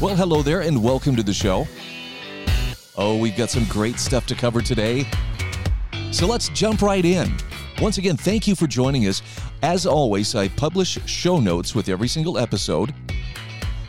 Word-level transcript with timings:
Well, 0.00 0.14
hello 0.14 0.42
there, 0.42 0.60
and 0.60 0.80
welcome 0.80 1.16
to 1.16 1.24
the 1.24 1.32
show. 1.32 1.66
Oh, 2.96 3.16
we've 3.16 3.36
got 3.36 3.50
some 3.50 3.64
great 3.64 3.98
stuff 3.98 4.26
to 4.26 4.36
cover 4.36 4.62
today. 4.62 5.04
So 6.12 6.24
let's 6.24 6.50
jump 6.50 6.82
right 6.82 7.04
in. 7.04 7.36
Once 7.82 7.98
again, 7.98 8.16
thank 8.16 8.46
you 8.46 8.54
for 8.54 8.68
joining 8.68 9.08
us. 9.08 9.22
As 9.60 9.86
always, 9.86 10.36
I 10.36 10.46
publish 10.50 11.00
show 11.06 11.40
notes 11.40 11.74
with 11.74 11.88
every 11.88 12.06
single 12.06 12.38
episode, 12.38 12.94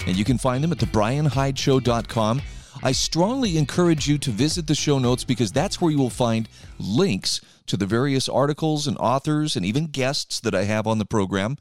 and 0.08 0.18
you 0.18 0.26
can 0.26 0.40
find 0.40 0.64
them 0.64 0.72
at 0.72 0.80
thebrianhydeshow.com. 0.80 2.42
I 2.82 2.92
strongly 2.92 3.56
encourage 3.60 4.08
you 4.08 4.18
to 4.18 4.32
visit 4.32 4.66
the 4.66 4.74
show 4.74 4.98
notes 4.98 5.24
because 5.24 5.52
that's 5.52 5.80
where 5.80 5.92
you 5.92 6.00
will 6.00 6.10
find 6.10 6.50
links 6.80 7.40
to 7.68 7.78
the 7.78 7.86
various 7.86 8.28
articles 8.28 8.88
and 8.88 8.98
authors 8.98 9.56
and 9.56 9.64
even 9.64 9.86
guests 9.86 10.40
that 10.40 10.56
I 10.56 10.64
have 10.64 10.88
on 10.88 10.98
the 10.98 11.06
program. 11.06 11.58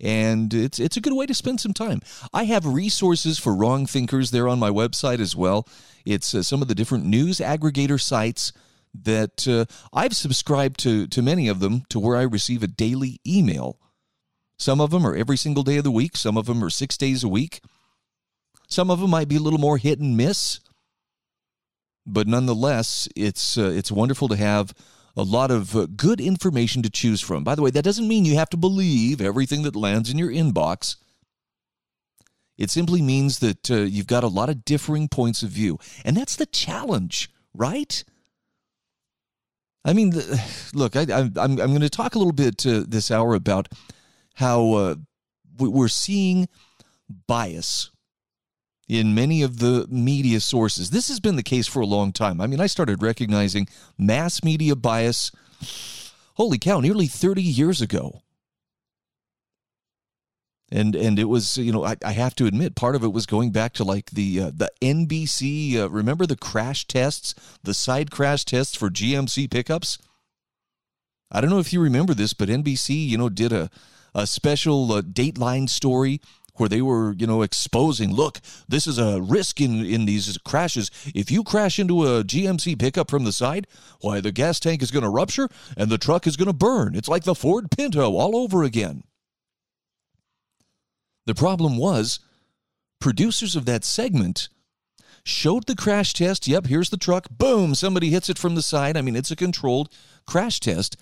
And 0.00 0.52
it's 0.52 0.78
it's 0.78 0.96
a 0.96 1.00
good 1.00 1.12
way 1.12 1.26
to 1.26 1.34
spend 1.34 1.60
some 1.60 1.72
time. 1.72 2.00
I 2.32 2.44
have 2.44 2.66
resources 2.66 3.38
for 3.38 3.54
wrong 3.54 3.86
thinkers 3.86 4.30
there 4.30 4.48
on 4.48 4.58
my 4.58 4.70
website 4.70 5.20
as 5.20 5.36
well. 5.36 5.68
It's 6.04 6.34
uh, 6.34 6.42
some 6.42 6.62
of 6.62 6.68
the 6.68 6.74
different 6.74 7.04
news 7.04 7.38
aggregator 7.38 8.00
sites 8.00 8.52
that 8.92 9.46
uh, 9.48 9.64
I've 9.92 10.14
subscribed 10.14 10.80
to 10.80 11.06
to 11.06 11.22
many 11.22 11.48
of 11.48 11.60
them 11.60 11.84
to 11.90 12.00
where 12.00 12.16
I 12.16 12.22
receive 12.22 12.62
a 12.62 12.68
daily 12.68 13.20
email. 13.26 13.78
Some 14.58 14.80
of 14.80 14.90
them 14.90 15.06
are 15.06 15.14
every 15.14 15.36
single 15.36 15.62
day 15.62 15.76
of 15.78 15.84
the 15.84 15.90
week, 15.90 16.16
some 16.16 16.36
of 16.36 16.46
them 16.46 16.62
are 16.62 16.70
6 16.70 16.96
days 16.96 17.24
a 17.24 17.28
week. 17.28 17.60
Some 18.68 18.90
of 18.90 19.00
them 19.00 19.10
might 19.10 19.28
be 19.28 19.36
a 19.36 19.40
little 19.40 19.58
more 19.58 19.78
hit 19.78 20.00
and 20.00 20.16
miss. 20.16 20.60
But 22.06 22.26
nonetheless, 22.26 23.08
it's 23.16 23.56
uh, 23.56 23.70
it's 23.70 23.90
wonderful 23.90 24.28
to 24.28 24.36
have 24.36 24.74
a 25.16 25.22
lot 25.22 25.50
of 25.50 25.76
uh, 25.76 25.86
good 25.96 26.20
information 26.20 26.82
to 26.82 26.90
choose 26.90 27.20
from. 27.20 27.44
By 27.44 27.54
the 27.54 27.62
way, 27.62 27.70
that 27.70 27.84
doesn't 27.84 28.08
mean 28.08 28.24
you 28.24 28.34
have 28.34 28.50
to 28.50 28.56
believe 28.56 29.20
everything 29.20 29.62
that 29.62 29.76
lands 29.76 30.10
in 30.10 30.18
your 30.18 30.30
inbox. 30.30 30.96
It 32.56 32.70
simply 32.70 33.02
means 33.02 33.40
that 33.40 33.70
uh, 33.70 33.76
you've 33.76 34.06
got 34.06 34.24
a 34.24 34.28
lot 34.28 34.48
of 34.48 34.64
differing 34.64 35.08
points 35.08 35.42
of 35.42 35.50
view. 35.50 35.78
And 36.04 36.16
that's 36.16 36.36
the 36.36 36.46
challenge, 36.46 37.30
right? 37.52 38.04
I 39.84 39.92
mean, 39.92 40.10
the, 40.10 40.42
look, 40.74 40.96
I, 40.96 41.02
am 41.02 41.32
I'm, 41.36 41.52
I'm 41.52 41.56
going 41.56 41.80
to 41.80 41.90
talk 41.90 42.14
a 42.14 42.18
little 42.18 42.32
bit 42.32 42.66
uh, 42.66 42.84
this 42.86 43.10
hour 43.10 43.34
about 43.34 43.68
how 44.34 44.72
uh, 44.72 44.94
we're 45.58 45.88
seeing 45.88 46.48
bias 47.26 47.90
in 48.88 49.14
many 49.14 49.42
of 49.42 49.58
the 49.58 49.86
media 49.88 50.40
sources. 50.40 50.90
This 50.90 51.08
has 51.08 51.20
been 51.20 51.36
the 51.36 51.42
case 51.42 51.66
for 51.66 51.80
a 51.80 51.86
long 51.86 52.12
time. 52.12 52.40
I 52.40 52.46
mean, 52.46 52.60
I 52.60 52.66
started 52.66 53.02
recognizing 53.02 53.68
mass 53.98 54.44
media 54.44 54.76
bias, 54.76 55.32
holy 56.34 56.58
cow, 56.58 56.80
nearly 56.80 57.06
30 57.06 57.42
years 57.42 57.80
ago. 57.80 58.20
And 60.70 60.96
and 60.96 61.18
it 61.18 61.24
was 61.24 61.56
you 61.56 61.70
know 61.70 61.84
I, 61.84 61.96
I 62.04 62.12
have 62.12 62.34
to 62.36 62.46
admit 62.46 62.74
part 62.74 62.96
of 62.96 63.04
it 63.04 63.12
was 63.12 63.26
going 63.26 63.52
back 63.52 63.74
to 63.74 63.84
like 63.84 64.10
the 64.10 64.40
uh, 64.40 64.50
the 64.52 64.70
NBC 64.80 65.76
uh, 65.76 65.88
remember 65.88 66.26
the 66.26 66.36
crash 66.36 66.86
tests 66.86 67.34
the 67.62 67.74
side 67.74 68.10
crash 68.10 68.44
tests 68.44 68.74
for 68.74 68.88
GMC 68.90 69.48
pickups 69.50 69.98
I 71.30 71.40
don't 71.40 71.50
know 71.50 71.60
if 71.60 71.72
you 71.72 71.80
remember 71.80 72.12
this 72.12 72.32
but 72.32 72.48
NBC 72.48 73.06
you 73.06 73.18
know 73.18 73.28
did 73.28 73.52
a 73.52 73.70
a 74.14 74.26
special 74.26 74.92
uh, 74.92 75.02
Dateline 75.02 75.68
story 75.68 76.20
where 76.56 76.68
they 76.68 76.80
were, 76.80 77.14
you 77.14 77.26
know, 77.26 77.42
exposing, 77.42 78.14
look, 78.14 78.40
this 78.68 78.86
is 78.86 78.98
a 78.98 79.20
risk 79.20 79.60
in, 79.60 79.84
in 79.84 80.06
these 80.06 80.38
crashes. 80.38 80.90
If 81.14 81.30
you 81.30 81.42
crash 81.42 81.78
into 81.78 82.04
a 82.04 82.22
GMC 82.24 82.78
pickup 82.78 83.10
from 83.10 83.24
the 83.24 83.32
side, 83.32 83.66
why, 84.00 84.20
the 84.20 84.32
gas 84.32 84.60
tank 84.60 84.82
is 84.82 84.90
going 84.90 85.02
to 85.02 85.08
rupture 85.08 85.48
and 85.76 85.90
the 85.90 85.98
truck 85.98 86.26
is 86.26 86.36
going 86.36 86.46
to 86.46 86.52
burn. 86.52 86.94
It's 86.94 87.08
like 87.08 87.24
the 87.24 87.34
Ford 87.34 87.70
Pinto 87.70 88.16
all 88.16 88.36
over 88.36 88.62
again. 88.62 89.02
The 91.26 91.34
problem 91.34 91.76
was, 91.76 92.20
producers 93.00 93.56
of 93.56 93.64
that 93.64 93.84
segment 93.84 94.48
showed 95.24 95.66
the 95.66 95.74
crash 95.74 96.12
test. 96.12 96.46
Yep, 96.46 96.66
here's 96.66 96.90
the 96.90 96.96
truck. 96.96 97.28
Boom, 97.30 97.74
somebody 97.74 98.10
hits 98.10 98.28
it 98.28 98.38
from 98.38 98.54
the 98.54 98.62
side. 98.62 98.96
I 98.96 99.02
mean, 99.02 99.16
it's 99.16 99.30
a 99.30 99.36
controlled 99.36 99.88
crash 100.26 100.60
test. 100.60 100.96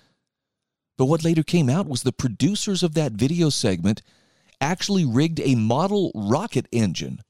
But 0.97 1.07
what 1.07 1.25
later 1.25 1.43
came 1.43 1.69
out 1.69 1.89
was 1.89 2.03
the 2.03 2.13
producers 2.13 2.83
of 2.83 2.95
that 2.95 3.13
video 3.13 3.49
segment 3.49 4.03
actually 4.63 5.05
rigged 5.05 5.41
a 5.41 5.57
model 5.57 6.13
rocket 6.15 6.67
engine 6.73 7.21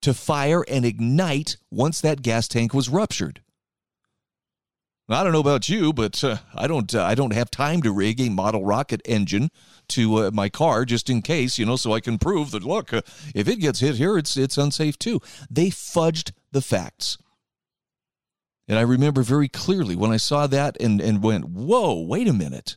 to 0.00 0.14
fire 0.14 0.64
and 0.68 0.84
ignite 0.84 1.56
once 1.70 2.00
that 2.00 2.22
gas 2.22 2.46
tank 2.48 2.72
was 2.72 2.88
ruptured. 2.88 3.42
I 5.08 5.22
don't 5.22 5.32
know 5.32 5.40
about 5.40 5.68
you, 5.68 5.92
but 5.92 6.22
uh, 6.24 6.38
I 6.54 6.66
don't. 6.66 6.92
Uh, 6.92 7.04
I 7.04 7.14
don't 7.14 7.32
have 7.32 7.48
time 7.50 7.80
to 7.82 7.92
rig 7.92 8.20
a 8.20 8.28
model 8.28 8.64
rocket 8.64 9.02
engine 9.04 9.50
to 9.88 10.16
uh, 10.16 10.30
my 10.32 10.48
car 10.48 10.84
just 10.84 11.08
in 11.08 11.22
case, 11.22 11.58
you 11.58 11.64
know, 11.66 11.76
so 11.76 11.92
I 11.92 12.00
can 12.00 12.18
prove 12.18 12.50
that 12.50 12.64
look, 12.64 12.92
uh, 12.92 13.02
if 13.32 13.46
it 13.46 13.60
gets 13.60 13.78
hit 13.78 13.96
here, 13.96 14.18
it's 14.18 14.36
it's 14.36 14.58
unsafe 14.58 14.98
too. 14.98 15.20
They 15.48 15.68
fudged 15.68 16.32
the 16.50 16.60
facts, 16.60 17.18
and 18.66 18.76
I 18.76 18.82
remember 18.82 19.22
very 19.22 19.48
clearly 19.48 19.94
when 19.94 20.10
I 20.10 20.16
saw 20.16 20.48
that 20.48 20.76
and 20.80 21.00
and 21.00 21.22
went, 21.22 21.44
"Whoa, 21.50 22.00
wait 22.00 22.26
a 22.26 22.32
minute!" 22.32 22.76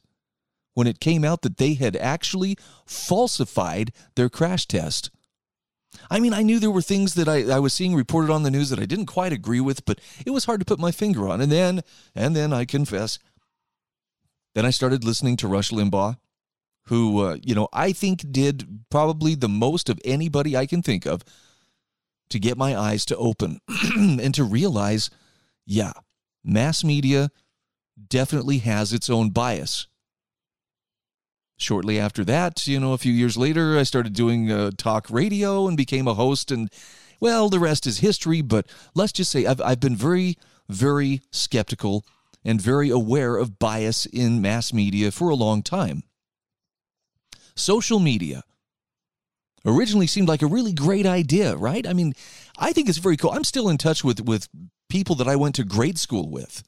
When 0.80 0.88
it 0.88 1.02
came 1.02 1.26
out 1.26 1.42
that 1.42 1.58
they 1.58 1.74
had 1.74 1.98
actually 1.98 2.58
falsified 2.86 3.92
their 4.16 4.30
crash 4.30 4.66
test. 4.66 5.12
I 6.10 6.22
mean, 6.22 6.34
I 6.34 6.42
knew 6.42 6.58
there 6.58 6.72
were 6.72 6.82
things 6.82 7.16
that 7.16 7.28
I, 7.28 7.54
I 7.54 7.60
was 7.60 7.74
seeing 7.74 7.96
reported 7.96 8.32
on 8.32 8.44
the 8.44 8.50
news 8.50 8.70
that 8.70 8.80
I 8.80 8.86
didn't 8.86 9.08
quite 9.08 9.34
agree 9.34 9.60
with, 9.60 9.84
but 9.84 10.00
it 10.26 10.30
was 10.30 10.46
hard 10.46 10.62
to 10.62 10.66
put 10.66 10.80
my 10.80 10.92
finger 10.92 11.28
on. 11.28 11.42
And 11.42 11.52
then, 11.52 11.82
and 12.16 12.34
then 12.34 12.54
I 12.54 12.64
confess, 12.64 13.20
then 14.56 14.66
I 14.66 14.70
started 14.70 15.04
listening 15.04 15.36
to 15.38 15.50
Rush 15.50 15.70
Limbaugh, 15.72 16.16
who, 16.86 17.26
uh, 17.26 17.38
you 17.44 17.56
know, 17.56 17.68
I 17.74 17.92
think 17.92 18.32
did 18.32 18.86
probably 18.90 19.36
the 19.36 19.50
most 19.50 19.90
of 19.90 20.00
anybody 20.06 20.56
I 20.56 20.66
can 20.66 20.82
think 20.82 21.06
of 21.06 21.26
to 22.30 22.40
get 22.40 22.58
my 22.58 22.74
eyes 22.74 23.04
to 23.08 23.18
open 23.18 23.60
and 23.98 24.34
to 24.34 24.46
realize, 24.46 25.10
yeah, 25.66 25.92
mass 26.42 26.86
media 26.86 27.32
definitely 28.08 28.60
has 28.60 28.94
its 28.94 29.10
own 29.10 29.32
bias. 29.32 29.89
Shortly 31.60 32.00
after 32.00 32.24
that, 32.24 32.66
you 32.68 32.80
know, 32.80 32.94
a 32.94 32.98
few 32.98 33.12
years 33.12 33.36
later, 33.36 33.78
I 33.78 33.84
started 33.84 34.14
doing 34.14 34.50
uh, 34.50 34.72
talk 34.78 35.10
radio 35.10 35.68
and 35.68 35.76
became 35.76 36.08
a 36.08 36.14
host. 36.14 36.52
And, 36.52 36.72
well, 37.20 37.50
the 37.50 37.60
rest 37.60 37.86
is 37.86 38.00
history. 38.00 38.42
But 38.42 38.66
let's 38.96 39.12
just 39.12 39.30
say 39.30 39.46
I've, 39.46 39.60
I've 39.60 39.82
been 39.82 39.98
very, 39.98 40.38
very 40.70 41.22
skeptical 41.32 42.06
and 42.46 42.62
very 42.62 42.90
aware 42.90 43.36
of 43.36 43.60
bias 43.60 44.06
in 44.06 44.42
mass 44.42 44.72
media 44.72 45.12
for 45.12 45.28
a 45.30 45.36
long 45.36 45.62
time. 45.62 46.04
Social 47.56 48.00
media 48.00 48.44
originally 49.66 50.08
seemed 50.08 50.30
like 50.30 50.42
a 50.42 50.48
really 50.48 50.72
great 50.72 51.06
idea, 51.06 51.58
right? 51.58 51.86
I 51.86 51.92
mean, 51.92 52.14
I 52.58 52.72
think 52.72 52.88
it's 52.88 53.00
very 53.00 53.18
cool. 53.18 53.32
I'm 53.32 53.44
still 53.44 53.68
in 53.68 53.78
touch 53.78 54.02
with, 54.02 54.22
with 54.22 54.48
people 54.90 55.16
that 55.16 55.28
I 55.28 55.36
went 55.36 55.56
to 55.56 55.66
grade 55.66 56.00
school 56.00 56.30
with. 56.30 56.64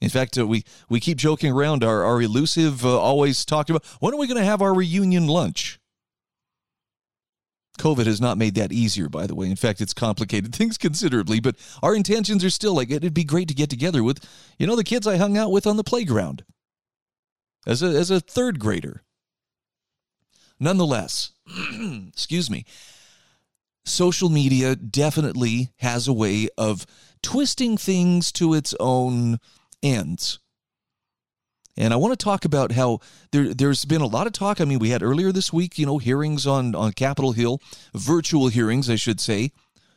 In 0.00 0.10
fact, 0.10 0.36
uh, 0.38 0.46
we, 0.46 0.64
we 0.88 1.00
keep 1.00 1.18
joking 1.18 1.52
around. 1.52 1.82
Our, 1.82 2.04
our 2.04 2.20
elusive 2.20 2.84
uh, 2.84 2.98
always 2.98 3.44
talked 3.44 3.70
about 3.70 3.84
when 4.00 4.12
are 4.12 4.18
we 4.18 4.26
going 4.26 4.40
to 4.40 4.44
have 4.44 4.62
our 4.62 4.74
reunion 4.74 5.26
lunch? 5.26 5.78
COVID 7.78 8.06
has 8.06 8.20
not 8.20 8.38
made 8.38 8.54
that 8.54 8.72
easier, 8.72 9.08
by 9.08 9.26
the 9.26 9.34
way. 9.34 9.50
In 9.50 9.56
fact, 9.56 9.80
it's 9.80 9.94
complicated 9.94 10.54
things 10.56 10.78
considerably, 10.78 11.40
but 11.40 11.56
our 11.82 11.94
intentions 11.94 12.44
are 12.44 12.50
still 12.50 12.74
like 12.74 12.90
it'd 12.90 13.14
be 13.14 13.24
great 13.24 13.48
to 13.48 13.54
get 13.54 13.70
together 13.70 14.02
with, 14.02 14.24
you 14.58 14.66
know, 14.66 14.76
the 14.76 14.84
kids 14.84 15.06
I 15.06 15.16
hung 15.16 15.36
out 15.36 15.50
with 15.50 15.66
on 15.66 15.76
the 15.76 15.84
playground 15.84 16.44
as 17.66 17.82
a, 17.82 17.86
as 17.86 18.10
a 18.10 18.20
third 18.20 18.58
grader. 18.58 19.02
Nonetheless, 20.60 21.32
excuse 22.08 22.48
me, 22.48 22.64
social 23.84 24.28
media 24.28 24.76
definitely 24.76 25.70
has 25.78 26.06
a 26.06 26.12
way 26.12 26.48
of 26.56 26.86
twisting 27.22 27.76
things 27.76 28.30
to 28.32 28.54
its 28.54 28.74
own 28.78 29.38
ends. 29.84 30.40
And 31.76 31.92
I 31.92 31.96
want 31.96 32.18
to 32.18 32.24
talk 32.24 32.44
about 32.44 32.72
how 32.72 33.00
there, 33.32 33.52
there's 33.52 33.84
been 33.84 34.00
a 34.00 34.06
lot 34.06 34.26
of 34.26 34.32
talk. 34.32 34.60
I 34.60 34.64
mean, 34.64 34.78
we 34.78 34.90
had 34.90 35.02
earlier 35.02 35.32
this 35.32 35.52
week, 35.52 35.76
you 35.76 35.86
know, 35.86 35.98
hearings 35.98 36.46
on, 36.46 36.74
on 36.74 36.92
Capitol 36.92 37.32
Hill, 37.32 37.60
virtual 37.94 38.48
hearings, 38.48 38.88
I 38.88 38.94
should 38.96 39.20
say. 39.20 39.50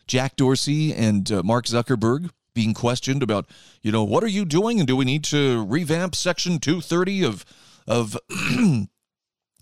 Jack 0.07 0.35
Dorsey 0.35 0.93
and 0.93 1.31
uh, 1.31 1.43
Mark 1.43 1.65
Zuckerberg 1.65 2.31
being 2.55 2.73
questioned 2.73 3.21
about, 3.21 3.45
you 3.83 3.91
know, 3.91 4.03
what 4.03 4.23
are 4.23 4.29
you 4.29 4.43
doing? 4.43 4.79
And 4.79 4.87
do 4.87 4.95
we 4.95 5.05
need 5.05 5.23
to 5.25 5.65
revamp 5.65 6.15
Section 6.15 6.59
230 6.59 7.23
of, 7.23 7.45
of 7.87 8.17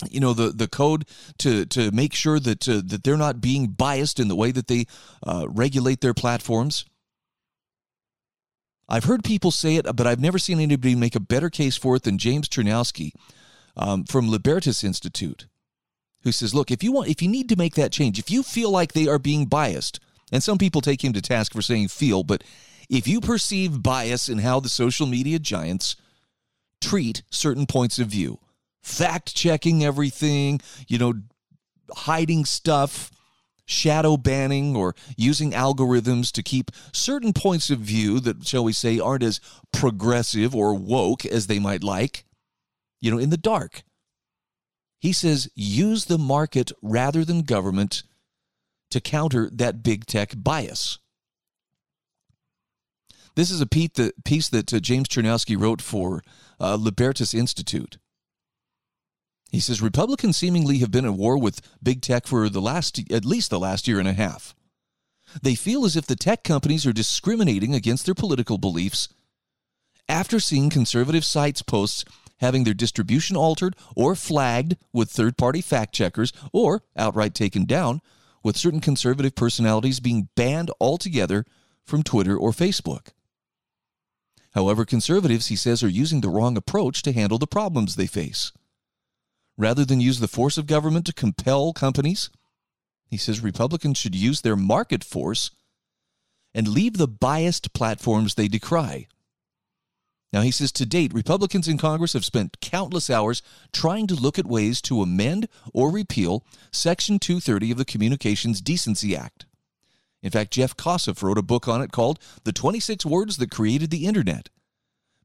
you 0.10 0.20
know 0.20 0.34
the 0.34 0.50
the 0.50 0.68
code 0.68 1.06
to 1.38 1.66
to 1.66 1.92
make 1.92 2.14
sure 2.14 2.40
that 2.40 2.68
uh, 2.68 2.82
that 2.86 3.04
they're 3.04 3.18
not 3.18 3.40
being 3.40 3.68
biased 3.68 4.20
in 4.20 4.28
the 4.28 4.36
way 4.36 4.52
that 4.52 4.68
they 4.68 4.86
uh, 5.26 5.46
regulate 5.50 6.02
their 6.02 6.14
platforms. 6.14 6.86
I've 8.88 9.06
heard 9.06 9.24
people 9.24 9.52
say 9.52 9.76
it, 9.76 9.86
but 9.96 10.06
I've 10.06 10.20
never 10.20 10.38
seen 10.38 10.60
anybody 10.60 10.96
make 10.96 11.16
a 11.16 11.20
better 11.20 11.50
case 11.50 11.76
for 11.76 11.96
it 11.96 12.04
than 12.04 12.18
James 12.18 12.48
Chernowski 12.48 13.12
um, 13.76 14.04
from 14.04 14.30
Libertas 14.30 14.84
Institute, 14.84 15.48
who 16.22 16.32
says, 16.32 16.54
"Look, 16.54 16.72
if 16.72 16.84
you 16.84 16.92
want, 16.92 17.10
if 17.10 17.22
you 17.22 17.28
need 17.28 17.50
to 17.50 17.56
make 17.56 17.76
that 17.76 17.92
change, 17.92 18.20
if 18.20 18.30
you 18.30 18.44
feel 18.44 18.70
like 18.70 18.94
they 18.94 19.08
are 19.08 19.20
being 19.20 19.46
biased, 19.46 20.00
and 20.32 20.44
some 20.44 20.58
people 20.58 20.82
take 20.82 21.04
him 21.04 21.14
to 21.14 21.22
task 21.22 21.54
for 21.54 21.62
saying 21.62 21.88
feel, 21.88 22.24
but 22.24 22.44
if 22.90 23.08
you 23.08 23.22
perceive 23.22 23.82
bias 23.82 24.30
in 24.30 24.40
how 24.40 24.60
the 24.60 24.70
social 24.70 25.08
media 25.08 25.40
giants 25.40 25.96
treat 26.80 27.24
certain 27.32 27.66
points 27.66 27.98
of 27.98 28.08
view, 28.08 28.40
fact 28.84 29.36
checking 29.36 29.84
everything, 29.84 30.62
you 30.88 31.00
know, 31.00 31.14
hiding 31.92 32.46
stuff." 32.46 33.12
Shadow 33.66 34.18
banning 34.18 34.76
or 34.76 34.96
using 35.18 35.52
algorithms 35.52 36.32
to 36.32 36.44
keep 36.44 36.72
certain 36.94 37.34
points 37.34 37.70
of 37.70 37.80
view 37.80 38.20
that, 38.20 38.46
shall 38.46 38.64
we 38.64 38.74
say, 38.74 39.00
aren't 39.00 39.24
as 39.24 39.40
progressive 39.72 40.56
or 40.56 40.74
woke 40.74 41.26
as 41.26 41.48
they 41.48 41.60
might 41.60 41.84
like, 41.84 42.26
you 43.02 43.12
know, 43.12 43.18
in 43.18 43.30
the 43.30 43.38
dark. 43.38 43.84
He 45.00 45.14
says 45.14 45.50
use 45.56 46.06
the 46.06 46.18
market 46.18 46.72
rather 46.82 47.26
than 47.26 47.42
government 47.42 48.04
to 48.92 49.02
counter 49.02 49.50
that 49.52 49.84
big 49.84 50.06
tech 50.06 50.34
bias. 50.36 51.00
This 53.36 53.52
is 53.52 53.60
a 53.60 53.66
piece 53.68 54.50
that 54.50 54.74
uh, 54.74 54.80
James 54.80 55.10
Chernowski 55.10 55.60
wrote 55.60 55.82
for 55.82 56.24
uh, 56.60 56.76
Libertas 56.76 57.34
Institute. 57.34 57.98
He 59.56 59.62
says 59.62 59.82
Republicans 59.82 60.36
seemingly 60.36 60.80
have 60.80 60.92
been 60.92 61.06
at 61.06 61.14
war 61.14 61.38
with 61.38 61.62
big 61.82 62.02
tech 62.02 62.28
for 62.28 62.50
the 62.50 62.60
last 62.60 63.00
at 63.10 63.24
least 63.24 63.50
the 63.50 63.58
last 63.58 63.88
year 63.88 64.00
and 64.00 64.08
a 64.08 64.12
half. 64.12 64.54
They 65.42 65.56
feel 65.56 65.86
as 65.86 65.96
if 65.96 66.06
the 66.06 66.18
tech 66.18 66.44
companies 66.44 66.86
are 66.86 66.92
discriminating 66.92 67.74
against 67.74 68.06
their 68.06 68.14
political 68.14 68.58
beliefs 68.58 69.08
after 70.10 70.42
seeing 70.42 70.70
conservative 70.70 71.24
sites 71.24 71.62
posts 71.62 72.04
having 72.40 72.66
their 72.66 72.74
distribution 72.74 73.38
altered 73.38 73.78
or 73.96 74.14
flagged 74.14 74.76
with 74.92 75.10
third-party 75.10 75.62
fact 75.62 75.96
checkers 75.96 76.34
or 76.52 76.84
outright 76.98 77.34
taken 77.34 77.64
down 77.64 78.02
with 78.44 78.58
certain 78.58 78.82
conservative 78.82 79.36
personalities 79.36 80.02
being 80.02 80.28
banned 80.36 80.70
altogether 80.82 81.46
from 81.86 82.04
Twitter 82.04 82.36
or 82.36 82.52
Facebook. 82.52 83.14
However, 84.54 84.84
conservatives, 84.84 85.48
he 85.48 85.56
says, 85.56 85.82
are 85.82 85.88
using 85.88 86.20
the 86.20 86.28
wrong 86.28 86.58
approach 86.58 87.04
to 87.04 87.14
handle 87.14 87.38
the 87.38 87.48
problems 87.48 87.96
they 87.96 88.06
face. 88.06 88.52
Rather 89.58 89.86
than 89.86 90.02
use 90.02 90.20
the 90.20 90.28
force 90.28 90.58
of 90.58 90.68
government 90.68 91.06
to 91.06 91.14
compel 91.14 91.72
companies, 91.74 92.30
he 93.08 93.18
says 93.18 93.40
Republicans 93.40 93.98
should 93.98 94.16
use 94.16 94.42
their 94.42 94.56
market 94.56 95.04
force 95.04 95.52
and 96.54 96.68
leave 96.68 96.98
the 96.98 97.08
biased 97.08 97.74
platforms 97.74 98.36
they 98.36 98.48
decry. 98.48 99.08
Now, 100.34 100.42
he 100.42 100.52
says 100.52 100.74
to 100.74 100.86
date, 100.86 101.14
Republicans 101.14 101.68
in 101.68 101.78
Congress 101.78 102.12
have 102.12 102.26
spent 102.26 102.60
countless 102.60 103.10
hours 103.10 103.42
trying 103.72 104.08
to 104.08 104.16
look 104.16 104.38
at 104.38 104.46
ways 104.46 104.82
to 104.82 105.02
amend 105.02 105.48
or 105.74 105.90
repeal 105.90 106.44
Section 106.72 107.20
230 107.20 107.72
of 107.72 107.78
the 107.78 107.86
Communications 107.86 108.60
Decency 108.60 109.16
Act. 109.16 109.46
In 110.22 110.32
fact, 110.32 110.52
Jeff 110.52 110.76
Kosseff 110.76 111.24
wrote 111.24 111.38
a 111.38 111.44
book 111.44 111.70
on 111.70 111.82
it 111.82 111.94
called 111.94 112.20
The 112.44 112.52
26 112.52 113.06
Words 113.06 113.38
That 113.38 113.52
Created 113.52 113.92
the 113.92 114.06
Internet 114.06 114.50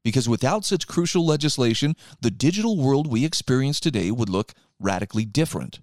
because 0.03 0.27
without 0.27 0.65
such 0.65 0.87
crucial 0.87 1.25
legislation, 1.25 1.95
the 2.21 2.31
digital 2.31 2.77
world 2.77 3.07
we 3.07 3.25
experience 3.25 3.79
today 3.79 4.11
would 4.11 4.29
look 4.29 4.53
radically 4.79 5.25
different. 5.25 5.79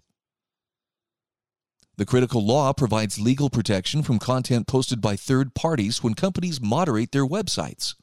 The 1.96 2.06
critical 2.06 2.44
law 2.44 2.72
provides 2.72 3.18
legal 3.18 3.50
protection 3.50 4.02
from 4.02 4.20
content 4.20 4.68
posted 4.68 5.00
by 5.00 5.16
third 5.16 5.54
parties 5.54 6.02
when 6.02 6.14
companies 6.14 6.60
moderate 6.60 7.10
their 7.10 7.26
websites. 7.26 7.94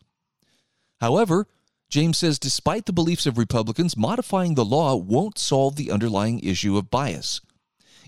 However, 1.00 1.48
James 1.90 2.18
says 2.18 2.40
despite 2.40 2.88
the 2.88 2.94
beliefs 2.94 3.26
of 3.26 3.38
Republicans, 3.38 3.96
modifying 3.96 4.56
the 4.56 4.66
law 4.66 4.96
won't 4.96 5.38
solve 5.38 5.76
the 5.76 5.92
underlying 5.92 6.40
issue 6.40 6.78
of 6.78 6.90
bias. 6.90 7.40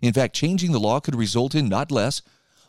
In 0.01 0.13
fact, 0.13 0.36
changing 0.36 0.74
the 0.74 0.80
law 0.80 1.00
could 1.00 1.15
result 1.15 1.56
in 1.56 1.69
not 1.69 1.92
less, 1.92 2.21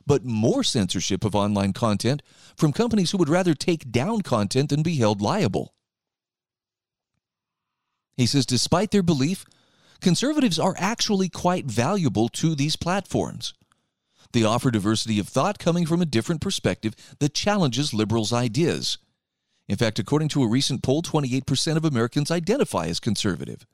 but 0.09 0.25
more 0.25 0.65
censorship 0.65 1.25
of 1.25 1.37
online 1.37 1.73
content 1.73 2.23
from 2.57 2.73
companies 2.73 3.11
who 3.11 3.19
would 3.19 3.29
rather 3.29 3.55
take 3.55 3.93
down 3.93 4.23
content 4.23 4.71
than 4.71 4.83
be 4.83 4.97
held 4.97 5.21
liable. 5.21 5.75
He 8.17 8.27
says, 8.27 8.47
despite 8.47 8.91
their 8.91 9.03
belief, 9.03 9.45
conservatives 10.01 10.59
are 10.59 10.75
actually 10.79 11.29
quite 11.29 11.67
valuable 11.67 12.29
to 12.31 12.55
these 12.57 12.75
platforms. 12.75 13.53
They 14.33 14.43
offer 14.43 14.71
diversity 14.71 15.19
of 15.19 15.29
thought 15.29 15.59
coming 15.59 15.87
from 15.87 16.03
a 16.03 16.07
different 16.07 16.41
perspective 16.41 16.95
that 17.21 17.35
challenges 17.35 17.95
liberals' 17.95 18.33
ideas. 18.33 18.99
In 19.69 19.77
fact, 19.77 19.99
according 19.99 20.31
to 20.31 20.43
a 20.43 20.49
recent 20.49 20.83
poll, 20.83 21.03
28% 21.03 21.77
of 21.77 21.85
Americans 21.85 22.31
identify 22.31 22.87
as 22.87 22.99
conservative. 22.99 23.67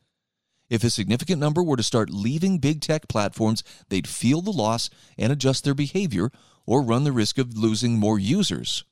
If 0.70 0.82
a 0.82 0.90
significant 0.90 1.40
number 1.40 1.62
were 1.62 1.76
to 1.76 1.82
start 1.82 2.10
leaving 2.10 2.58
big 2.58 2.80
tech 2.80 3.08
platforms, 3.08 3.62
they'd 3.88 4.08
feel 4.08 4.40
the 4.40 4.50
loss 4.50 4.90
and 5.18 5.30
adjust 5.32 5.64
their 5.64 5.74
behavior 5.74 6.30
or 6.66 6.82
run 6.82 7.04
the 7.04 7.12
risk 7.12 7.38
of 7.38 7.56
losing 7.56 7.98
more 7.98 8.18
users. 8.18 8.84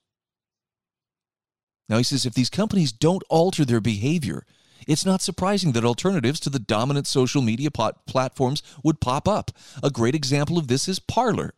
Now, 1.88 1.98
he 1.98 2.04
says 2.04 2.26
if 2.26 2.34
these 2.34 2.50
companies 2.50 2.92
don't 2.92 3.24
alter 3.28 3.64
their 3.64 3.80
behavior, 3.80 4.44
it's 4.86 5.06
not 5.06 5.22
surprising 5.22 5.72
that 5.72 5.84
alternatives 5.84 6.40
to 6.40 6.50
the 6.50 6.58
dominant 6.58 7.06
social 7.06 7.42
media 7.42 7.70
pot- 7.70 8.06
platforms 8.06 8.62
would 8.82 9.00
pop 9.00 9.28
up. 9.28 9.50
A 9.82 9.90
great 9.90 10.14
example 10.14 10.58
of 10.58 10.69
this 10.69 10.88
is 10.88 10.98
Parler, 10.98 11.54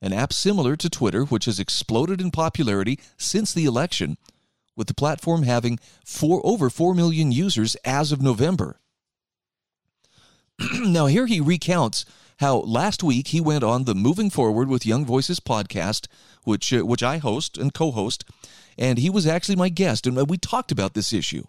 an 0.00 0.12
app 0.12 0.32
similar 0.32 0.76
to 0.76 0.90
Twitter, 0.90 1.24
which 1.24 1.44
has 1.44 1.60
exploded 1.60 2.20
in 2.20 2.30
popularity 2.30 2.98
since 3.16 3.54
the 3.54 3.64
election, 3.64 4.16
with 4.76 4.88
the 4.88 4.94
platform 4.94 5.44
having 5.44 5.78
four, 6.04 6.40
over 6.44 6.70
4 6.70 6.94
million 6.94 7.30
users 7.30 7.76
as 7.84 8.10
of 8.10 8.22
November. 8.22 8.80
now, 10.80 11.06
here 11.06 11.26
he 11.26 11.40
recounts 11.40 12.04
how 12.38 12.58
last 12.58 13.02
week 13.02 13.28
he 13.28 13.40
went 13.40 13.64
on 13.64 13.84
the 13.84 13.94
Moving 13.94 14.30
Forward 14.30 14.68
with 14.68 14.86
Young 14.86 15.04
Voices 15.04 15.40
podcast, 15.40 16.06
which, 16.44 16.72
uh, 16.72 16.84
which 16.84 17.02
I 17.02 17.18
host 17.18 17.56
and 17.56 17.72
co 17.72 17.90
host, 17.90 18.24
and 18.78 18.98
he 18.98 19.10
was 19.10 19.26
actually 19.26 19.56
my 19.56 19.68
guest, 19.68 20.06
and 20.06 20.28
we 20.28 20.38
talked 20.38 20.72
about 20.72 20.94
this 20.94 21.12
issue. 21.12 21.44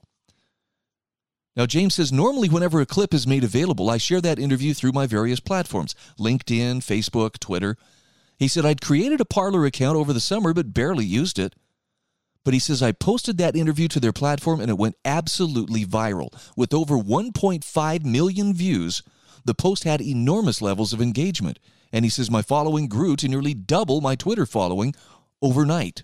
Now, 1.55 1.65
James 1.65 1.95
says, 1.95 2.11
normally, 2.11 2.49
whenever 2.49 2.81
a 2.81 2.85
clip 2.85 3.13
is 3.13 3.27
made 3.27 3.43
available, 3.43 3.89
I 3.89 3.97
share 3.97 4.21
that 4.21 4.39
interview 4.39 4.73
through 4.73 4.93
my 4.93 5.05
various 5.05 5.39
platforms 5.39 5.95
LinkedIn, 6.19 6.77
Facebook, 6.77 7.39
Twitter. 7.39 7.77
He 8.37 8.47
said, 8.47 8.65
I'd 8.65 8.81
created 8.81 9.21
a 9.21 9.25
Parler 9.25 9.65
account 9.65 9.95
over 9.95 10.13
the 10.13 10.19
summer, 10.19 10.53
but 10.53 10.73
barely 10.73 11.05
used 11.05 11.37
it. 11.37 11.53
But 12.45 12.53
he 12.53 12.59
says, 12.59 12.83
I 12.83 12.91
posted 12.91 13.37
that 13.37 13.55
interview 13.55 13.87
to 13.89 13.99
their 13.99 14.11
platform 14.11 14.59
and 14.59 14.69
it 14.69 14.77
went 14.77 14.97
absolutely 15.05 15.85
viral. 15.85 16.33
With 16.57 16.73
over 16.73 16.95
1.5 16.95 18.03
million 18.03 18.53
views, 18.53 19.01
the 19.45 19.53
post 19.53 19.85
had 19.85 20.01
enormous 20.01 20.61
levels 20.61 20.93
of 20.93 21.01
engagement. 21.01 21.59
And 21.91 22.03
he 22.03 22.09
says, 22.09 22.29
my 22.29 22.41
following 22.41 22.87
grew 22.87 23.15
to 23.17 23.27
nearly 23.27 23.53
double 23.53 24.01
my 24.01 24.15
Twitter 24.15 24.45
following 24.45 24.93
overnight. 25.41 26.03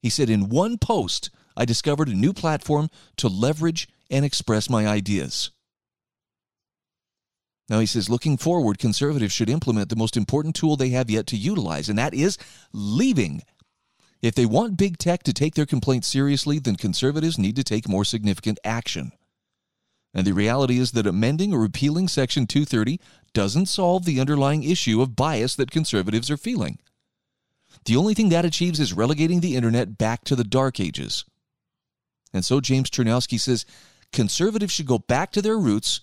He 0.00 0.10
said, 0.10 0.28
in 0.28 0.48
one 0.48 0.78
post, 0.78 1.30
I 1.56 1.64
discovered 1.64 2.08
a 2.08 2.14
new 2.14 2.32
platform 2.32 2.88
to 3.18 3.28
leverage 3.28 3.88
and 4.10 4.24
express 4.24 4.68
my 4.68 4.86
ideas. 4.86 5.50
Now, 7.68 7.78
he 7.78 7.86
says, 7.86 8.10
looking 8.10 8.36
forward, 8.36 8.78
conservatives 8.78 9.32
should 9.32 9.48
implement 9.48 9.88
the 9.88 9.96
most 9.96 10.16
important 10.16 10.56
tool 10.56 10.76
they 10.76 10.90
have 10.90 11.08
yet 11.08 11.26
to 11.28 11.36
utilize, 11.36 11.88
and 11.88 11.98
that 11.98 12.12
is 12.12 12.36
leaving 12.72 13.42
if 14.22 14.34
they 14.36 14.46
want 14.46 14.76
big 14.76 14.98
tech 14.98 15.24
to 15.24 15.32
take 15.32 15.54
their 15.54 15.66
complaints 15.66 16.06
seriously, 16.06 16.60
then 16.60 16.76
conservatives 16.76 17.38
need 17.38 17.56
to 17.56 17.64
take 17.64 17.88
more 17.88 18.04
significant 18.04 18.60
action. 18.64 19.12
And 20.14 20.26
the 20.26 20.32
reality 20.32 20.78
is 20.78 20.92
that 20.92 21.06
amending 21.06 21.52
or 21.52 21.60
repealing 21.60 22.06
Section 22.06 22.46
230 22.46 23.00
doesn't 23.32 23.66
solve 23.66 24.04
the 24.04 24.20
underlying 24.20 24.62
issue 24.62 25.02
of 25.02 25.16
bias 25.16 25.56
that 25.56 25.70
conservatives 25.70 26.30
are 26.30 26.36
feeling. 26.36 26.78
The 27.86 27.96
only 27.96 28.14
thing 28.14 28.28
that 28.28 28.44
achieves 28.44 28.78
is 28.78 28.92
relegating 28.92 29.40
the 29.40 29.56
internet 29.56 29.98
back 29.98 30.22
to 30.24 30.36
the 30.36 30.44
dark 30.44 30.78
ages. 30.78 31.24
And 32.32 32.44
so 32.44 32.60
James 32.60 32.90
Chernowski 32.90 33.40
says 33.40 33.66
conservatives 34.12 34.72
should 34.72 34.86
go 34.86 34.98
back 34.98 35.32
to 35.32 35.42
their 35.42 35.58
roots 35.58 36.00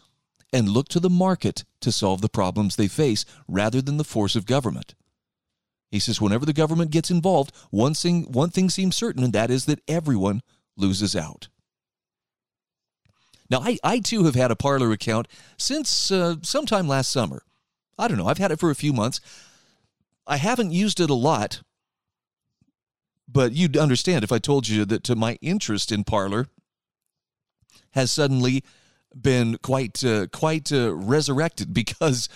and 0.52 0.68
look 0.68 0.90
to 0.90 1.00
the 1.00 1.10
market 1.10 1.64
to 1.82 1.92
solve 1.92 2.22
the 2.22 2.30
problems 2.30 2.76
they 2.76 2.88
face 2.88 3.24
rather 3.48 3.82
than 3.82 3.98
the 3.98 4.04
force 4.04 4.36
of 4.36 4.46
government. 4.46 4.96
He 5.90 6.00
says, 6.00 6.22
whenever 6.22 6.46
the 6.46 6.54
government 6.54 6.92
gets 6.92 7.10
involved, 7.10 7.52
one 7.72 7.94
thing, 7.94 8.32
one 8.32 8.50
thing 8.50 8.70
seems 8.70 8.96
certain, 8.96 9.24
and 9.24 9.34
that 9.34 9.50
is 9.50 9.66
that 9.66 9.82
everyone 9.88 10.42
loses 10.78 11.16
out. 11.16 11.50
Now, 13.50 13.62
I, 13.62 13.80
I 13.84 14.00
too 14.00 14.26
have 14.26 14.36
had 14.36 14.52
a 14.52 14.56
Parler 14.56 14.92
account 14.92 15.28
since 15.58 16.12
uh, 16.12 16.36
sometime 16.44 16.88
last 16.88 17.12
summer. 17.12 17.42
I 17.98 18.08
don't 18.08 18.18
know, 18.18 18.28
I've 18.28 18.38
had 18.38 18.52
it 18.52 18.60
for 18.60 18.70
a 18.70 18.76
few 18.76 18.94
months. 18.94 19.20
I 20.28 20.38
haven't 20.38 20.72
used 20.72 21.00
it 21.00 21.10
a 21.10 21.16
lot, 21.16 21.64
but 23.28 23.54
you'd 23.54 23.76
understand 23.76 24.24
if 24.24 24.32
I 24.32 24.38
told 24.38 24.68
you 24.68 24.86
that 24.86 25.04
to 25.06 25.16
my 25.16 25.40
interest 25.42 25.92
in 25.92 26.04
Parler 26.04 26.48
has 27.92 28.12
suddenly 28.12 28.64
been 29.20 29.58
quite 29.58 30.04
uh, 30.04 30.28
quite 30.28 30.72
uh, 30.72 30.94
resurrected 30.94 31.74
because 31.74 32.30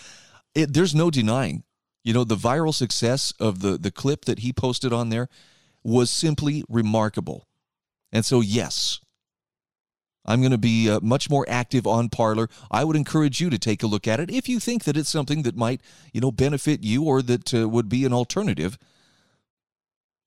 it, 0.56 0.74
there's 0.74 0.96
no 0.96 1.12
denying, 1.12 1.64
you 2.04 2.14
know, 2.14 2.24
the 2.24 2.36
viral 2.36 2.74
success 2.74 3.34
of 3.40 3.62
the 3.62 3.78
the 3.78 3.92
clip 3.92 4.26
that 4.26 4.40
he 4.40 4.52
posted 4.52 4.92
on 4.94 5.10
there 5.10 5.30
was 5.84 6.10
simply 6.10 6.64
remarkable. 6.70 7.48
And 8.12 8.26
so, 8.26 8.42
yes, 8.42 9.00
I'm 10.26 10.40
going 10.40 10.52
to 10.52 10.58
be 10.58 10.90
uh, 10.90 11.00
much 11.02 11.30
more 11.30 11.46
active 11.50 11.86
on 11.86 12.10
Parler. 12.10 12.48
I 12.72 12.84
would 12.84 12.96
encourage 12.96 13.42
you 13.42 13.50
to 13.50 13.58
take 13.58 13.84
a 13.84 13.88
look 13.88 14.08
at 14.08 14.20
it 14.20 14.32
if 14.32 14.48
you 14.48 14.60
think 14.60 14.86
that 14.86 14.96
it's 14.96 15.10
something 15.10 15.44
that 15.44 15.58
might, 15.58 15.82
you 16.14 16.22
know, 16.22 16.32
benefit 16.32 16.84
you 16.84 17.04
or 17.04 17.22
that 17.24 17.54
uh, 17.54 17.68
would 17.68 17.90
be 17.90 18.06
an 18.06 18.14
alternative. 18.14 18.78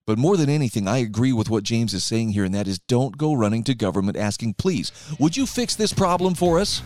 But 0.06 0.18
more 0.18 0.36
than 0.36 0.50
anything, 0.50 0.86
I 0.86 0.98
agree 0.98 1.32
with 1.32 1.50
what 1.50 1.64
James 1.64 1.92
is 1.92 2.04
saying 2.04 2.30
here, 2.30 2.44
and 2.44 2.54
that 2.54 2.68
is 2.68 2.78
don't 2.78 3.18
go 3.18 3.32
running 3.32 3.64
to 3.64 3.74
government 3.74 4.16
asking, 4.16 4.54
please, 4.54 4.92
would 5.18 5.36
you 5.36 5.46
fix 5.46 5.74
this 5.74 5.92
problem 5.92 6.34
for 6.34 6.60
us? 6.60 6.82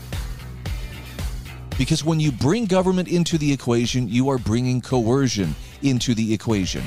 Because 1.78 2.04
when 2.04 2.20
you 2.20 2.30
bring 2.30 2.66
government 2.66 3.08
into 3.08 3.38
the 3.38 3.52
equation, 3.52 4.08
you 4.08 4.28
are 4.28 4.38
bringing 4.38 4.80
coercion 4.80 5.54
into 5.82 6.14
the 6.14 6.34
equation. 6.34 6.84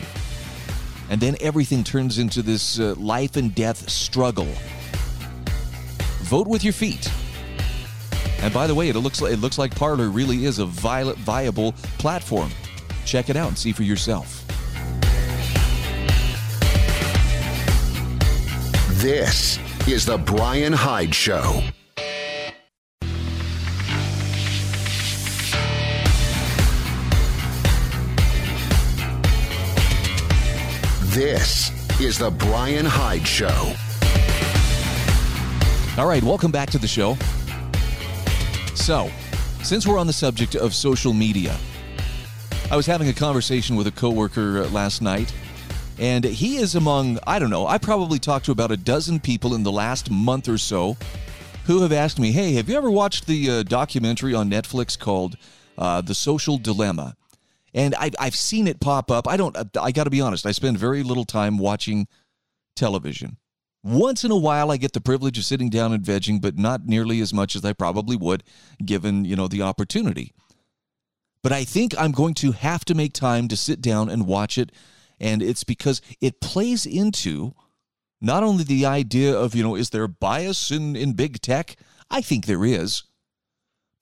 And 1.09 1.19
then 1.19 1.35
everything 1.41 1.83
turns 1.83 2.19
into 2.19 2.41
this 2.41 2.79
uh, 2.79 2.95
life 2.97 3.35
and 3.35 3.53
death 3.53 3.89
struggle. 3.89 4.47
Vote 6.21 6.47
with 6.47 6.63
your 6.63 6.73
feet. 6.73 7.11
And 8.39 8.53
by 8.53 8.67
the 8.67 8.75
way, 8.75 8.89
it 8.89 8.95
looks 8.95 9.21
like, 9.21 9.33
it 9.33 9.37
looks 9.37 9.57
like 9.57 9.75
Parler 9.75 10.09
really 10.09 10.45
is 10.45 10.59
a 10.59 10.65
viable 10.65 11.73
platform. 11.97 12.49
Check 13.05 13.29
it 13.29 13.35
out 13.35 13.49
and 13.49 13.57
see 13.57 13.71
for 13.71 13.83
yourself. 13.83 14.39
This 19.01 19.59
is 19.87 20.05
the 20.05 20.17
Brian 20.17 20.71
Hyde 20.71 21.13
Show. 21.13 21.61
This 31.13 31.69
is 32.01 32.17
the 32.17 32.31
Brian 32.31 32.87
Hyde 32.87 33.27
Show. 33.27 33.75
All 35.95 36.07
right, 36.07 36.23
welcome 36.23 36.49
back 36.49 36.71
to 36.71 36.79
the 36.79 36.87
show. 36.87 37.15
So, 38.73 39.11
since 39.61 39.85
we're 39.85 39.99
on 39.99 40.07
the 40.07 40.13
subject 40.13 40.55
of 40.55 40.73
social 40.73 41.13
media, 41.13 41.55
I 42.71 42.75
was 42.75 42.87
having 42.87 43.09
a 43.09 43.13
conversation 43.13 43.75
with 43.75 43.85
a 43.85 43.91
coworker 43.91 44.63
uh, 44.63 44.69
last 44.69 45.03
night, 45.03 45.31
and 45.99 46.23
he 46.23 46.55
is 46.55 46.73
among, 46.73 47.19
I 47.27 47.37
don't 47.37 47.51
know, 47.51 47.67
I 47.67 47.77
probably 47.77 48.17
talked 48.17 48.45
to 48.45 48.51
about 48.51 48.71
a 48.71 48.77
dozen 48.77 49.19
people 49.19 49.53
in 49.53 49.61
the 49.61 49.71
last 49.71 50.09
month 50.09 50.49
or 50.49 50.57
so 50.57 50.97
who 51.67 51.83
have 51.83 51.91
asked 51.91 52.17
me, 52.17 52.31
hey, 52.31 52.53
have 52.53 52.67
you 52.67 52.75
ever 52.75 52.89
watched 52.89 53.27
the 53.27 53.51
uh, 53.51 53.61
documentary 53.61 54.33
on 54.33 54.49
Netflix 54.49 54.97
called 54.97 55.37
uh, 55.77 56.01
The 56.01 56.15
Social 56.15 56.57
Dilemma? 56.57 57.15
And 57.73 57.95
I've, 57.95 58.15
I've 58.19 58.35
seen 58.35 58.67
it 58.67 58.79
pop 58.79 59.09
up. 59.09 59.27
I 59.27 59.37
don't, 59.37 59.55
I 59.77 59.91
got 59.91 60.03
to 60.05 60.09
be 60.09 60.21
honest, 60.21 60.45
I 60.45 60.51
spend 60.51 60.77
very 60.77 61.03
little 61.03 61.25
time 61.25 61.57
watching 61.57 62.07
television. 62.75 63.37
Once 63.83 64.23
in 64.23 64.31
a 64.31 64.37
while, 64.37 64.71
I 64.71 64.77
get 64.77 64.93
the 64.93 65.01
privilege 65.01 65.37
of 65.37 65.43
sitting 65.43 65.69
down 65.69 65.91
and 65.91 66.03
vegging, 66.03 66.41
but 66.41 66.57
not 66.57 66.85
nearly 66.85 67.19
as 67.19 67.33
much 67.33 67.55
as 67.55 67.65
I 67.65 67.73
probably 67.73 68.15
would 68.15 68.43
given, 68.83 69.25
you 69.25 69.35
know, 69.35 69.47
the 69.47 69.61
opportunity. 69.61 70.33
But 71.41 71.51
I 71.51 71.65
think 71.65 71.93
I'm 71.99 72.13
going 72.13 72.33
to 72.35 72.53
have 72.53 72.85
to 72.85 72.95
make 72.95 73.11
time 73.11 73.49
to 73.49 73.57
sit 73.57 73.81
down 73.81 74.09
and 74.09 74.25
watch 74.25 74.57
it. 74.57 74.71
And 75.19 75.43
it's 75.43 75.65
because 75.65 76.01
it 76.21 76.39
plays 76.39 76.85
into 76.85 77.53
not 78.21 78.43
only 78.43 78.63
the 78.63 78.85
idea 78.85 79.37
of, 79.37 79.53
you 79.53 79.63
know, 79.63 79.75
is 79.75 79.89
there 79.89 80.07
bias 80.07 80.71
in, 80.71 80.95
in 80.95 81.13
big 81.13 81.41
tech? 81.41 81.75
I 82.09 82.21
think 82.21 82.45
there 82.45 82.63
is. 82.63 83.03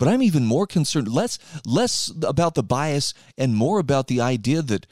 But 0.01 0.08
I'm 0.08 0.24
even 0.24 0.48
more 0.48 0.65
concerned 0.65 1.10
less 1.10 1.38
less 1.63 2.12
about 2.24 2.55
the 2.55 2.63
bias 2.63 3.13
and 3.38 3.53
more 3.53 3.77
about 3.77 4.08
the 4.08 4.20
idea 4.20 4.63
that 4.63 4.88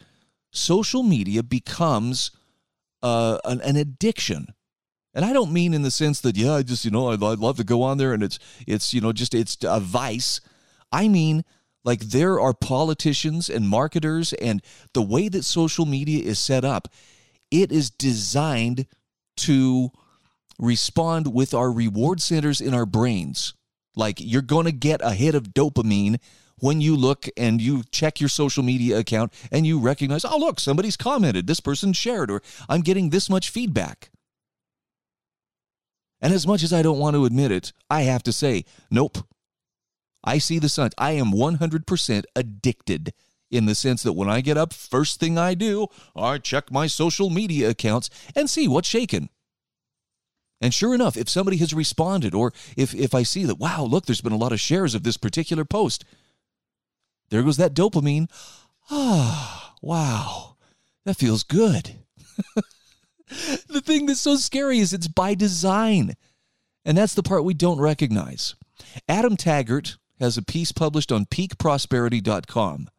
social 0.51 1.01
media 1.01 1.41
becomes 1.41 2.29
uh, 3.01 3.39
an, 3.43 3.59
an 3.61 3.75
addiction. 3.75 4.53
And 5.15 5.25
I 5.25 5.33
don't 5.33 5.51
mean 5.51 5.73
in 5.73 5.81
the 5.81 5.89
sense 5.89 6.21
that 6.21 6.37
yeah, 6.37 6.53
I 6.53 6.61
just 6.61 6.85
you 6.85 6.91
know 6.91 7.09
I'd, 7.09 7.23
I'd 7.23 7.39
love 7.39 7.57
to 7.57 7.63
go 7.63 7.81
on 7.81 7.97
there 7.97 8.13
and 8.13 8.21
it's 8.21 8.37
it's 8.67 8.93
you 8.93 9.01
know 9.01 9.11
just 9.11 9.33
it's 9.33 9.57
a 9.63 9.79
vice. 9.79 10.41
I 10.91 11.07
mean 11.07 11.43
like 11.83 12.01
there 12.01 12.39
are 12.39 12.53
politicians 12.53 13.49
and 13.49 13.67
marketers 13.67 14.33
and 14.33 14.61
the 14.93 15.01
way 15.01 15.27
that 15.27 15.43
social 15.43 15.87
media 15.87 16.23
is 16.23 16.37
set 16.37 16.63
up, 16.63 16.87
it 17.49 17.71
is 17.71 17.89
designed 17.89 18.85
to 19.37 19.89
respond 20.59 21.33
with 21.33 21.55
our 21.55 21.71
reward 21.71 22.21
centers 22.21 22.61
in 22.61 22.75
our 22.75 22.85
brains. 22.85 23.55
Like 23.99 24.19
you're 24.19 24.41
going 24.41 24.65
to 24.65 24.71
get 24.71 25.01
a 25.03 25.11
hit 25.11 25.35
of 25.35 25.49
dopamine 25.49 26.19
when 26.57 26.81
you 26.81 26.95
look 26.95 27.27
and 27.37 27.61
you 27.61 27.83
check 27.91 28.19
your 28.19 28.29
social 28.29 28.63
media 28.63 28.97
account 28.97 29.33
and 29.51 29.67
you 29.67 29.79
recognize, 29.79 30.25
oh, 30.25 30.37
look, 30.37 30.59
somebody's 30.59 30.97
commented, 30.97 31.47
this 31.47 31.59
person 31.59 31.93
shared, 31.93 32.31
or 32.31 32.41
I'm 32.67 32.81
getting 32.81 33.09
this 33.09 33.29
much 33.29 33.49
feedback. 33.49 34.09
And 36.21 36.33
as 36.33 36.47
much 36.47 36.63
as 36.63 36.73
I 36.73 36.81
don't 36.81 36.99
want 36.99 37.15
to 37.15 37.25
admit 37.25 37.51
it, 37.51 37.71
I 37.89 38.01
have 38.01 38.23
to 38.23 38.33
say, 38.33 38.65
nope. 38.89 39.19
I 40.21 40.37
see 40.37 40.59
the 40.59 40.67
signs. 40.67 40.93
I 40.97 41.11
am 41.11 41.31
100% 41.31 42.23
addicted 42.35 43.13
in 43.49 43.65
the 43.65 43.75
sense 43.75 44.03
that 44.03 44.13
when 44.13 44.29
I 44.29 44.41
get 44.41 44.57
up, 44.57 44.73
first 44.73 45.19
thing 45.19 45.37
I 45.37 45.53
do, 45.53 45.87
I 46.15 46.37
check 46.39 46.71
my 46.71 46.87
social 46.87 47.29
media 47.29 47.69
accounts 47.69 48.09
and 48.35 48.49
see 48.49 48.67
what's 48.67 48.87
shaking. 48.87 49.29
And 50.61 50.73
sure 50.73 50.93
enough, 50.93 51.15
if 51.15 51.29
somebody 51.29 51.57
has 51.57 51.73
responded, 51.73 52.33
or 52.33 52.53
if, 52.75 52.93
if 52.93 53.15
I 53.15 53.23
see 53.23 53.45
that, 53.45 53.59
wow, 53.59 53.83
look, 53.83 54.05
there's 54.05 54.21
been 54.21 54.33
a 54.33 54.37
lot 54.37 54.51
of 54.51 54.59
shares 54.59 54.93
of 54.93 55.03
this 55.03 55.17
particular 55.17 55.63
post, 55.63 56.03
there 57.29 57.43
goes 57.43 57.57
that 57.57 57.73
dopamine. 57.73 58.29
Ah, 58.91 59.75
wow, 59.81 60.55
that 61.05 61.17
feels 61.17 61.43
good. 61.43 61.95
the 63.67 63.81
thing 63.81 64.05
that's 64.05 64.19
so 64.19 64.35
scary 64.35 64.79
is 64.79 64.93
it's 64.93 65.07
by 65.07 65.35
design. 65.35 66.15
And 66.85 66.97
that's 66.97 67.13
the 67.13 67.23
part 67.23 67.43
we 67.43 67.53
don't 67.53 67.79
recognize. 67.79 68.55
Adam 69.07 69.37
Taggart 69.37 69.97
has 70.19 70.37
a 70.37 70.41
piece 70.41 70.71
published 70.71 71.11
on 71.11 71.25
peakprosperity.com. 71.25 72.89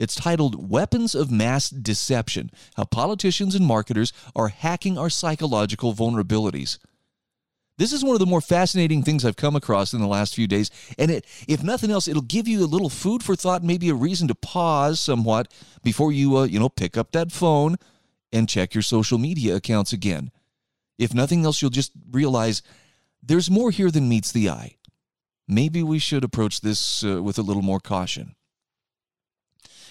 It's 0.00 0.14
titled 0.14 0.70
Weapons 0.70 1.14
of 1.14 1.30
Mass 1.30 1.68
Deception 1.68 2.50
How 2.74 2.84
Politicians 2.84 3.54
and 3.54 3.66
Marketers 3.66 4.14
Are 4.34 4.48
Hacking 4.48 4.96
Our 4.96 5.10
Psychological 5.10 5.92
Vulnerabilities. 5.92 6.78
This 7.76 7.92
is 7.92 8.02
one 8.02 8.14
of 8.14 8.18
the 8.18 8.24
more 8.24 8.40
fascinating 8.40 9.02
things 9.02 9.26
I've 9.26 9.36
come 9.36 9.54
across 9.54 9.92
in 9.92 10.00
the 10.00 10.06
last 10.06 10.34
few 10.34 10.46
days. 10.46 10.70
And 10.98 11.10
it, 11.10 11.26
if 11.46 11.62
nothing 11.62 11.90
else, 11.90 12.08
it'll 12.08 12.22
give 12.22 12.48
you 12.48 12.64
a 12.64 12.66
little 12.66 12.88
food 12.88 13.22
for 13.22 13.36
thought, 13.36 13.62
maybe 13.62 13.90
a 13.90 13.94
reason 13.94 14.26
to 14.28 14.34
pause 14.34 15.00
somewhat 15.00 15.52
before 15.82 16.12
you, 16.12 16.38
uh, 16.38 16.44
you 16.44 16.58
know, 16.58 16.70
pick 16.70 16.96
up 16.96 17.12
that 17.12 17.30
phone 17.30 17.76
and 18.32 18.48
check 18.48 18.74
your 18.74 18.82
social 18.82 19.18
media 19.18 19.54
accounts 19.54 19.92
again. 19.92 20.30
If 20.96 21.12
nothing 21.12 21.44
else, 21.44 21.60
you'll 21.60 21.70
just 21.70 21.92
realize 22.10 22.62
there's 23.22 23.50
more 23.50 23.70
here 23.70 23.90
than 23.90 24.08
meets 24.08 24.32
the 24.32 24.48
eye. 24.48 24.76
Maybe 25.46 25.82
we 25.82 25.98
should 25.98 26.24
approach 26.24 26.62
this 26.62 27.04
uh, 27.04 27.22
with 27.22 27.36
a 27.36 27.42
little 27.42 27.62
more 27.62 27.80
caution. 27.80 28.34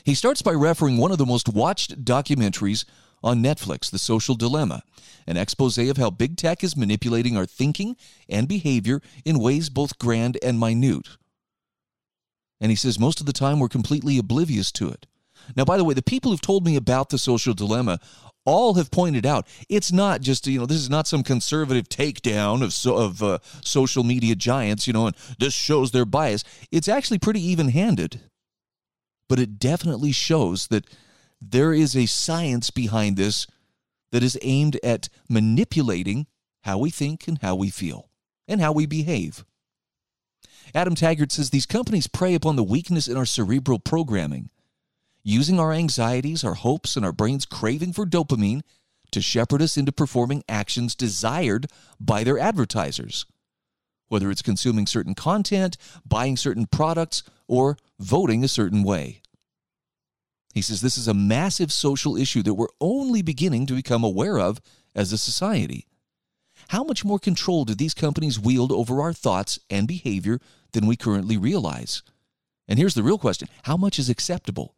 He 0.03 0.15
starts 0.15 0.41
by 0.41 0.51
referring 0.51 0.97
one 0.97 1.11
of 1.11 1.17
the 1.17 1.25
most 1.25 1.49
watched 1.49 2.03
documentaries 2.03 2.85
on 3.23 3.43
Netflix, 3.43 3.91
The 3.91 3.99
Social 3.99 4.35
Dilemma, 4.35 4.83
an 5.27 5.37
expose 5.37 5.77
of 5.77 5.97
how 5.97 6.09
big 6.09 6.37
tech 6.37 6.63
is 6.63 6.77
manipulating 6.77 7.35
our 7.35 7.45
thinking 7.45 7.95
and 8.27 8.47
behavior 8.47 9.01
in 9.25 9.39
ways 9.39 9.69
both 9.69 9.99
grand 9.99 10.37
and 10.41 10.59
minute. 10.59 11.07
And 12.61 12.71
he 12.71 12.75
says 12.75 12.99
most 12.99 13.19
of 13.19 13.25
the 13.25 13.33
time 13.33 13.59
we're 13.59 13.69
completely 13.69 14.17
oblivious 14.17 14.71
to 14.73 14.89
it. 14.89 15.05
Now, 15.55 15.65
by 15.65 15.77
the 15.77 15.83
way, 15.83 15.93
the 15.93 16.01
people 16.01 16.31
who've 16.31 16.41
told 16.41 16.65
me 16.65 16.75
about 16.75 17.09
the 17.09 17.17
social 17.17 17.53
dilemma 17.53 17.99
all 18.45 18.75
have 18.75 18.89
pointed 18.89 19.25
out 19.25 19.45
it's 19.67 19.91
not 19.91 20.21
just 20.21 20.47
you 20.47 20.57
know 20.57 20.65
this 20.65 20.77
is 20.77 20.89
not 20.89 21.05
some 21.05 21.21
conservative 21.21 21.87
takedown 21.89 22.63
of 22.63 22.73
so, 22.73 22.95
of 22.95 23.21
uh, 23.21 23.37
social 23.61 24.03
media 24.03 24.33
giants 24.33 24.87
you 24.87 24.93
know 24.93 25.07
and 25.07 25.15
this 25.37 25.53
shows 25.53 25.91
their 25.91 26.05
bias 26.05 26.43
it's 26.71 26.87
actually 26.87 27.19
pretty 27.19 27.41
even-handed 27.41 28.21
but 29.29 29.39
it 29.39 29.59
definitely 29.59 30.11
shows 30.11 30.67
that 30.67 30.85
there 31.39 31.71
is 31.71 31.95
a 31.95 32.05
science 32.05 32.69
behind 32.69 33.15
this 33.15 33.47
that 34.11 34.23
is 34.23 34.37
aimed 34.41 34.77
at 34.83 35.07
manipulating 35.29 36.27
how 36.63 36.77
we 36.77 36.89
think 36.89 37.27
and 37.27 37.37
how 37.41 37.55
we 37.55 37.69
feel 37.69 38.09
and 38.47 38.59
how 38.59 38.73
we 38.73 38.85
behave. 38.85 39.45
Adam 40.75 40.95
Taggart 40.95 41.31
says 41.31 41.49
these 41.49 41.65
companies 41.65 42.07
prey 42.07 42.33
upon 42.33 42.55
the 42.55 42.63
weakness 42.63 43.07
in 43.07 43.15
our 43.15 43.25
cerebral 43.25 43.79
programming, 43.79 44.49
using 45.23 45.59
our 45.59 45.71
anxieties, 45.71 46.43
our 46.43 46.55
hopes, 46.55 46.95
and 46.95 47.05
our 47.05 47.11
brain's 47.13 47.45
craving 47.45 47.93
for 47.93 48.05
dopamine 48.05 48.61
to 49.11 49.21
shepherd 49.21 49.61
us 49.61 49.77
into 49.77 49.91
performing 49.91 50.43
actions 50.47 50.95
desired 50.95 51.67
by 51.99 52.23
their 52.23 52.37
advertisers, 52.37 53.25
whether 54.09 54.29
it's 54.29 54.41
consuming 54.41 54.85
certain 54.85 55.15
content, 55.15 55.77
buying 56.05 56.35
certain 56.35 56.65
products, 56.65 57.23
or 57.47 57.77
voting 57.99 58.43
a 58.43 58.47
certain 58.47 58.83
way. 58.83 59.21
He 60.53 60.61
says 60.61 60.81
this 60.81 60.97
is 60.97 61.07
a 61.07 61.13
massive 61.13 61.71
social 61.71 62.17
issue 62.17 62.43
that 62.43 62.55
we're 62.55 62.67
only 62.81 63.21
beginning 63.21 63.65
to 63.67 63.75
become 63.75 64.03
aware 64.03 64.37
of 64.37 64.59
as 64.95 65.13
a 65.13 65.17
society. 65.17 65.85
how 66.69 66.83
much 66.83 67.05
more 67.05 67.17
control 67.17 67.63
do 67.65 67.73
these 67.73 67.93
companies 67.93 68.39
wield 68.39 68.71
over 68.71 69.01
our 69.01 69.13
thoughts 69.13 69.57
and 69.69 69.87
behavior 69.87 70.39
than 70.73 70.85
we 70.85 70.95
currently 70.95 71.37
realize? 71.37 72.03
And 72.67 72.77
here's 72.77 72.93
the 72.93 73.03
real 73.03 73.17
question 73.17 73.47
how 73.63 73.77
much 73.77 73.97
is 73.97 74.09
acceptable? 74.09 74.75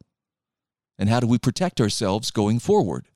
And 0.98 1.08
how 1.08 1.20
do 1.20 1.26
we 1.26 1.38
protect 1.38 1.80
ourselves 1.80 2.30
going 2.30 2.58
forward? 2.60 3.06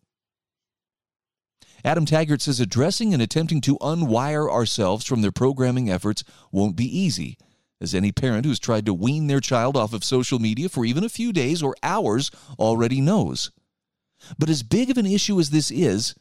Adam 1.87 2.05
Taggart 2.05 2.43
says 2.43 2.59
addressing 2.59 3.15
and 3.15 3.23
attempting 3.23 3.61
to 3.61 3.79
unwire 3.79 4.51
ourselves 4.51 5.05
from 5.05 5.23
their 5.23 5.31
programming 5.31 5.89
efforts 5.89 6.25
won't 6.51 6.75
be 6.75 6.99
easy, 6.99 7.39
as 7.81 7.95
any 7.95 8.11
parent 8.11 8.45
who's 8.45 8.59
tried 8.59 8.85
to 8.85 8.93
wean 8.93 9.29
their 9.29 9.39
child 9.39 9.77
off 9.77 9.93
of 9.93 10.03
social 10.03 10.41
media 10.41 10.69
for 10.69 10.85
even 10.85 11.05
a 11.05 11.09
few 11.09 11.33
days 11.33 11.63
or 11.63 11.77
hours 11.85 12.33
already 12.59 13.01
knows. 13.01 13.53
But 14.37 14.51
as 14.51 14.65
big 14.65 14.91
of 14.91 14.99
an 14.99 15.07
issue 15.07 15.39
as 15.39 15.51
this 15.51 15.71
is, 15.71 16.17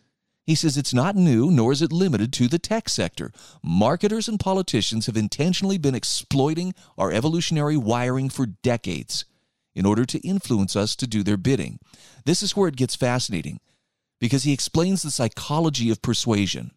he 0.45 0.53
says 0.53 0.77
it's 0.77 0.93
not 0.93 1.15
new, 1.15 1.49
nor 1.49 1.71
is 1.71 1.81
it 1.81 1.91
limited 1.91 2.31
to 2.33 2.47
the 2.47 2.59
tech 2.59 2.87
sector. 2.87 3.31
Marketers 3.63 4.27
and 4.27 4.39
politicians 4.39 5.07
have 5.07 5.17
intentionally 5.17 5.79
been 5.79 5.95
exploiting 5.95 6.75
our 6.95 7.11
evolutionary 7.11 7.75
wiring 7.75 8.29
for 8.29 8.45
decades 8.45 9.25
in 9.73 9.87
order 9.87 10.05
to 10.05 10.19
influence 10.19 10.75
us 10.75 10.95
to 10.95 11.07
do 11.07 11.23
their 11.23 11.37
bidding. 11.37 11.79
This 12.23 12.43
is 12.43 12.55
where 12.55 12.67
it 12.67 12.75
gets 12.75 12.95
fascinating 12.95 13.59
because 14.19 14.43
he 14.43 14.53
explains 14.53 15.01
the 15.01 15.11
psychology 15.11 15.89
of 15.89 16.01
persuasion. 16.01 16.71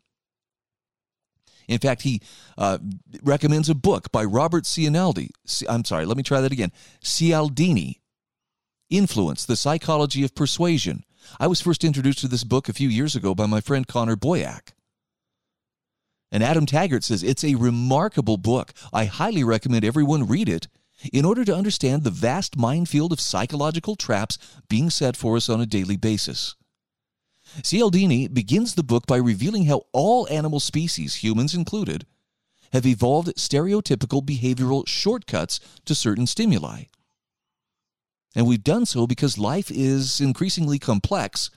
In 1.68 1.78
fact, 1.78 2.02
he 2.02 2.22
uh, 2.56 2.78
recommends 3.22 3.68
a 3.68 3.74
book 3.74 4.10
by 4.10 4.24
Robert 4.24 4.64
Cialdini. 4.64 5.30
I'm 5.68 5.84
sorry, 5.84 6.06
let 6.06 6.16
me 6.16 6.22
try 6.22 6.40
that 6.40 6.52
again. 6.52 6.72
Cialdini, 7.02 8.00
Influence, 8.88 9.44
The 9.44 9.56
Psychology 9.56 10.24
of 10.24 10.34
Persuasion. 10.34 11.04
I 11.38 11.46
was 11.46 11.60
first 11.60 11.84
introduced 11.84 12.20
to 12.20 12.28
this 12.28 12.44
book 12.44 12.68
a 12.68 12.72
few 12.72 12.88
years 12.88 13.14
ago 13.14 13.34
by 13.34 13.44
my 13.44 13.60
friend 13.60 13.86
Connor 13.86 14.16
Boyack. 14.16 14.72
And 16.32 16.42
Adam 16.42 16.66
Taggart 16.66 17.04
says 17.04 17.22
it's 17.22 17.44
a 17.44 17.54
remarkable 17.54 18.38
book. 18.38 18.72
I 18.92 19.04
highly 19.04 19.44
recommend 19.44 19.84
everyone 19.84 20.26
read 20.26 20.48
it 20.48 20.68
in 21.12 21.24
order 21.24 21.44
to 21.44 21.54
understand 21.54 22.02
the 22.02 22.10
vast 22.10 22.56
minefield 22.56 23.12
of 23.12 23.20
psychological 23.20 23.94
traps 23.94 24.38
being 24.68 24.90
set 24.90 25.16
for 25.16 25.36
us 25.36 25.48
on 25.48 25.60
a 25.60 25.66
daily 25.66 25.96
basis. 25.96 26.56
Cialdini 27.62 28.28
begins 28.28 28.74
the 28.74 28.82
book 28.82 29.06
by 29.06 29.16
revealing 29.16 29.64
how 29.64 29.82
all 29.92 30.28
animal 30.28 30.60
species, 30.60 31.16
humans 31.16 31.54
included, 31.54 32.06
have 32.72 32.86
evolved 32.86 33.34
stereotypical 33.36 34.22
behavioral 34.22 34.86
shortcuts 34.86 35.60
to 35.84 35.94
certain 35.94 36.26
stimuli. 36.26 36.84
And 38.34 38.46
we've 38.46 38.62
done 38.62 38.86
so 38.86 39.06
because 39.06 39.38
life 39.38 39.70
is 39.70 40.20
increasingly 40.20 40.78
complex, 40.78 41.50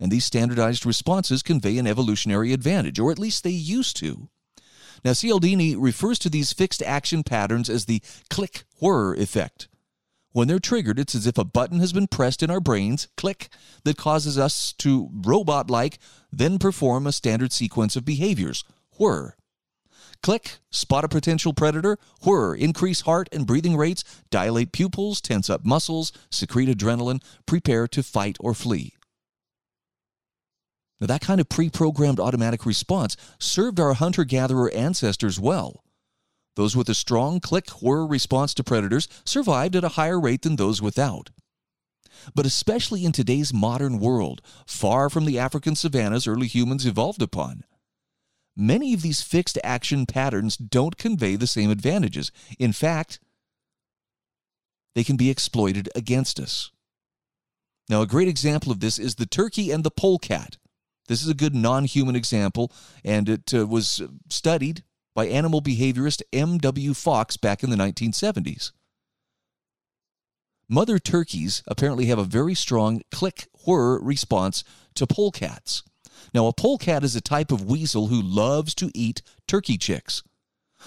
and 0.00 0.10
these 0.10 0.24
standardized 0.24 0.86
responses 0.86 1.42
convey 1.42 1.78
an 1.78 1.86
evolutionary 1.86 2.52
advantage, 2.52 2.98
or 2.98 3.12
at 3.12 3.18
least 3.18 3.44
they 3.44 3.50
used 3.50 3.96
to. 3.98 4.28
Now, 5.04 5.12
Cialdini 5.12 5.76
refers 5.76 6.18
to 6.20 6.30
these 6.30 6.52
fixed 6.52 6.82
action 6.82 7.22
patterns 7.22 7.68
as 7.68 7.84
the 7.84 8.02
click 8.30 8.64
whir 8.80 9.14
effect. 9.14 9.68
When 10.34 10.48
they're 10.48 10.58
triggered, 10.58 10.98
it's 10.98 11.14
as 11.14 11.28
if 11.28 11.38
a 11.38 11.44
button 11.44 11.78
has 11.78 11.92
been 11.92 12.08
pressed 12.08 12.42
in 12.42 12.50
our 12.50 12.58
brains, 12.58 13.06
click, 13.16 13.48
that 13.84 13.96
causes 13.96 14.36
us 14.36 14.72
to 14.78 15.08
robot 15.12 15.70
like 15.70 16.00
then 16.32 16.58
perform 16.58 17.06
a 17.06 17.12
standard 17.12 17.52
sequence 17.52 17.94
of 17.94 18.04
behaviors, 18.04 18.64
whir. 18.98 19.36
Click, 20.24 20.58
spot 20.72 21.04
a 21.04 21.08
potential 21.08 21.52
predator, 21.52 21.98
whir, 22.24 22.52
increase 22.52 23.02
heart 23.02 23.28
and 23.30 23.46
breathing 23.46 23.76
rates, 23.76 24.02
dilate 24.30 24.72
pupils, 24.72 25.20
tense 25.20 25.48
up 25.48 25.64
muscles, 25.64 26.10
secrete 26.32 26.68
adrenaline, 26.68 27.22
prepare 27.46 27.86
to 27.86 28.02
fight 28.02 28.36
or 28.40 28.54
flee. 28.54 28.92
Now, 31.00 31.06
that 31.06 31.20
kind 31.20 31.40
of 31.40 31.48
pre 31.48 31.70
programmed 31.70 32.18
automatic 32.18 32.66
response 32.66 33.16
served 33.38 33.78
our 33.78 33.94
hunter 33.94 34.24
gatherer 34.24 34.72
ancestors 34.72 35.38
well. 35.38 35.83
Those 36.56 36.76
with 36.76 36.88
a 36.88 36.94
strong 36.94 37.40
click 37.40 37.68
whir 37.82 38.06
response 38.06 38.54
to 38.54 38.64
predators 38.64 39.08
survived 39.24 39.74
at 39.76 39.84
a 39.84 39.90
higher 39.90 40.20
rate 40.20 40.42
than 40.42 40.56
those 40.56 40.80
without. 40.80 41.30
But 42.34 42.46
especially 42.46 43.04
in 43.04 43.12
today's 43.12 43.52
modern 43.52 43.98
world, 43.98 44.40
far 44.66 45.10
from 45.10 45.24
the 45.24 45.38
African 45.38 45.74
savannas 45.74 46.26
early 46.26 46.46
humans 46.46 46.86
evolved 46.86 47.22
upon, 47.22 47.64
many 48.56 48.94
of 48.94 49.02
these 49.02 49.20
fixed 49.20 49.58
action 49.64 50.06
patterns 50.06 50.56
don't 50.56 50.96
convey 50.96 51.36
the 51.36 51.46
same 51.46 51.70
advantages. 51.70 52.30
In 52.58 52.72
fact, 52.72 53.18
they 54.94 55.04
can 55.04 55.16
be 55.16 55.30
exploited 55.30 55.88
against 55.94 56.38
us. 56.38 56.70
Now, 57.88 58.00
a 58.00 58.06
great 58.06 58.28
example 58.28 58.72
of 58.72 58.80
this 58.80 58.98
is 58.98 59.16
the 59.16 59.26
turkey 59.26 59.70
and 59.70 59.84
the 59.84 59.90
polecat. 59.90 60.56
This 61.08 61.20
is 61.20 61.28
a 61.28 61.34
good 61.34 61.54
non 61.54 61.84
human 61.84 62.16
example, 62.16 62.72
and 63.04 63.28
it 63.28 63.52
uh, 63.52 63.66
was 63.66 64.00
studied 64.30 64.84
by 65.14 65.26
animal 65.26 65.62
behaviorist 65.62 66.22
M.W. 66.32 66.94
Fox 66.94 67.36
back 67.36 67.62
in 67.62 67.70
the 67.70 67.76
1970s. 67.76 68.72
Mother 70.68 70.98
turkeys 70.98 71.62
apparently 71.66 72.06
have 72.06 72.18
a 72.18 72.24
very 72.24 72.54
strong 72.54 73.02
click 73.10 73.48
whir 73.66 74.00
response 74.00 74.64
to 74.94 75.06
polecats. 75.06 75.82
Now, 76.32 76.46
a 76.46 76.52
polecat 76.52 77.04
is 77.04 77.14
a 77.14 77.20
type 77.20 77.52
of 77.52 77.64
weasel 77.64 78.06
who 78.06 78.20
loves 78.20 78.74
to 78.76 78.90
eat 78.94 79.22
turkey 79.46 79.76
chicks. 79.76 80.22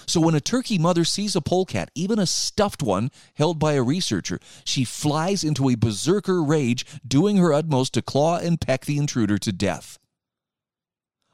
So, 0.06 0.20
when 0.20 0.34
a 0.34 0.40
turkey 0.40 0.78
mother 0.78 1.04
sees 1.04 1.34
a 1.34 1.40
polecat, 1.40 1.90
even 1.94 2.18
a 2.18 2.26
stuffed 2.26 2.82
one 2.82 3.10
held 3.34 3.58
by 3.58 3.72
a 3.72 3.82
researcher, 3.82 4.38
she 4.64 4.84
flies 4.84 5.42
into 5.42 5.68
a 5.68 5.76
berserker 5.76 6.42
rage, 6.42 6.84
doing 7.06 7.36
her 7.36 7.52
utmost 7.52 7.94
to 7.94 8.02
claw 8.02 8.38
and 8.38 8.60
peck 8.60 8.84
the 8.84 8.98
intruder 8.98 9.38
to 9.38 9.52
death. 9.52 9.98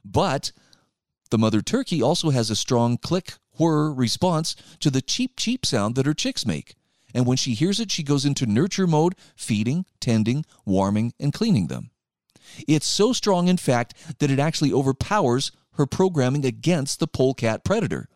But 0.05 0.53
the 1.31 1.39
mother 1.39 1.63
turkey 1.63 2.03
also 2.03 2.31
has 2.31 2.51
a 2.51 2.57
strong 2.57 2.97
click 2.99 3.35
whir 3.59 3.93
response 3.93 4.57
to 4.81 4.91
the 4.91 5.03
cheep 5.03 5.37
cheep 5.37 5.65
sound 5.65 5.95
that 5.95 6.07
her 6.07 6.15
chicks 6.15 6.47
make. 6.47 6.75
And 7.15 7.27
when 7.27 7.37
she 7.37 7.55
hears 7.55 7.79
it, 7.79 7.93
she 7.93 8.03
goes 8.03 8.25
into 8.25 8.45
nurture 8.47 8.89
mode, 8.89 9.15
feeding, 9.37 9.87
tending, 10.01 10.45
warming, 10.65 11.13
and 11.21 11.33
cleaning 11.33 11.69
them. 11.69 11.91
It's 12.67 12.87
so 12.87 13.13
strong, 13.13 13.49
in 13.49 13.57
fact, 13.57 13.95
that 14.19 14.31
it 14.31 14.41
actually 14.41 14.73
overpowers 14.73 15.53
her 15.75 15.87
programming 15.87 16.45
against 16.45 16.99
the 16.99 17.07
polecat 17.07 17.65
predator. 17.65 18.09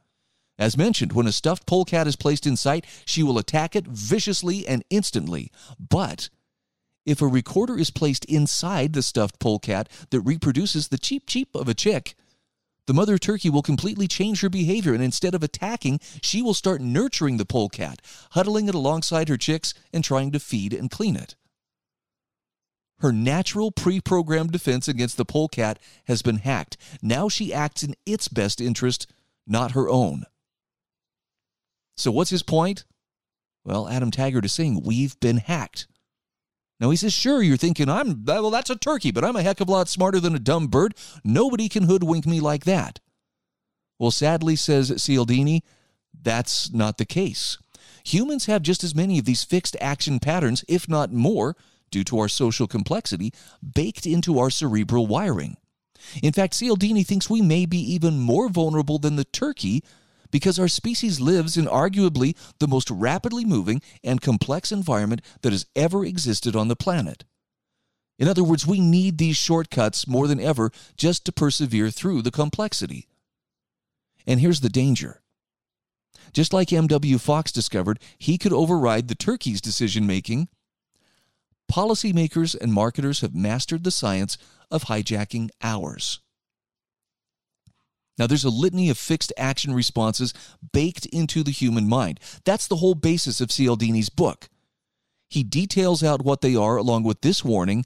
As 0.58 0.76
mentioned, 0.76 1.12
when 1.12 1.28
a 1.28 1.32
stuffed 1.32 1.66
polecat 1.66 2.08
is 2.08 2.16
placed 2.16 2.46
in 2.46 2.56
sight, 2.56 2.84
she 3.04 3.22
will 3.22 3.38
attack 3.38 3.76
it 3.76 3.86
viciously 3.86 4.66
and 4.66 4.84
instantly. 4.90 5.52
But 5.78 6.28
if 7.06 7.22
a 7.22 7.26
recorder 7.28 7.78
is 7.78 7.90
placed 7.90 8.24
inside 8.24 8.92
the 8.92 9.02
stuffed 9.02 9.38
polecat 9.38 9.88
that 10.10 10.20
reproduces 10.20 10.88
the 10.88 10.98
cheep 10.98 11.26
cheep 11.26 11.54
of 11.54 11.68
a 11.68 11.74
chick, 11.74 12.16
the 12.88 12.94
mother 12.94 13.18
turkey 13.18 13.50
will 13.50 13.60
completely 13.60 14.08
change 14.08 14.40
her 14.40 14.48
behavior, 14.48 14.94
and 14.94 15.02
instead 15.02 15.34
of 15.34 15.42
attacking, 15.42 16.00
she 16.22 16.40
will 16.40 16.54
start 16.54 16.80
nurturing 16.80 17.36
the 17.36 17.44
polecat, 17.44 18.00
huddling 18.30 18.66
it 18.66 18.74
alongside 18.74 19.28
her 19.28 19.36
chicks 19.36 19.74
and 19.92 20.02
trying 20.02 20.32
to 20.32 20.40
feed 20.40 20.72
and 20.72 20.90
clean 20.90 21.14
it. 21.14 21.36
Her 23.00 23.12
natural 23.12 23.70
pre 23.72 24.00
programmed 24.00 24.52
defense 24.52 24.88
against 24.88 25.18
the 25.18 25.26
polecat 25.26 25.78
has 26.06 26.22
been 26.22 26.38
hacked. 26.38 26.78
Now 27.02 27.28
she 27.28 27.52
acts 27.52 27.82
in 27.82 27.94
its 28.06 28.26
best 28.26 28.58
interest, 28.58 29.06
not 29.46 29.72
her 29.72 29.90
own. 29.90 30.24
So, 31.94 32.10
what's 32.10 32.30
his 32.30 32.42
point? 32.42 32.86
Well, 33.66 33.86
Adam 33.86 34.10
Taggart 34.10 34.46
is 34.46 34.54
saying 34.54 34.80
we've 34.82 35.20
been 35.20 35.36
hacked. 35.36 35.88
Now 36.80 36.90
he 36.90 36.96
says, 36.96 37.12
sure, 37.12 37.42
you're 37.42 37.56
thinking, 37.56 37.88
I'm, 37.88 38.24
well, 38.24 38.50
that's 38.50 38.70
a 38.70 38.76
turkey, 38.76 39.10
but 39.10 39.24
I'm 39.24 39.36
a 39.36 39.42
heck 39.42 39.60
of 39.60 39.68
a 39.68 39.72
lot 39.72 39.88
smarter 39.88 40.20
than 40.20 40.34
a 40.34 40.40
dumb 40.40 40.68
bird. 40.68 40.94
Nobody 41.24 41.68
can 41.68 41.84
hoodwink 41.84 42.26
me 42.26 42.40
like 42.40 42.64
that. 42.64 43.00
Well, 43.98 44.12
sadly, 44.12 44.54
says 44.54 44.94
Cialdini, 45.04 45.64
that's 46.22 46.72
not 46.72 46.98
the 46.98 47.04
case. 47.04 47.58
Humans 48.04 48.46
have 48.46 48.62
just 48.62 48.84
as 48.84 48.94
many 48.94 49.18
of 49.18 49.24
these 49.24 49.42
fixed 49.42 49.76
action 49.80 50.20
patterns, 50.20 50.64
if 50.68 50.88
not 50.88 51.12
more, 51.12 51.56
due 51.90 52.04
to 52.04 52.18
our 52.20 52.28
social 52.28 52.66
complexity, 52.66 53.32
baked 53.74 54.06
into 54.06 54.38
our 54.38 54.50
cerebral 54.50 55.06
wiring. 55.06 55.56
In 56.22 56.32
fact, 56.32 56.58
Cialdini 56.58 57.02
thinks 57.02 57.28
we 57.28 57.42
may 57.42 57.66
be 57.66 57.78
even 57.78 58.18
more 58.18 58.48
vulnerable 58.48 58.98
than 58.98 59.16
the 59.16 59.24
turkey 59.24 59.82
because 60.30 60.58
our 60.58 60.68
species 60.68 61.20
lives 61.20 61.56
in 61.56 61.66
arguably 61.66 62.36
the 62.58 62.68
most 62.68 62.90
rapidly 62.90 63.44
moving 63.44 63.82
and 64.04 64.20
complex 64.20 64.72
environment 64.72 65.22
that 65.42 65.52
has 65.52 65.66
ever 65.74 66.04
existed 66.04 66.54
on 66.54 66.68
the 66.68 66.76
planet. 66.76 67.24
In 68.18 68.28
other 68.28 68.42
words, 68.42 68.66
we 68.66 68.80
need 68.80 69.18
these 69.18 69.36
shortcuts 69.36 70.08
more 70.08 70.26
than 70.26 70.40
ever 70.40 70.70
just 70.96 71.24
to 71.24 71.32
persevere 71.32 71.90
through 71.90 72.22
the 72.22 72.30
complexity. 72.30 73.06
And 74.26 74.40
here's 74.40 74.60
the 74.60 74.68
danger. 74.68 75.22
Just 76.32 76.52
like 76.52 76.72
M.W. 76.72 77.18
Fox 77.18 77.52
discovered, 77.52 78.00
he 78.18 78.36
could 78.36 78.52
override 78.52 79.08
the 79.08 79.14
turkey's 79.14 79.60
decision 79.60 80.06
making. 80.06 80.48
Policymakers 81.70 82.58
and 82.60 82.72
marketers 82.72 83.20
have 83.20 83.34
mastered 83.34 83.84
the 83.84 83.90
science 83.90 84.36
of 84.70 84.84
hijacking 84.84 85.50
ours. 85.62 86.20
Now, 88.18 88.26
there's 88.26 88.44
a 88.44 88.50
litany 88.50 88.90
of 88.90 88.98
fixed 88.98 89.32
action 89.36 89.72
responses 89.72 90.34
baked 90.72 91.06
into 91.06 91.42
the 91.42 91.50
human 91.50 91.88
mind. 91.88 92.20
That's 92.44 92.66
the 92.66 92.76
whole 92.76 92.94
basis 92.94 93.40
of 93.40 93.48
Cialdini's 93.48 94.08
book. 94.08 94.48
He 95.28 95.44
details 95.44 96.02
out 96.02 96.24
what 96.24 96.40
they 96.40 96.56
are 96.56 96.76
along 96.76 97.04
with 97.04 97.20
this 97.20 97.44
warning 97.44 97.84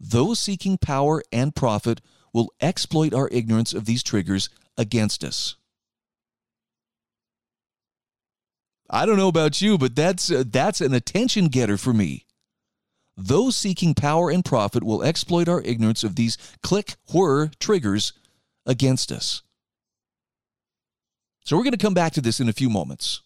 those 0.00 0.38
seeking 0.38 0.76
power 0.76 1.22
and 1.32 1.54
profit 1.54 2.00
will 2.32 2.52
exploit 2.60 3.14
our 3.14 3.28
ignorance 3.30 3.72
of 3.72 3.86
these 3.86 4.02
triggers 4.02 4.48
against 4.76 5.24
us. 5.24 5.56
I 8.90 9.06
don't 9.06 9.16
know 9.16 9.28
about 9.28 9.62
you, 9.62 9.78
but 9.78 9.96
that's 9.96 10.30
uh, 10.30 10.44
that's 10.46 10.80
an 10.80 10.92
attention 10.92 11.48
getter 11.48 11.78
for 11.78 11.94
me. 11.94 12.26
Those 13.16 13.56
seeking 13.56 13.94
power 13.94 14.30
and 14.30 14.44
profit 14.44 14.84
will 14.84 15.02
exploit 15.02 15.48
our 15.48 15.62
ignorance 15.62 16.04
of 16.04 16.16
these 16.16 16.36
click 16.62 16.96
whir 17.12 17.50
triggers 17.58 18.12
against 18.66 19.10
us. 19.10 19.42
So 21.44 21.56
we're 21.56 21.62
going 21.62 21.72
to 21.72 21.78
come 21.78 21.94
back 21.94 22.14
to 22.14 22.22
this 22.22 22.40
in 22.40 22.48
a 22.48 22.52
few 22.52 22.70
moments. 22.70 23.20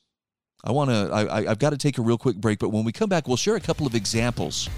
I 0.65 0.73
want 0.73 0.91
to 0.91 1.09
I, 1.13 1.51
I've 1.51 1.61
got 1.61 1.71
to 1.71 1.77
take 1.77 1.99
a 1.99 2.03
real 2.03 2.19
quick 2.19 2.37
break, 2.37 2.59
but 2.59 2.71
when 2.71 2.85
we 2.85 2.91
come 2.91 3.09
back, 3.09 3.29
we'll 3.29 3.37
share 3.37 3.55
a 3.55 3.61
couple 3.61 3.87
of 3.87 3.95
examples 3.95 4.69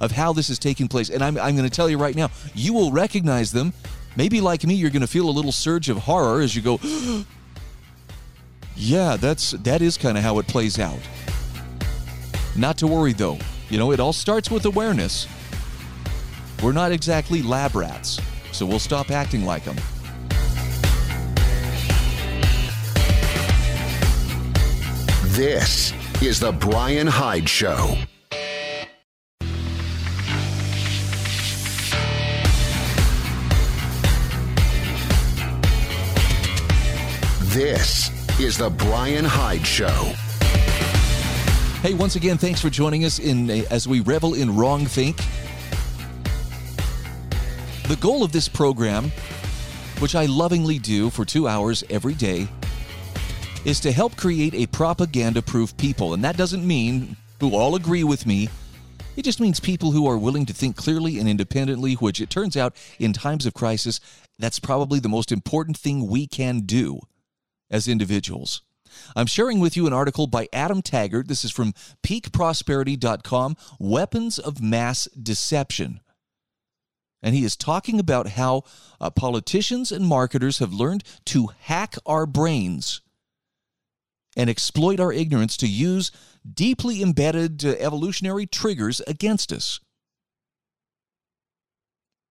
of 0.00 0.10
how 0.10 0.32
this 0.32 0.50
is 0.50 0.58
taking 0.58 0.88
place. 0.88 1.08
And 1.08 1.22
I'm, 1.22 1.38
I'm 1.38 1.56
going 1.56 1.68
to 1.68 1.74
tell 1.74 1.88
you 1.88 1.98
right 1.98 2.16
now, 2.16 2.30
you 2.54 2.72
will 2.72 2.90
recognize 2.90 3.52
them. 3.52 3.72
Maybe 4.16 4.40
like 4.40 4.64
me, 4.64 4.74
you're 4.74 4.90
going 4.90 5.02
to 5.02 5.08
feel 5.08 5.28
a 5.28 5.30
little 5.30 5.52
surge 5.52 5.88
of 5.88 5.98
horror 5.98 6.40
as 6.40 6.56
you 6.56 6.62
go, 6.62 6.80
yeah, 8.76 9.16
that's 9.16 9.52
that 9.52 9.80
is 9.80 9.96
kind 9.96 10.18
of 10.18 10.24
how 10.24 10.40
it 10.40 10.48
plays 10.48 10.80
out. 10.80 10.98
Not 12.56 12.76
to 12.78 12.88
worry 12.88 13.12
though. 13.12 13.38
You 13.70 13.78
know, 13.78 13.92
it 13.92 14.00
all 14.00 14.12
starts 14.12 14.50
with 14.50 14.64
awareness. 14.64 15.28
We're 16.60 16.72
not 16.72 16.90
exactly 16.90 17.40
lab 17.40 17.76
rats, 17.76 18.18
so 18.50 18.66
we'll 18.66 18.80
stop 18.80 19.12
acting 19.12 19.44
like 19.44 19.62
them. 19.64 19.76
This 25.38 25.92
is 26.20 26.40
the 26.40 26.50
Brian 26.50 27.06
Hyde 27.06 27.48
Show. 27.48 27.96
This 37.54 38.10
is 38.40 38.58
the 38.58 38.68
Brian 38.68 39.24
Hyde 39.24 39.64
Show. 39.64 39.86
Hey, 41.82 41.94
once 41.94 42.16
again, 42.16 42.36
thanks 42.36 42.60
for 42.60 42.68
joining 42.68 43.04
us 43.04 43.20
in 43.20 43.48
as 43.70 43.86
we 43.86 44.00
revel 44.00 44.34
in 44.34 44.56
wrong 44.56 44.86
think. 44.86 45.18
The 47.86 47.96
goal 48.00 48.24
of 48.24 48.32
this 48.32 48.48
program, 48.48 49.12
which 50.00 50.16
I 50.16 50.26
lovingly 50.26 50.80
do 50.80 51.10
for 51.10 51.24
two 51.24 51.46
hours 51.46 51.84
every 51.90 52.14
day, 52.14 52.48
is 53.64 53.80
to 53.80 53.92
help 53.92 54.16
create 54.16 54.54
a 54.54 54.66
propaganda 54.66 55.42
proof 55.42 55.76
people. 55.76 56.14
And 56.14 56.24
that 56.24 56.36
doesn't 56.36 56.66
mean 56.66 57.16
who 57.40 57.54
all 57.54 57.74
agree 57.74 58.04
with 58.04 58.26
me. 58.26 58.48
It 59.16 59.24
just 59.24 59.40
means 59.40 59.58
people 59.58 59.90
who 59.90 60.06
are 60.06 60.16
willing 60.16 60.46
to 60.46 60.52
think 60.52 60.76
clearly 60.76 61.18
and 61.18 61.28
independently, 61.28 61.94
which 61.94 62.20
it 62.20 62.30
turns 62.30 62.56
out 62.56 62.76
in 62.98 63.12
times 63.12 63.46
of 63.46 63.54
crisis, 63.54 64.00
that's 64.38 64.60
probably 64.60 65.00
the 65.00 65.08
most 65.08 65.32
important 65.32 65.76
thing 65.76 66.06
we 66.06 66.26
can 66.26 66.60
do 66.60 67.00
as 67.70 67.88
individuals. 67.88 68.62
I'm 69.16 69.26
sharing 69.26 69.60
with 69.60 69.76
you 69.76 69.86
an 69.86 69.92
article 69.92 70.26
by 70.26 70.48
Adam 70.52 70.82
Taggart. 70.82 71.28
This 71.28 71.44
is 71.44 71.50
from 71.50 71.74
peakprosperity.com 72.04 73.56
Weapons 73.78 74.38
of 74.38 74.62
Mass 74.62 75.06
Deception. 75.20 76.00
And 77.22 77.34
he 77.34 77.44
is 77.44 77.56
talking 77.56 77.98
about 77.98 78.28
how 78.28 78.62
uh, 79.00 79.10
politicians 79.10 79.90
and 79.90 80.06
marketers 80.06 80.58
have 80.58 80.72
learned 80.72 81.02
to 81.26 81.50
hack 81.62 81.96
our 82.06 82.26
brains 82.26 83.00
and 84.38 84.48
exploit 84.48 85.00
our 85.00 85.12
ignorance 85.12 85.56
to 85.58 85.66
use 85.66 86.12
deeply 86.54 87.02
embedded 87.02 87.64
uh, 87.64 87.74
evolutionary 87.80 88.46
triggers 88.46 89.02
against 89.06 89.52
us. 89.52 89.80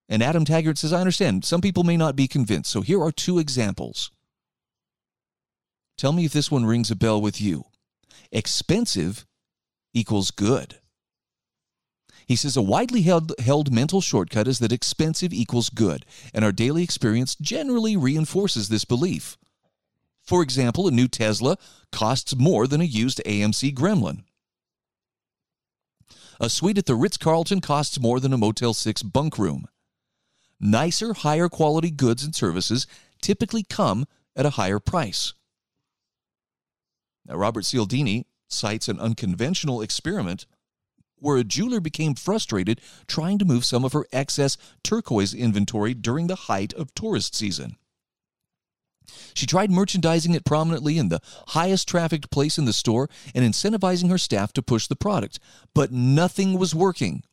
And 0.10 0.24
Adam 0.24 0.46
Taggart 0.46 0.78
says, 0.78 0.94
I 0.94 1.02
understand. 1.02 1.44
Some 1.44 1.60
people 1.60 1.84
may 1.84 1.98
not 1.98 2.16
be 2.16 2.30
convinced. 2.30 2.72
So 2.72 2.82
here 2.82 3.04
are 3.04 3.12
two 3.12 3.40
examples. 3.40 4.10
Tell 5.98 6.14
me 6.14 6.24
if 6.24 6.32
this 6.32 6.50
one 6.50 6.66
rings 6.66 6.90
a 6.90 6.96
bell 6.96 7.22
with 7.22 7.42
you. 7.42 7.66
Expensive 8.32 9.26
equals 9.94 10.32
good. 10.32 10.76
He 12.26 12.36
says 12.36 12.56
a 12.56 12.62
widely 12.62 13.02
held, 13.02 13.34
held 13.40 13.74
mental 13.74 14.00
shortcut 14.00 14.48
is 14.48 14.60
that 14.60 14.72
expensive 14.72 15.34
equals 15.34 15.70
good, 15.70 16.06
and 16.34 16.46
our 16.46 16.52
daily 16.52 16.84
experience 16.84 17.36
generally 17.36 17.98
reinforces 17.98 18.70
this 18.70 18.86
belief. 18.86 19.38
For 20.28 20.44
example, 20.44 20.88
a 20.88 20.92
new 20.92 21.08
Tesla 21.08 21.58
costs 21.90 22.36
more 22.36 22.68
than 22.68 22.82
a 22.82 22.84
used 22.84 23.22
AMC 23.26 23.74
Gremlin. 23.74 24.26
A 26.42 26.50
suite 26.50 26.78
at 26.78 26.86
the 26.86 26.96
Ritz 26.96 27.16
Carlton 27.16 27.62
costs 27.62 27.98
more 27.98 28.20
than 28.20 28.34
a 28.34 28.38
Motel 28.38 28.74
6 28.74 29.04
bunk 29.04 29.38
room. 29.38 29.68
Nicer, 30.60 31.14
higher 31.14 31.48
quality 31.48 31.90
goods 31.90 32.26
and 32.26 32.36
services 32.36 32.88
typically 33.22 33.64
come 33.64 34.06
at 34.36 34.46
a 34.46 34.52
higher 34.52 34.80
price. 34.80 35.34
Now, 37.26 37.36
Robert 37.36 37.64
Cialdini 37.64 38.28
cites 38.50 38.90
an 38.90 39.00
unconventional 39.00 39.82
experiment 39.82 40.46
where 41.20 41.38
a 41.38 41.44
jeweler 41.44 41.80
became 41.80 42.16
frustrated 42.16 42.82
trying 43.08 43.40
to 43.40 43.46
move 43.46 43.64
some 43.64 43.86
of 43.86 43.94
her 43.94 44.06
excess 44.12 44.58
turquoise 44.84 45.34
inventory 45.34 45.94
during 45.94 46.28
the 46.28 46.36
height 46.36 46.74
of 46.74 46.94
tourist 46.94 47.34
season. 47.34 47.78
She 49.34 49.46
tried 49.46 49.72
merchandising 49.72 50.34
it 50.34 50.46
prominently 50.46 50.98
in 50.98 51.10
the 51.10 51.22
highest 51.50 51.88
trafficked 51.88 52.30
place 52.32 52.58
in 52.58 52.66
the 52.66 52.74
store 52.74 53.10
and 53.34 53.46
incentivizing 53.46 54.10
her 54.10 54.18
staff 54.18 54.54
to 54.54 54.62
push 54.62 54.88
the 54.88 54.96
product, 54.96 55.40
but 55.74 55.92
nothing 55.92 56.58
was 56.58 56.76
working. 56.76 57.24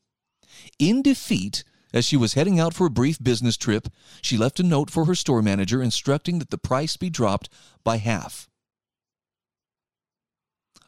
In 0.78 1.02
defeat, 1.02 1.64
as 1.92 2.04
she 2.04 2.16
was 2.16 2.34
heading 2.34 2.58
out 2.58 2.74
for 2.74 2.86
a 2.86 2.90
brief 2.90 3.22
business 3.22 3.56
trip, 3.56 3.88
she 4.20 4.36
left 4.36 4.60
a 4.60 4.64
note 4.64 4.90
for 4.90 5.04
her 5.04 5.14
store 5.14 5.42
manager 5.42 5.82
instructing 5.82 6.38
that 6.40 6.50
the 6.50 6.58
price 6.58 6.96
be 6.96 7.10
dropped 7.10 7.48
by 7.84 7.98
half. 7.98 8.48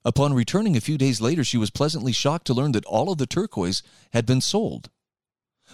Upon 0.05 0.35
returning 0.35 0.77
a 0.77 0.81
few 0.81 0.97
days 0.97 1.21
later, 1.21 1.43
she 1.43 1.59
was 1.59 1.71
pleasantly 1.71 2.13
shocked 2.13 2.47
to 2.47 2.55
learn 2.55 2.73
that 2.73 2.85
all 2.85 3.11
of 3.11 3.19
the 3.19 3.27
turquoise 3.27 3.83
had 4.13 4.25
been 4.25 4.41
sold. 4.41 4.91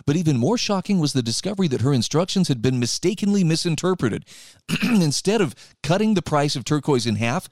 But 0.07 0.17
even 0.17 0.39
more 0.39 0.57
shocking 0.57 0.99
was 0.99 1.13
the 1.13 1.23
discovery 1.23 1.69
that 1.69 1.83
her 1.83 1.93
instructions 1.93 2.49
had 2.49 2.63
been 2.63 2.79
mistakenly 2.79 3.45
misinterpreted. 3.45 4.25
Instead 4.83 5.41
of 5.41 5.55
cutting 5.83 6.15
the 6.15 6.23
price 6.23 6.57
of 6.57 6.65
turquoise 6.65 7.07
in 7.07 7.17
half, 7.17 7.49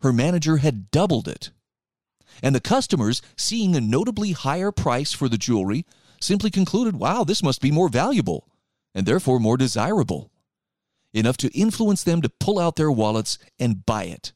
her 0.00 0.12
manager 0.12 0.58
had 0.58 0.90
doubled 0.90 1.26
it. 1.26 1.50
And 2.42 2.54
the 2.54 2.60
customers, 2.60 3.22
seeing 3.36 3.74
a 3.74 3.80
notably 3.80 4.32
higher 4.32 4.70
price 4.70 5.12
for 5.12 5.28
the 5.28 5.38
jewelry, 5.38 5.84
simply 6.20 6.50
concluded, 6.50 6.96
wow, 6.96 7.24
this 7.24 7.42
must 7.42 7.60
be 7.60 7.70
more 7.70 7.88
valuable 7.88 8.48
and 8.94 9.06
therefore 9.06 9.40
more 9.40 9.56
desirable. 9.56 10.30
Enough 11.12 11.36
to 11.38 11.58
influence 11.58 12.02
them 12.02 12.22
to 12.22 12.28
pull 12.28 12.58
out 12.58 12.76
their 12.76 12.90
wallets 12.90 13.38
and 13.58 13.84
buy 13.86 14.04
it. 14.04 14.32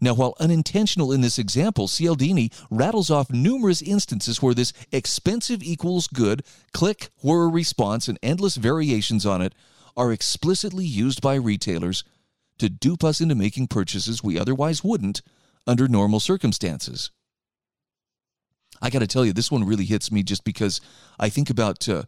Now, 0.00 0.14
while 0.14 0.34
unintentional 0.40 1.12
in 1.12 1.20
this 1.20 1.38
example, 1.38 1.88
Cialdini 1.88 2.50
rattles 2.70 3.10
off 3.10 3.30
numerous 3.30 3.82
instances 3.82 4.42
where 4.42 4.54
this 4.54 4.72
expensive 4.92 5.62
equals 5.62 6.06
good, 6.08 6.42
click, 6.72 7.10
whir 7.22 7.48
response, 7.48 8.08
and 8.08 8.18
endless 8.22 8.56
variations 8.56 9.24
on 9.24 9.40
it 9.42 9.54
are 9.96 10.12
explicitly 10.12 10.84
used 10.84 11.20
by 11.20 11.34
retailers 11.34 12.04
to 12.58 12.68
dupe 12.68 13.04
us 13.04 13.20
into 13.20 13.34
making 13.34 13.68
purchases 13.68 14.22
we 14.22 14.38
otherwise 14.38 14.84
wouldn't 14.84 15.22
under 15.66 15.88
normal 15.88 16.20
circumstances. 16.20 17.10
I 18.82 18.90
got 18.90 19.00
to 19.00 19.06
tell 19.06 19.24
you, 19.24 19.32
this 19.32 19.50
one 19.50 19.64
really 19.64 19.84
hits 19.84 20.12
me 20.12 20.22
just 20.22 20.44
because 20.44 20.80
I 21.18 21.28
think 21.28 21.48
about 21.48 21.88
uh, 21.88 22.02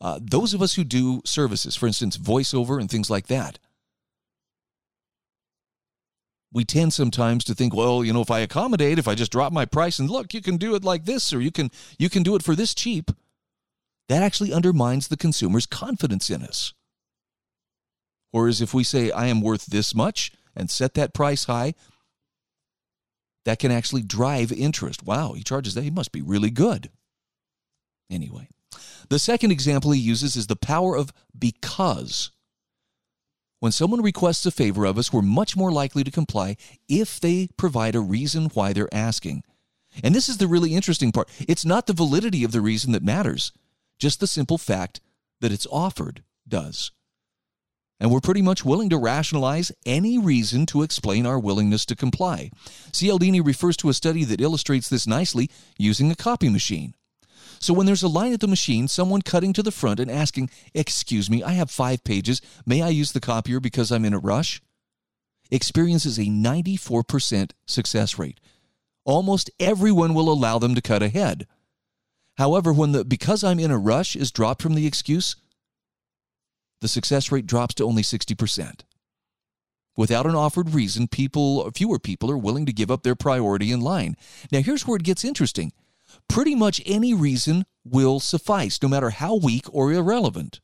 uh, 0.00 0.18
those 0.20 0.54
of 0.54 0.62
us 0.62 0.74
who 0.74 0.84
do 0.84 1.22
services, 1.24 1.76
for 1.76 1.86
instance, 1.86 2.16
voiceover 2.16 2.80
and 2.80 2.90
things 2.90 3.10
like 3.10 3.28
that 3.28 3.58
we 6.56 6.64
tend 6.64 6.90
sometimes 6.90 7.44
to 7.44 7.54
think 7.54 7.74
well 7.74 8.02
you 8.02 8.14
know 8.14 8.22
if 8.22 8.30
i 8.30 8.40
accommodate 8.40 8.98
if 8.98 9.06
i 9.06 9.14
just 9.14 9.30
drop 9.30 9.52
my 9.52 9.66
price 9.66 9.98
and 9.98 10.08
look 10.08 10.32
you 10.32 10.40
can 10.40 10.56
do 10.56 10.74
it 10.74 10.82
like 10.82 11.04
this 11.04 11.30
or 11.34 11.40
you 11.40 11.50
can 11.50 11.70
you 11.98 12.08
can 12.08 12.22
do 12.22 12.34
it 12.34 12.42
for 12.42 12.54
this 12.54 12.74
cheap 12.74 13.10
that 14.08 14.22
actually 14.22 14.52
undermines 14.52 15.08
the 15.08 15.16
consumer's 15.16 15.66
confidence 15.66 16.30
in 16.30 16.42
us. 16.42 16.72
Whereas 18.30 18.60
if 18.60 18.72
we 18.72 18.84
say 18.84 19.10
i 19.10 19.26
am 19.26 19.40
worth 19.40 19.66
this 19.66 19.94
much 19.94 20.32
and 20.54 20.70
set 20.70 20.94
that 20.94 21.12
price 21.12 21.44
high 21.44 21.74
that 23.44 23.58
can 23.58 23.70
actually 23.70 24.02
drive 24.02 24.50
interest. 24.50 25.04
Wow 25.04 25.34
he 25.34 25.42
charges 25.42 25.74
that. 25.74 25.84
He 25.84 25.90
must 25.90 26.12
be 26.12 26.22
really 26.22 26.50
good. 26.50 26.90
Anyway 28.10 28.48
the 29.08 29.18
second 29.18 29.50
example 29.50 29.92
he 29.92 30.00
uses 30.00 30.36
is 30.36 30.46
the 30.46 30.56
power 30.56 30.96
of 30.96 31.12
because 31.38 32.30
when 33.60 33.72
someone 33.72 34.02
requests 34.02 34.44
a 34.46 34.50
favor 34.50 34.84
of 34.84 34.98
us, 34.98 35.12
we're 35.12 35.22
much 35.22 35.56
more 35.56 35.72
likely 35.72 36.04
to 36.04 36.10
comply 36.10 36.56
if 36.88 37.18
they 37.18 37.48
provide 37.56 37.94
a 37.94 38.00
reason 38.00 38.50
why 38.54 38.72
they're 38.72 38.92
asking. 38.92 39.42
And 40.02 40.14
this 40.14 40.28
is 40.28 40.36
the 40.36 40.46
really 40.46 40.74
interesting 40.74 41.10
part. 41.10 41.28
It's 41.48 41.64
not 41.64 41.86
the 41.86 41.94
validity 41.94 42.44
of 42.44 42.52
the 42.52 42.60
reason 42.60 42.92
that 42.92 43.02
matters, 43.02 43.52
just 43.98 44.20
the 44.20 44.26
simple 44.26 44.58
fact 44.58 45.00
that 45.40 45.52
it's 45.52 45.66
offered 45.70 46.22
does. 46.46 46.92
And 47.98 48.10
we're 48.10 48.20
pretty 48.20 48.42
much 48.42 48.64
willing 48.64 48.90
to 48.90 48.98
rationalize 48.98 49.72
any 49.86 50.18
reason 50.18 50.66
to 50.66 50.82
explain 50.82 51.24
our 51.24 51.38
willingness 51.38 51.86
to 51.86 51.96
comply. 51.96 52.50
Cialdini 52.92 53.40
refers 53.40 53.76
to 53.78 53.88
a 53.88 53.94
study 53.94 54.22
that 54.24 54.40
illustrates 54.40 54.90
this 54.90 55.06
nicely 55.06 55.50
using 55.78 56.10
a 56.10 56.14
copy 56.14 56.50
machine. 56.50 56.94
So 57.58 57.74
when 57.74 57.86
there's 57.86 58.02
a 58.02 58.08
line 58.08 58.32
at 58.32 58.40
the 58.40 58.48
machine, 58.48 58.88
someone 58.88 59.22
cutting 59.22 59.52
to 59.54 59.62
the 59.62 59.70
front 59.70 60.00
and 60.00 60.10
asking, 60.10 60.50
Excuse 60.74 61.30
me, 61.30 61.42
I 61.42 61.52
have 61.52 61.70
five 61.70 62.04
pages. 62.04 62.40
May 62.64 62.82
I 62.82 62.88
use 62.88 63.12
the 63.12 63.20
copier 63.20 63.60
because 63.60 63.90
I'm 63.90 64.04
in 64.04 64.14
a 64.14 64.18
rush? 64.18 64.60
experiences 65.50 66.18
a 66.18 66.22
94% 66.22 67.52
success 67.66 68.18
rate. 68.18 68.40
Almost 69.04 69.50
everyone 69.60 70.14
will 70.14 70.30
allow 70.30 70.58
them 70.58 70.74
to 70.74 70.80
cut 70.80 71.02
ahead. 71.02 71.46
However, 72.38 72.72
when 72.72 72.92
the 72.92 73.04
because 73.04 73.44
I'm 73.44 73.58
in 73.58 73.70
a 73.70 73.78
rush 73.78 74.16
is 74.16 74.30
dropped 74.30 74.62
from 74.62 74.74
the 74.74 74.86
excuse, 74.86 75.36
the 76.80 76.88
success 76.88 77.32
rate 77.32 77.46
drops 77.46 77.74
to 77.76 77.84
only 77.84 78.02
60%. 78.02 78.80
Without 79.96 80.26
an 80.26 80.34
offered 80.34 80.74
reason, 80.74 81.08
people 81.08 81.70
fewer 81.70 81.98
people 81.98 82.30
are 82.30 82.36
willing 82.36 82.66
to 82.66 82.72
give 82.72 82.90
up 82.90 83.02
their 83.02 83.14
priority 83.14 83.72
in 83.72 83.80
line. 83.80 84.16
Now 84.52 84.60
here's 84.60 84.86
where 84.86 84.96
it 84.96 85.04
gets 85.04 85.24
interesting. 85.24 85.72
Pretty 86.28 86.54
much 86.54 86.80
any 86.86 87.14
reason 87.14 87.66
will 87.84 88.20
suffice, 88.20 88.82
no 88.82 88.88
matter 88.88 89.10
how 89.10 89.36
weak 89.36 89.66
or 89.72 89.92
irrelevant. 89.92 90.60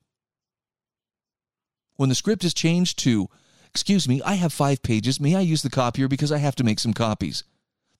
When 1.96 2.08
the 2.08 2.14
script 2.14 2.44
is 2.44 2.54
changed 2.54 2.98
to, 3.00 3.28
Excuse 3.74 4.06
me, 4.06 4.20
I 4.22 4.34
have 4.34 4.52
five 4.52 4.82
pages. 4.82 5.18
May 5.18 5.34
I 5.34 5.40
use 5.40 5.62
the 5.62 5.70
copier 5.70 6.06
because 6.06 6.30
I 6.30 6.38
have 6.38 6.54
to 6.56 6.64
make 6.64 6.78
some 6.78 6.92
copies? 6.92 7.42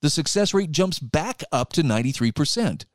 The 0.01 0.09
success 0.11 0.53
rate 0.53 0.71
jumps 0.71 0.99
back 0.99 1.43
up 1.51 1.73
to 1.73 1.81
93%. 1.81 2.85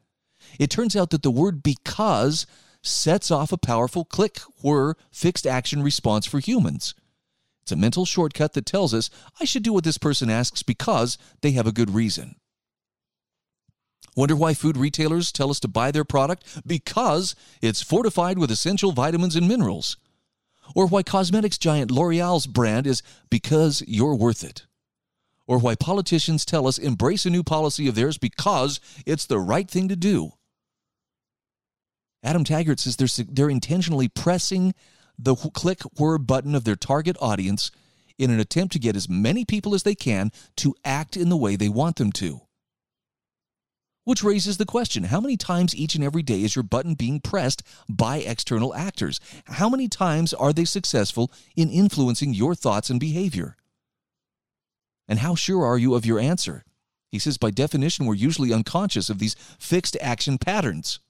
It 0.61 0.71
turns 0.71 0.95
out 0.95 1.11
that 1.11 1.25
the 1.25 1.31
word 1.31 1.63
because 1.63 2.47
sets 2.81 3.33
off 3.33 3.51
a 3.51 3.59
powerful 3.59 4.05
click 4.05 4.39
whir 4.63 4.95
fixed 5.11 5.45
action 5.45 5.83
response 5.83 6.25
for 6.25 6.39
humans. 6.39 6.95
It's 7.63 7.73
a 7.73 7.77
mental 7.77 8.05
shortcut 8.05 8.53
that 8.53 8.65
tells 8.65 8.95
us 8.95 9.11
I 9.41 9.45
should 9.45 9.65
do 9.65 9.73
what 9.73 9.83
this 9.83 9.99
person 9.99 10.31
asks 10.31 10.63
because 10.63 11.19
they 11.41 11.51
have 11.53 11.67
a 11.67 11.73
good 11.73 11.91
reason. 11.91 12.37
Wonder 14.19 14.35
why 14.35 14.53
food 14.53 14.77
retailers 14.77 15.31
tell 15.31 15.49
us 15.49 15.61
to 15.61 15.69
buy 15.69 15.93
their 15.93 16.05
product? 16.05 16.45
Because 16.67 17.37
it's 17.63 17.83
fortified 17.83 18.37
with 18.37 18.51
essential 18.51 18.91
vitamins 18.91 19.37
and 19.37 19.47
minerals 19.47 19.97
or 20.75 20.87
why 20.87 21.03
cosmetics 21.03 21.57
giant 21.57 21.91
L'Oreal's 21.91 22.47
brand 22.47 22.87
is 22.87 23.03
because 23.31 23.83
you're 23.87 24.15
worth 24.15 24.45
it, 24.45 24.67
or 25.47 25.59
why 25.59 25.75
politicians 25.75 26.45
tell 26.45 26.67
us 26.67 26.79
embrace 26.79 27.27
a 27.27 27.31
new 27.31 27.43
policy 27.43 27.89
of 27.89 27.95
theirs 27.95 28.19
because 28.19 28.81
it's 29.07 29.25
the 29.27 29.39
right 29.39 29.71
thing 29.71 29.89
to 29.89 29.97
do. 29.97 30.33
Adam 32.23 32.45
Taggart 32.45 32.81
says 32.81 32.97
they're, 32.97 33.25
they're 33.31 33.49
intentionally 33.49 34.09
pressing 34.09 34.75
the 35.17 35.37
click 35.37 35.83
whir 35.97 36.19
button 36.19 36.57
of 36.57 36.65
their 36.65 36.77
target 36.77 37.17
audience 37.21 37.71
in 38.19 38.31
an 38.31 38.41
attempt 38.41 38.73
to 38.73 38.81
get 38.81 38.97
as 38.97 39.09
many 39.09 39.45
people 39.45 39.75
as 39.75 39.85
they 39.85 39.95
can 39.95 40.33
to 40.57 40.75
act 40.85 41.17
in 41.17 41.29
the 41.29 41.37
way 41.37 41.55
they 41.55 41.69
want 41.69 41.97
them 41.97 42.11
to. 42.11 42.48
Which 44.09 44.25
raises 44.25 44.57
the 44.57 44.65
question 44.65 45.05
how 45.05 45.21
many 45.21 45.37
times 45.37 45.77
each 45.77 45.95
and 45.95 46.03
every 46.03 46.23
day 46.23 46.43
is 46.43 46.57
your 46.57 46.63
button 46.63 46.95
being 46.95 47.21
pressed 47.21 47.63
by 47.91 48.21
external 48.21 48.75
actors? 48.75 49.21
How 49.45 49.69
many 49.69 49.87
times 49.87 50.33
are 50.33 50.55
they 50.55 50.65
successful 50.65 51.31
in 51.57 51.69
influencing 51.69 52.33
your 52.33 52.55
thoughts 52.55 52.89
and 52.89 52.99
behavior? 52.99 53.59
And 55.07 55.19
how 55.19 55.35
sure 55.35 55.63
are 55.63 55.77
you 55.77 55.95
of 55.95 56.07
your 56.07 56.19
answer? 56.19 56.65
He 57.11 57.19
says, 57.19 57.37
by 57.37 57.51
definition, 57.51 58.07
we're 58.07 58.15
usually 58.15 58.51
unconscious 58.51 59.11
of 59.11 59.19
these 59.19 59.37
fixed 59.59 59.95
action 60.01 60.39
patterns, 60.39 61.01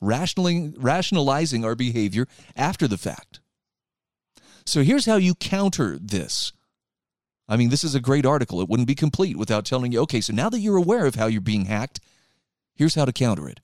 rationalizing 0.00 1.62
our 1.62 1.74
behavior 1.74 2.26
after 2.56 2.88
the 2.88 2.96
fact. 2.96 3.40
So 4.64 4.82
here's 4.82 5.04
how 5.04 5.16
you 5.16 5.34
counter 5.34 5.98
this. 6.00 6.54
I 7.50 7.58
mean, 7.58 7.68
this 7.68 7.84
is 7.84 7.94
a 7.94 8.00
great 8.00 8.24
article. 8.24 8.62
It 8.62 8.68
wouldn't 8.70 8.88
be 8.88 8.94
complete 8.94 9.36
without 9.36 9.66
telling 9.66 9.92
you, 9.92 10.00
okay, 10.00 10.22
so 10.22 10.32
now 10.32 10.48
that 10.48 10.60
you're 10.60 10.78
aware 10.78 11.04
of 11.04 11.16
how 11.16 11.26
you're 11.26 11.42
being 11.42 11.66
hacked, 11.66 12.00
Here's 12.76 12.94
how 12.94 13.06
to 13.06 13.12
counter 13.12 13.48
it. 13.48 13.60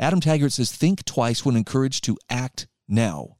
Adam 0.00 0.20
Taggart 0.20 0.52
says, 0.52 0.72
think 0.72 1.04
twice 1.04 1.44
when 1.44 1.56
encouraged 1.56 2.04
to 2.04 2.18
act 2.28 2.66
now. 2.88 3.36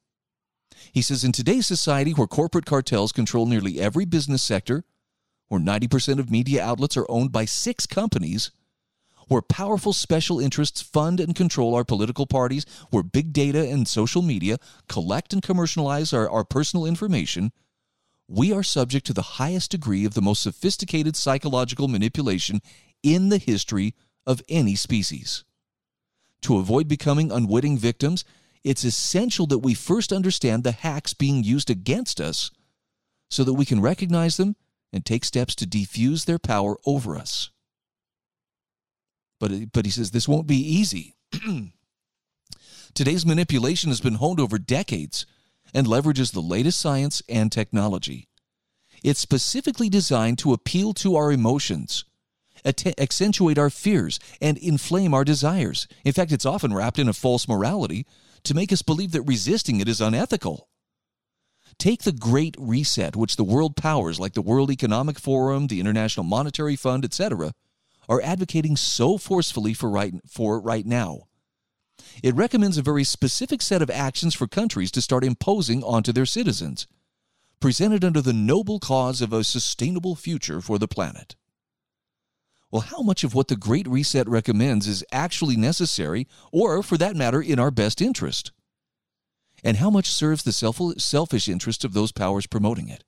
He 0.92 1.02
says, 1.02 1.24
in 1.24 1.32
today's 1.32 1.66
society 1.66 2.12
where 2.12 2.26
corporate 2.26 2.66
cartels 2.66 3.12
control 3.12 3.46
nearly 3.46 3.80
every 3.80 4.04
business 4.04 4.42
sector, 4.42 4.84
where 5.48 5.60
90% 5.60 6.18
of 6.18 6.30
media 6.30 6.62
outlets 6.62 6.96
are 6.96 7.06
owned 7.08 7.32
by 7.32 7.44
six 7.44 7.86
companies, 7.86 8.50
where 9.28 9.42
powerful 9.42 9.92
special 9.92 10.38
interests 10.38 10.80
fund 10.80 11.18
and 11.18 11.34
control 11.34 11.74
our 11.74 11.84
political 11.84 12.26
parties, 12.26 12.64
where 12.90 13.02
big 13.02 13.32
data 13.32 13.68
and 13.68 13.88
social 13.88 14.22
media 14.22 14.58
collect 14.88 15.32
and 15.32 15.42
commercialize 15.42 16.12
our, 16.12 16.28
our 16.28 16.44
personal 16.44 16.86
information, 16.86 17.52
we 18.28 18.52
are 18.52 18.62
subject 18.62 19.06
to 19.06 19.12
the 19.12 19.22
highest 19.22 19.70
degree 19.70 20.04
of 20.04 20.14
the 20.14 20.22
most 20.22 20.42
sophisticated 20.42 21.16
psychological 21.16 21.88
manipulation 21.88 22.60
in 23.06 23.28
the 23.28 23.38
history 23.38 23.94
of 24.26 24.42
any 24.48 24.74
species. 24.74 25.44
To 26.42 26.58
avoid 26.58 26.88
becoming 26.88 27.30
unwitting 27.30 27.78
victims, 27.78 28.24
it's 28.64 28.82
essential 28.82 29.46
that 29.46 29.60
we 29.60 29.74
first 29.74 30.12
understand 30.12 30.64
the 30.64 30.72
hacks 30.72 31.14
being 31.14 31.44
used 31.44 31.70
against 31.70 32.20
us 32.20 32.50
so 33.30 33.44
that 33.44 33.54
we 33.54 33.64
can 33.64 33.80
recognize 33.80 34.36
them 34.36 34.56
and 34.92 35.04
take 35.04 35.24
steps 35.24 35.54
to 35.54 35.66
defuse 35.66 36.24
their 36.24 36.40
power 36.40 36.76
over 36.84 37.16
us. 37.16 37.50
But, 39.38 39.72
but 39.72 39.84
he 39.84 39.92
says 39.92 40.10
this 40.10 40.28
won't 40.28 40.48
be 40.48 40.56
easy. 40.56 41.14
Today's 42.94 43.26
manipulation 43.26 43.90
has 43.90 44.00
been 44.00 44.14
honed 44.14 44.40
over 44.40 44.58
decades 44.58 45.26
and 45.72 45.86
leverages 45.86 46.32
the 46.32 46.40
latest 46.40 46.80
science 46.80 47.22
and 47.28 47.52
technology. 47.52 48.28
It's 49.04 49.20
specifically 49.20 49.88
designed 49.88 50.38
to 50.38 50.52
appeal 50.52 50.92
to 50.94 51.14
our 51.14 51.30
emotions 51.30 52.04
accentuate 52.66 53.58
our 53.58 53.70
fears, 53.70 54.18
and 54.40 54.58
inflame 54.58 55.14
our 55.14 55.24
desires. 55.24 55.86
In 56.04 56.12
fact, 56.12 56.32
it's 56.32 56.46
often 56.46 56.74
wrapped 56.74 56.98
in 56.98 57.08
a 57.08 57.12
false 57.12 57.48
morality 57.48 58.06
to 58.44 58.54
make 58.54 58.72
us 58.72 58.82
believe 58.82 59.12
that 59.12 59.22
resisting 59.22 59.80
it 59.80 59.88
is 59.88 60.00
unethical. 60.00 60.68
Take 61.78 62.02
the 62.02 62.12
Great 62.12 62.54
Reset, 62.58 63.16
which 63.16 63.36
the 63.36 63.44
world 63.44 63.76
powers 63.76 64.18
like 64.18 64.32
the 64.32 64.42
World 64.42 64.70
Economic 64.70 65.18
Forum, 65.18 65.66
the 65.66 65.80
International 65.80 66.24
Monetary 66.24 66.76
Fund, 66.76 67.04
etc., 67.04 67.52
are 68.08 68.22
advocating 68.22 68.76
so 68.76 69.18
forcefully 69.18 69.74
for 69.74 69.90
right, 69.90 70.14
for 70.26 70.60
right 70.60 70.86
now. 70.86 71.24
It 72.22 72.34
recommends 72.34 72.78
a 72.78 72.82
very 72.82 73.04
specific 73.04 73.60
set 73.60 73.82
of 73.82 73.90
actions 73.90 74.34
for 74.34 74.46
countries 74.46 74.90
to 74.92 75.02
start 75.02 75.24
imposing 75.24 75.82
onto 75.82 76.12
their 76.12 76.26
citizens, 76.26 76.86
presented 77.60 78.04
under 78.04 78.20
the 78.20 78.32
noble 78.32 78.78
cause 78.78 79.20
of 79.20 79.32
a 79.32 79.44
sustainable 79.44 80.14
future 80.14 80.60
for 80.60 80.78
the 80.78 80.88
planet. 80.88 81.36
Well, 82.70 82.82
how 82.82 83.00
much 83.00 83.22
of 83.22 83.34
what 83.34 83.48
the 83.48 83.56
Great 83.56 83.86
Reset 83.86 84.28
recommends 84.28 84.88
is 84.88 85.04
actually 85.12 85.56
necessary, 85.56 86.26
or 86.52 86.82
for 86.82 86.98
that 86.98 87.16
matter, 87.16 87.40
in 87.40 87.58
our 87.58 87.70
best 87.70 88.02
interest? 88.02 88.52
And 89.62 89.76
how 89.76 89.88
much 89.88 90.10
serves 90.10 90.42
the 90.42 90.52
selfish 90.98 91.48
interest 91.48 91.84
of 91.84 91.92
those 91.92 92.12
powers 92.12 92.46
promoting 92.46 92.88
it? 92.88 93.04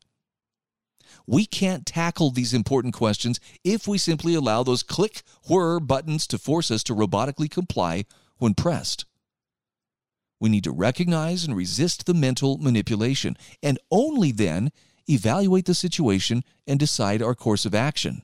We 1.26 1.44
can't 1.44 1.84
tackle 1.84 2.30
these 2.30 2.54
important 2.54 2.94
questions 2.94 3.38
if 3.62 3.86
we 3.86 3.98
simply 3.98 4.34
allow 4.34 4.62
those 4.62 4.82
click 4.82 5.22
whir 5.48 5.78
buttons 5.78 6.26
to 6.28 6.38
force 6.38 6.70
us 6.70 6.82
to 6.84 6.94
robotically 6.94 7.50
comply 7.50 8.04
when 8.38 8.54
pressed. 8.54 9.04
We 10.40 10.48
need 10.48 10.64
to 10.64 10.72
recognize 10.72 11.44
and 11.44 11.54
resist 11.56 12.06
the 12.06 12.14
mental 12.14 12.58
manipulation, 12.58 13.36
and 13.62 13.78
only 13.90 14.30
then 14.32 14.70
evaluate 15.08 15.66
the 15.66 15.74
situation 15.74 16.44
and 16.66 16.78
decide 16.78 17.20
our 17.20 17.34
course 17.34 17.66
of 17.66 17.74
action. 17.74 18.22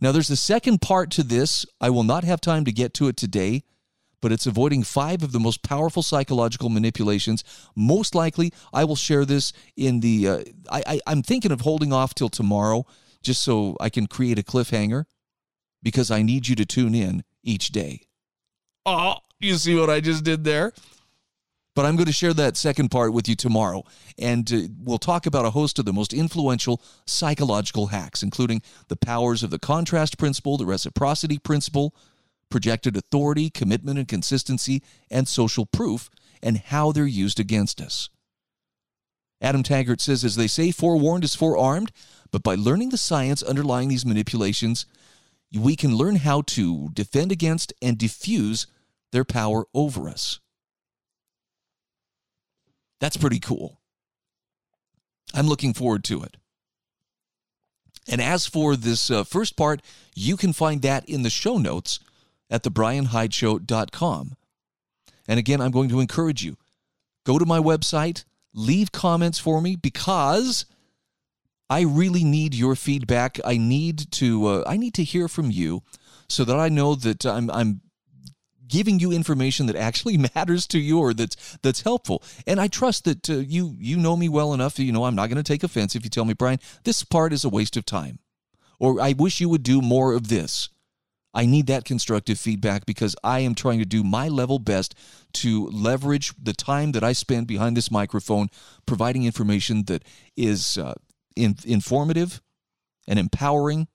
Now, 0.00 0.12
there's 0.12 0.30
a 0.30 0.36
second 0.36 0.82
part 0.82 1.10
to 1.12 1.22
this. 1.22 1.64
I 1.80 1.90
will 1.90 2.04
not 2.04 2.24
have 2.24 2.40
time 2.40 2.64
to 2.64 2.72
get 2.72 2.94
to 2.94 3.08
it 3.08 3.16
today, 3.16 3.64
but 4.20 4.32
it's 4.32 4.46
avoiding 4.46 4.82
five 4.82 5.22
of 5.22 5.32
the 5.32 5.40
most 5.40 5.62
powerful 5.62 6.02
psychological 6.02 6.68
manipulations. 6.68 7.44
Most 7.74 8.14
likely, 8.14 8.52
I 8.72 8.84
will 8.84 8.96
share 8.96 9.24
this 9.24 9.52
in 9.76 10.00
the. 10.00 10.28
Uh, 10.28 10.42
I, 10.70 10.82
I, 10.86 11.00
I'm 11.06 11.22
thinking 11.22 11.52
of 11.52 11.62
holding 11.62 11.92
off 11.92 12.14
till 12.14 12.28
tomorrow 12.28 12.86
just 13.22 13.42
so 13.42 13.76
I 13.80 13.88
can 13.88 14.06
create 14.06 14.38
a 14.38 14.42
cliffhanger 14.42 15.04
because 15.82 16.10
I 16.10 16.22
need 16.22 16.48
you 16.48 16.56
to 16.56 16.64
tune 16.64 16.94
in 16.94 17.24
each 17.42 17.70
day. 17.70 18.02
Oh, 18.84 19.16
you 19.40 19.56
see 19.56 19.74
what 19.74 19.90
I 19.90 20.00
just 20.00 20.24
did 20.24 20.44
there? 20.44 20.72
But 21.76 21.84
I'm 21.84 21.94
going 21.94 22.06
to 22.06 22.12
share 22.12 22.32
that 22.32 22.56
second 22.56 22.88
part 22.88 23.12
with 23.12 23.28
you 23.28 23.36
tomorrow. 23.36 23.84
And 24.18 24.50
uh, 24.50 24.60
we'll 24.82 24.96
talk 24.96 25.26
about 25.26 25.44
a 25.44 25.50
host 25.50 25.78
of 25.78 25.84
the 25.84 25.92
most 25.92 26.14
influential 26.14 26.82
psychological 27.04 27.88
hacks, 27.88 28.22
including 28.22 28.62
the 28.88 28.96
powers 28.96 29.42
of 29.42 29.50
the 29.50 29.58
contrast 29.58 30.16
principle, 30.16 30.56
the 30.56 30.64
reciprocity 30.64 31.38
principle, 31.38 31.94
projected 32.50 32.96
authority, 32.96 33.50
commitment 33.50 33.98
and 33.98 34.08
consistency, 34.08 34.82
and 35.10 35.28
social 35.28 35.66
proof, 35.66 36.08
and 36.42 36.56
how 36.56 36.92
they're 36.92 37.04
used 37.04 37.38
against 37.38 37.82
us. 37.82 38.08
Adam 39.42 39.62
Taggart 39.62 40.00
says, 40.00 40.24
as 40.24 40.36
they 40.36 40.46
say, 40.46 40.70
forewarned 40.70 41.24
is 41.24 41.34
forearmed, 41.34 41.92
but 42.30 42.42
by 42.42 42.54
learning 42.54 42.88
the 42.88 42.96
science 42.96 43.42
underlying 43.42 43.88
these 43.88 44.06
manipulations, 44.06 44.86
we 45.54 45.76
can 45.76 45.94
learn 45.94 46.16
how 46.16 46.40
to 46.40 46.88
defend 46.94 47.30
against 47.30 47.74
and 47.82 47.98
diffuse 47.98 48.66
their 49.12 49.26
power 49.26 49.66
over 49.74 50.08
us. 50.08 50.40
That's 53.00 53.16
pretty 53.16 53.40
cool. 53.40 53.80
I'm 55.34 55.46
looking 55.46 55.74
forward 55.74 56.04
to 56.04 56.22
it. 56.22 56.36
And 58.08 58.20
as 58.20 58.46
for 58.46 58.76
this 58.76 59.10
uh, 59.10 59.24
first 59.24 59.56
part, 59.56 59.82
you 60.14 60.36
can 60.36 60.52
find 60.52 60.82
that 60.82 61.08
in 61.08 61.22
the 61.22 61.30
show 61.30 61.58
notes 61.58 61.98
at 62.48 62.62
thebrianhydeshow.com. 62.62 64.36
And 65.28 65.38
again, 65.38 65.60
I'm 65.60 65.72
going 65.72 65.88
to 65.88 66.00
encourage 66.00 66.44
you 66.44 66.56
go 67.24 67.38
to 67.38 67.44
my 67.46 67.58
website, 67.58 68.24
leave 68.54 68.92
comments 68.92 69.38
for 69.38 69.60
me 69.60 69.74
because 69.74 70.64
I 71.68 71.80
really 71.80 72.22
need 72.22 72.54
your 72.54 72.76
feedback. 72.76 73.40
I 73.44 73.56
need 73.56 74.10
to 74.12 74.46
uh, 74.46 74.64
I 74.66 74.76
need 74.76 74.94
to 74.94 75.04
hear 75.04 75.26
from 75.26 75.50
you 75.50 75.82
so 76.28 76.44
that 76.44 76.56
I 76.56 76.68
know 76.68 76.94
that 76.94 77.26
I'm 77.26 77.50
I'm 77.50 77.80
giving 78.66 78.98
you 78.98 79.12
information 79.12 79.66
that 79.66 79.76
actually 79.76 80.16
matters 80.34 80.66
to 80.68 80.78
you 80.78 80.98
or 80.98 81.14
that's 81.14 81.58
that's 81.62 81.82
helpful. 81.82 82.22
And 82.46 82.60
I 82.60 82.68
trust 82.68 83.04
that 83.04 83.28
uh, 83.30 83.34
you 83.34 83.76
you 83.78 83.96
know 83.96 84.16
me 84.16 84.28
well 84.28 84.52
enough. 84.52 84.78
You 84.78 84.92
know 84.92 85.04
I'm 85.04 85.14
not 85.14 85.28
going 85.28 85.42
to 85.42 85.52
take 85.52 85.62
offense 85.62 85.94
if 85.94 86.04
you 86.04 86.10
tell 86.10 86.24
me, 86.24 86.34
Brian, 86.34 86.60
this 86.84 87.02
part 87.02 87.32
is 87.32 87.44
a 87.44 87.48
waste 87.48 87.76
of 87.76 87.84
time, 87.84 88.18
or 88.78 89.00
I 89.00 89.12
wish 89.12 89.40
you 89.40 89.48
would 89.48 89.62
do 89.62 89.80
more 89.80 90.14
of 90.14 90.28
this. 90.28 90.68
I 91.36 91.44
need 91.44 91.66
that 91.66 91.84
constructive 91.84 92.40
feedback 92.40 92.86
because 92.86 93.14
I 93.22 93.40
am 93.40 93.54
trying 93.54 93.78
to 93.80 93.84
do 93.84 94.02
my 94.02 94.28
level 94.28 94.58
best 94.58 94.94
to 95.34 95.66
leverage 95.66 96.32
the 96.42 96.54
time 96.54 96.92
that 96.92 97.04
I 97.04 97.12
spend 97.12 97.46
behind 97.46 97.76
this 97.76 97.90
microphone, 97.90 98.48
providing 98.86 99.24
information 99.24 99.84
that 99.84 100.02
is 100.34 100.78
uh, 100.78 100.94
in, 101.36 101.56
informative 101.66 102.40
and 103.06 103.18
empowering. 103.18 103.86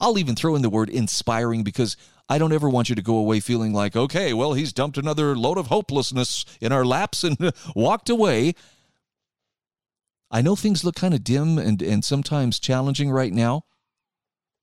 I'll 0.00 0.18
even 0.18 0.36
throw 0.36 0.54
in 0.54 0.62
the 0.62 0.70
word 0.70 0.90
inspiring 0.90 1.64
because 1.64 1.96
I 2.28 2.38
don't 2.38 2.52
ever 2.52 2.68
want 2.68 2.88
you 2.88 2.94
to 2.94 3.02
go 3.02 3.16
away 3.16 3.40
feeling 3.40 3.72
like, 3.72 3.96
okay, 3.96 4.32
well, 4.32 4.52
he's 4.52 4.72
dumped 4.72 4.98
another 4.98 5.34
load 5.36 5.58
of 5.58 5.68
hopelessness 5.68 6.44
in 6.60 6.72
our 6.72 6.84
laps 6.84 7.24
and 7.24 7.52
walked 7.74 8.08
away. 8.08 8.54
I 10.30 10.42
know 10.42 10.54
things 10.54 10.84
look 10.84 10.94
kind 10.94 11.14
of 11.14 11.24
dim 11.24 11.58
and, 11.58 11.80
and 11.80 12.04
sometimes 12.04 12.60
challenging 12.60 13.10
right 13.10 13.32
now. 13.32 13.64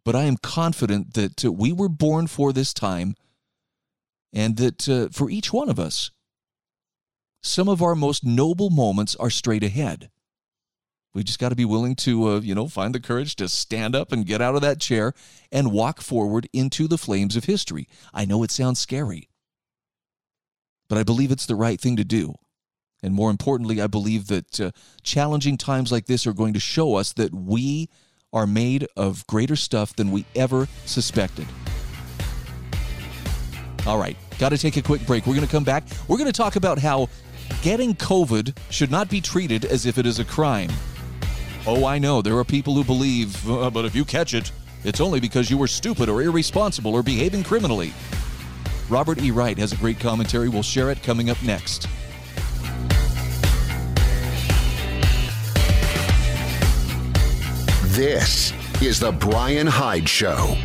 But 0.03 0.15
I 0.15 0.25
am 0.25 0.37
confident 0.37 1.15
that 1.15 1.43
uh, 1.43 1.51
we 1.51 1.73
were 1.73 1.89
born 1.89 2.27
for 2.27 2.53
this 2.53 2.73
time 2.73 3.15
and 4.31 4.57
that 4.57 4.87
uh, 4.87 5.09
for 5.11 5.31
each 5.31 5.51
one 5.51 5.67
of 5.67 5.79
us, 5.79 6.11
some 7.41 7.67
of 7.67 7.81
our 7.81 7.95
most 7.95 8.23
noble 8.23 8.69
moments 8.69 9.15
are 9.15 9.31
straight 9.31 9.63
ahead. 9.63 10.11
We 11.15 11.23
just 11.23 11.39
got 11.39 11.49
to 11.49 11.55
be 11.55 11.63
willing 11.63 11.95
to, 11.95 12.27
uh, 12.27 12.39
you 12.41 12.53
know, 12.53 12.67
find 12.67 12.93
the 12.93 12.99
courage 12.99 13.37
to 13.37 13.47
stand 13.47 13.95
up 13.95 14.11
and 14.11 14.25
get 14.25 14.41
out 14.41 14.55
of 14.55 14.61
that 14.61 14.81
chair 14.81 15.13
and 15.49 15.71
walk 15.71 16.01
forward 16.01 16.49
into 16.51 16.89
the 16.89 16.97
flames 16.97 17.37
of 17.37 17.45
history. 17.45 17.87
I 18.13 18.25
know 18.25 18.43
it 18.43 18.51
sounds 18.51 18.79
scary, 18.79 19.29
but 20.89 20.97
I 20.97 21.03
believe 21.03 21.31
it's 21.31 21.45
the 21.45 21.55
right 21.55 21.79
thing 21.79 21.95
to 21.95 22.03
do. 22.03 22.35
And 23.01 23.13
more 23.13 23.31
importantly, 23.31 23.81
I 23.81 23.87
believe 23.87 24.27
that 24.27 24.59
uh, 24.59 24.71
challenging 25.03 25.55
times 25.55 25.89
like 25.89 26.07
this 26.07 26.27
are 26.27 26.33
going 26.33 26.53
to 26.53 26.59
show 26.59 26.95
us 26.95 27.13
that 27.13 27.33
we 27.33 27.89
are 28.33 28.45
made 28.45 28.85
of 28.97 29.25
greater 29.25 29.55
stuff 29.55 29.95
than 29.95 30.11
we 30.11 30.25
ever 30.35 30.67
suspected. 30.85 31.47
All 33.87 33.97
right, 33.97 34.17
got 34.37 34.49
to 34.49 34.57
take 34.57 34.75
a 34.75 34.81
quick 34.81 35.05
break. 35.07 35.25
We're 35.25 35.35
going 35.35 35.47
to 35.47 35.51
come 35.51 35.63
back. 35.63 35.85
We're 36.09 36.17
going 36.17 36.31
to 36.31 36.37
talk 36.37 36.57
about 36.57 36.77
how 36.77 37.07
getting 37.61 37.95
COVID 37.95 38.57
should 38.69 38.91
not 38.91 39.09
be 39.09 39.21
treated 39.21 39.63
as 39.63 39.85
if 39.85 39.97
it 39.97 40.05
is 40.05 40.19
a 40.19 40.25
crime. 40.25 40.71
Oh, 41.67 41.83
I 41.85 41.97
know, 41.97 42.21
there 42.21 42.37
are 42.37 42.43
people 42.43 42.75
who 42.75 42.83
believe, 42.83 43.49
uh, 43.49 43.71
but 43.71 43.85
if 43.85 43.95
you 43.95 44.05
catch 44.05 44.35
it, 44.35 44.51
it's 44.83 45.01
only 45.01 45.19
because 45.19 45.49
you 45.49 45.57
were 45.57 45.67
stupid 45.67 46.09
or 46.09 46.21
irresponsible 46.21 46.93
or 46.93 47.01
behaving 47.01 47.43
criminally. 47.43 47.91
Robert 48.87 49.19
E. 49.19 49.31
Wright 49.31 49.57
has 49.57 49.73
a 49.73 49.75
great 49.77 49.99
commentary. 49.99 50.47
We'll 50.47 50.61
share 50.61 50.91
it 50.91 51.01
coming 51.01 51.31
up 51.31 51.41
next. 51.41 51.87
This 57.95 58.53
is 58.79 58.99
The 58.99 59.11
Brian 59.11 59.65
Hyde 59.65 60.07
Show. 60.07 60.55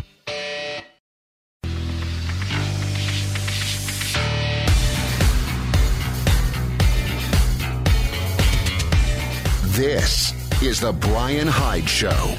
This 9.73 10.40
is 10.61 10.79
The 10.79 10.93
Brian 10.93 11.47
Hyde 11.47 11.89
Show. 11.89 12.35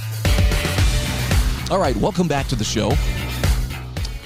All 1.73 1.81
right, 1.81 1.97
welcome 1.97 2.29
back 2.29 2.47
to 2.49 2.55
the 2.55 2.63
show. 2.63 2.93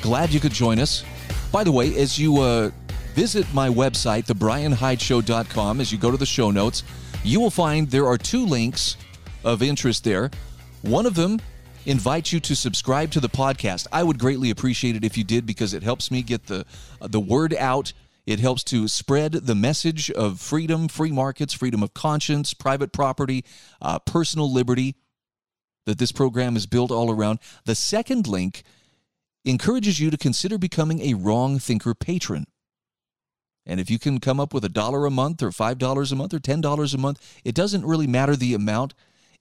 Glad 0.02 0.35
you 0.35 0.38
could 0.38 0.52
join 0.52 0.78
us. 0.78 1.02
By 1.50 1.64
the 1.64 1.72
way, 1.72 1.96
as 1.96 2.18
you 2.18 2.37
uh, 2.42 2.70
visit 3.14 3.46
my 3.54 3.70
website, 3.70 4.26
thebrianhydeshow.com, 4.26 5.80
as 5.80 5.90
you 5.92 5.96
go 5.96 6.11
to 6.11 6.18
the 6.18 6.26
show 6.26 6.50
notes, 6.50 6.82
you 7.24 7.40
will 7.40 7.50
find 7.50 7.90
there 7.90 8.06
are 8.06 8.18
two 8.18 8.44
links 8.44 8.98
of 9.44 9.62
interest 9.62 10.04
there. 10.04 10.30
One 10.82 11.06
of 11.06 11.14
them 11.14 11.40
invites 11.87 12.35
you 12.35 12.40
to 12.40 12.54
subscribe 12.54 13.11
to 13.12 13.20
the 13.20 13.30
podcast. 13.30 13.87
I 13.92 14.02
would 14.02 14.18
greatly 14.18 14.50
appreciate 14.50 14.96
it 14.96 15.04
if 15.04 15.16
you 15.16 15.24
did 15.24 15.46
because 15.46 15.72
it 15.72 15.82
helps 15.82 16.11
me 16.11 16.20
get 16.20 16.46
the 16.46 16.66
uh, 17.00 17.06
the 17.09 17.20
word 17.20 17.54
out. 17.54 17.94
It 18.26 18.40
helps 18.40 18.64
to 18.64 18.88
spread 18.88 19.32
the 19.32 19.54
message 19.54 20.10
of 20.10 20.40
freedom, 20.40 20.88
free 20.88 21.12
markets, 21.12 21.54
freedom 21.54 21.82
of 21.82 21.94
conscience, 21.94 22.54
private 22.54 22.92
property, 22.92 23.44
uh, 23.80 24.00
personal 24.00 24.52
liberty 24.52 24.96
that 25.86 25.98
this 25.98 26.10
program 26.10 26.56
is 26.56 26.66
built 26.66 26.90
all 26.90 27.10
around. 27.10 27.38
The 27.64 27.76
second 27.76 28.26
link 28.26 28.64
encourages 29.44 30.00
you 30.00 30.10
to 30.10 30.16
consider 30.16 30.58
becoming 30.58 31.00
a 31.00 31.14
wrong 31.14 31.60
thinker 31.60 31.94
patron. 31.94 32.46
And 33.64 33.78
if 33.78 33.90
you 33.90 33.98
can 33.98 34.18
come 34.18 34.40
up 34.40 34.52
with 34.52 34.64
a 34.64 34.68
dollar 34.68 35.06
a 35.06 35.10
month 35.10 35.42
or 35.42 35.50
$5 35.50 36.12
a 36.12 36.16
month 36.16 36.34
or 36.34 36.38
$10 36.38 36.94
a 36.94 36.98
month, 36.98 37.40
it 37.44 37.54
doesn't 37.54 37.86
really 37.86 38.06
matter 38.08 38.34
the 38.34 38.54
amount. 38.54 38.94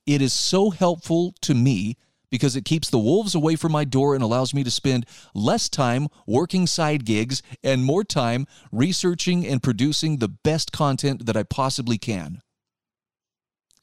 It 0.05 0.21
is 0.21 0.33
so 0.33 0.69
helpful 0.69 1.33
to 1.41 1.55
me 1.55 1.97
because 2.35 2.57
it 2.57 2.65
keeps 2.65 2.89
the 2.89 2.99
wolves 2.99 3.33
away 3.33 3.55
from 3.55 3.71
my 3.71 3.85
door 3.85 4.13
and 4.13 4.21
allows 4.21 4.53
me 4.53 4.61
to 4.61 4.69
spend 4.69 5.05
less 5.33 5.69
time 5.69 6.09
working 6.27 6.67
side 6.67 7.05
gigs 7.05 7.41
and 7.63 7.85
more 7.85 8.03
time 8.03 8.45
researching 8.73 9.47
and 9.47 9.63
producing 9.63 10.17
the 10.17 10.27
best 10.27 10.73
content 10.73 11.27
that 11.27 11.37
I 11.37 11.43
possibly 11.43 11.97
can. 11.97 12.41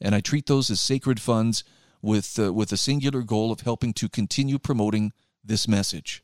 And 0.03 0.15
I 0.15 0.21
treat 0.21 0.45
those 0.45 0.69
as 0.69 0.83
sacred 0.83 1.19
funds 1.19 1.65
with, 2.03 2.39
uh, 2.39 2.53
with 2.53 2.73
a 2.73 2.77
singular 2.77 3.23
goal 3.23 3.51
of 3.51 3.63
helping 3.63 3.95
to 3.95 4.07
continue 4.11 4.59
promoting 4.59 5.13
this 5.43 5.67
message. 5.67 6.23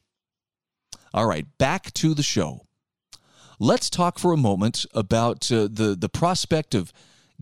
All 1.15 1.25
right, 1.25 1.47
back 1.57 1.95
to 1.95 2.13
the 2.13 2.23
show. 2.23 2.67
Let's 3.59 3.89
talk 3.89 4.19
for 4.19 4.35
a 4.35 4.37
moment 4.37 4.85
about 4.93 5.51
uh, 5.51 5.63
the, 5.63 5.97
the 5.99 6.11
prospect 6.11 6.75
of 6.75 6.93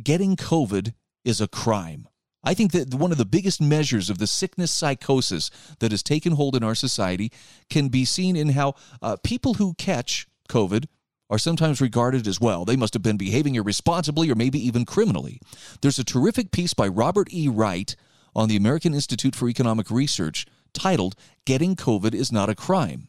getting 0.00 0.36
COVID 0.36 0.94
is 1.24 1.40
a 1.40 1.48
crime. 1.48 2.06
I 2.46 2.54
think 2.54 2.70
that 2.72 2.94
one 2.94 3.10
of 3.10 3.18
the 3.18 3.24
biggest 3.24 3.60
measures 3.60 4.08
of 4.08 4.18
the 4.18 4.26
sickness 4.28 4.70
psychosis 4.70 5.50
that 5.80 5.90
has 5.90 6.02
taken 6.02 6.32
hold 6.32 6.54
in 6.54 6.62
our 6.62 6.76
society 6.76 7.32
can 7.68 7.88
be 7.88 8.04
seen 8.04 8.36
in 8.36 8.50
how 8.50 8.76
uh, 9.02 9.16
people 9.24 9.54
who 9.54 9.74
catch 9.74 10.28
COVID 10.48 10.86
are 11.28 11.38
sometimes 11.38 11.80
regarded 11.80 12.28
as 12.28 12.40
well. 12.40 12.64
They 12.64 12.76
must 12.76 12.94
have 12.94 13.02
been 13.02 13.16
behaving 13.16 13.56
irresponsibly 13.56 14.30
or 14.30 14.36
maybe 14.36 14.64
even 14.64 14.84
criminally. 14.84 15.40
There's 15.82 15.98
a 15.98 16.04
terrific 16.04 16.52
piece 16.52 16.72
by 16.72 16.86
Robert 16.86 17.32
E. 17.32 17.48
Wright 17.48 17.96
on 18.32 18.48
the 18.48 18.56
American 18.56 18.94
Institute 18.94 19.34
for 19.34 19.48
Economic 19.48 19.90
Research 19.90 20.46
titled 20.72 21.16
Getting 21.46 21.74
COVID 21.74 22.14
is 22.14 22.30
Not 22.30 22.48
a 22.48 22.54
Crime. 22.54 23.08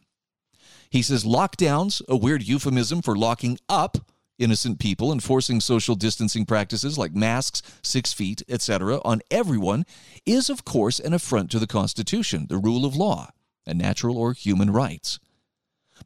He 0.90 1.00
says 1.00 1.24
lockdowns, 1.24 2.02
a 2.08 2.16
weird 2.16 2.42
euphemism 2.42 3.02
for 3.02 3.16
locking 3.16 3.58
up, 3.68 3.98
innocent 4.38 4.78
people 4.78 5.12
enforcing 5.12 5.60
social 5.60 5.94
distancing 5.94 6.46
practices 6.46 6.96
like 6.96 7.14
masks, 7.14 7.62
six 7.82 8.12
feet, 8.12 8.42
etc., 8.48 9.00
on 9.04 9.20
everyone 9.30 9.84
is, 10.24 10.48
of 10.48 10.64
course, 10.64 10.98
an 10.98 11.12
affront 11.12 11.50
to 11.50 11.58
the 11.58 11.66
Constitution, 11.66 12.46
the 12.48 12.58
rule 12.58 12.84
of 12.84 12.96
law, 12.96 13.30
and 13.66 13.78
natural 13.78 14.16
or 14.16 14.32
human 14.32 14.70
rights. 14.70 15.18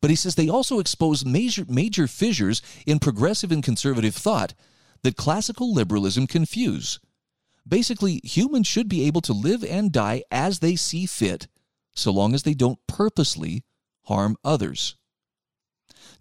But 0.01 0.11
he 0.11 0.17
says 0.17 0.35
they 0.35 0.49
also 0.49 0.79
expose 0.79 1.25
major, 1.25 1.65
major 1.69 2.07
fissures 2.07 2.63
in 2.87 2.99
progressive 2.99 3.53
and 3.53 3.63
conservative 3.63 4.15
thought 4.15 4.55
that 5.03 5.17
classical 5.17 5.73
liberalism 5.73 6.27
confuse. 6.27 6.99
Basically, 7.67 8.21
humans 8.25 8.67
should 8.67 8.89
be 8.89 9.07
able 9.07 9.21
to 9.23 9.33
live 9.33 9.63
and 9.65 9.93
die 9.93 10.23
as 10.31 10.59
they 10.59 10.77
see 10.77 11.07
fit, 11.07 11.47
so 11.95 12.11
long 12.11 12.35
as 12.35 12.43
they 12.43 12.55
don't 12.55 12.79
purposely 12.87 13.65
harm 14.05 14.37
others. 14.45 14.97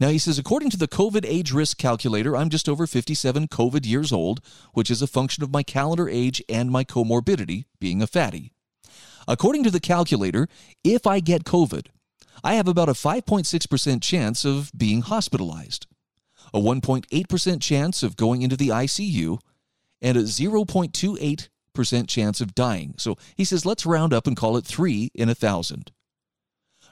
Now, 0.02 0.10
he 0.10 0.18
says, 0.18 0.40
according 0.40 0.72
to 0.72 0.78
the 0.78 0.88
COVID 0.88 1.24
age 1.28 1.52
risk 1.52 1.78
calculator, 1.78 2.36
I'm 2.36 2.50
just 2.50 2.68
over 2.68 2.88
57 2.88 3.48
COVID 3.48 3.86
years 3.86 4.12
old, 4.12 4.42
which 4.74 4.90
is 4.90 5.04
a 5.04 5.08
function 5.08 5.44
of 5.44 5.54
my 5.54 5.62
calendar 5.62 6.10
age 6.10 6.42
and 6.50 6.72
my 6.72 6.84
comorbidity, 6.84 7.66
being 7.80 8.02
a 8.02 8.08
fatty. 8.08 8.52
According 9.28 9.64
to 9.66 9.70
the 9.70 9.80
calculator, 9.80 10.48
if 10.84 11.06
I 11.06 11.20
get 11.20 11.44
COVID, 11.44 11.90
I 12.44 12.56
have 12.56 12.68
about 12.68 12.90
a 12.90 12.94
5.6% 12.94 14.02
chance 14.02 14.44
of 14.44 14.72
being 14.76 15.04
hospitalized, 15.04 15.86
a 16.52 16.60
1.8% 16.60 17.62
chance 17.62 18.02
of 18.02 18.18
going 18.18 18.42
into 18.42 18.58
the 18.58 18.70
ICU, 18.70 19.38
and 20.02 20.18
a 20.18 20.24
0.28% 20.24 22.08
chance 22.08 22.42
of 22.42 22.56
dying. 22.56 22.96
So 22.98 23.18
he 23.36 23.46
says, 23.46 23.68
let's 23.68 23.86
round 23.86 24.14
up 24.14 24.26
and 24.26 24.36
call 24.36 24.58
it 24.58 24.66
three 24.66 25.12
in 25.14 25.30
a 25.30 25.36
thousand. 25.36 25.92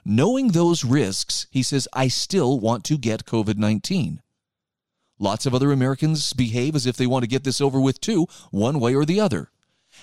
Knowing 0.06 0.50
those 0.50 0.86
risks, 0.86 1.48
he 1.50 1.64
says, 1.64 1.88
I 1.94 2.08
still 2.08 2.60
want 2.60 2.84
to 2.86 2.98
get 2.98 3.26
COVID 3.26 3.58
19. 3.58 4.22
Lots 5.20 5.46
of 5.46 5.54
other 5.54 5.72
Americans 5.72 6.32
behave 6.34 6.76
as 6.76 6.86
if 6.86 6.96
they 6.96 7.08
want 7.08 7.24
to 7.24 7.30
get 7.30 7.44
this 7.44 7.60
over 7.60 7.80
with 7.80 8.00
too, 8.00 8.26
one 8.52 8.80
way 8.80 8.96
or 8.96 9.06
the 9.06 9.20
other. 9.20 9.52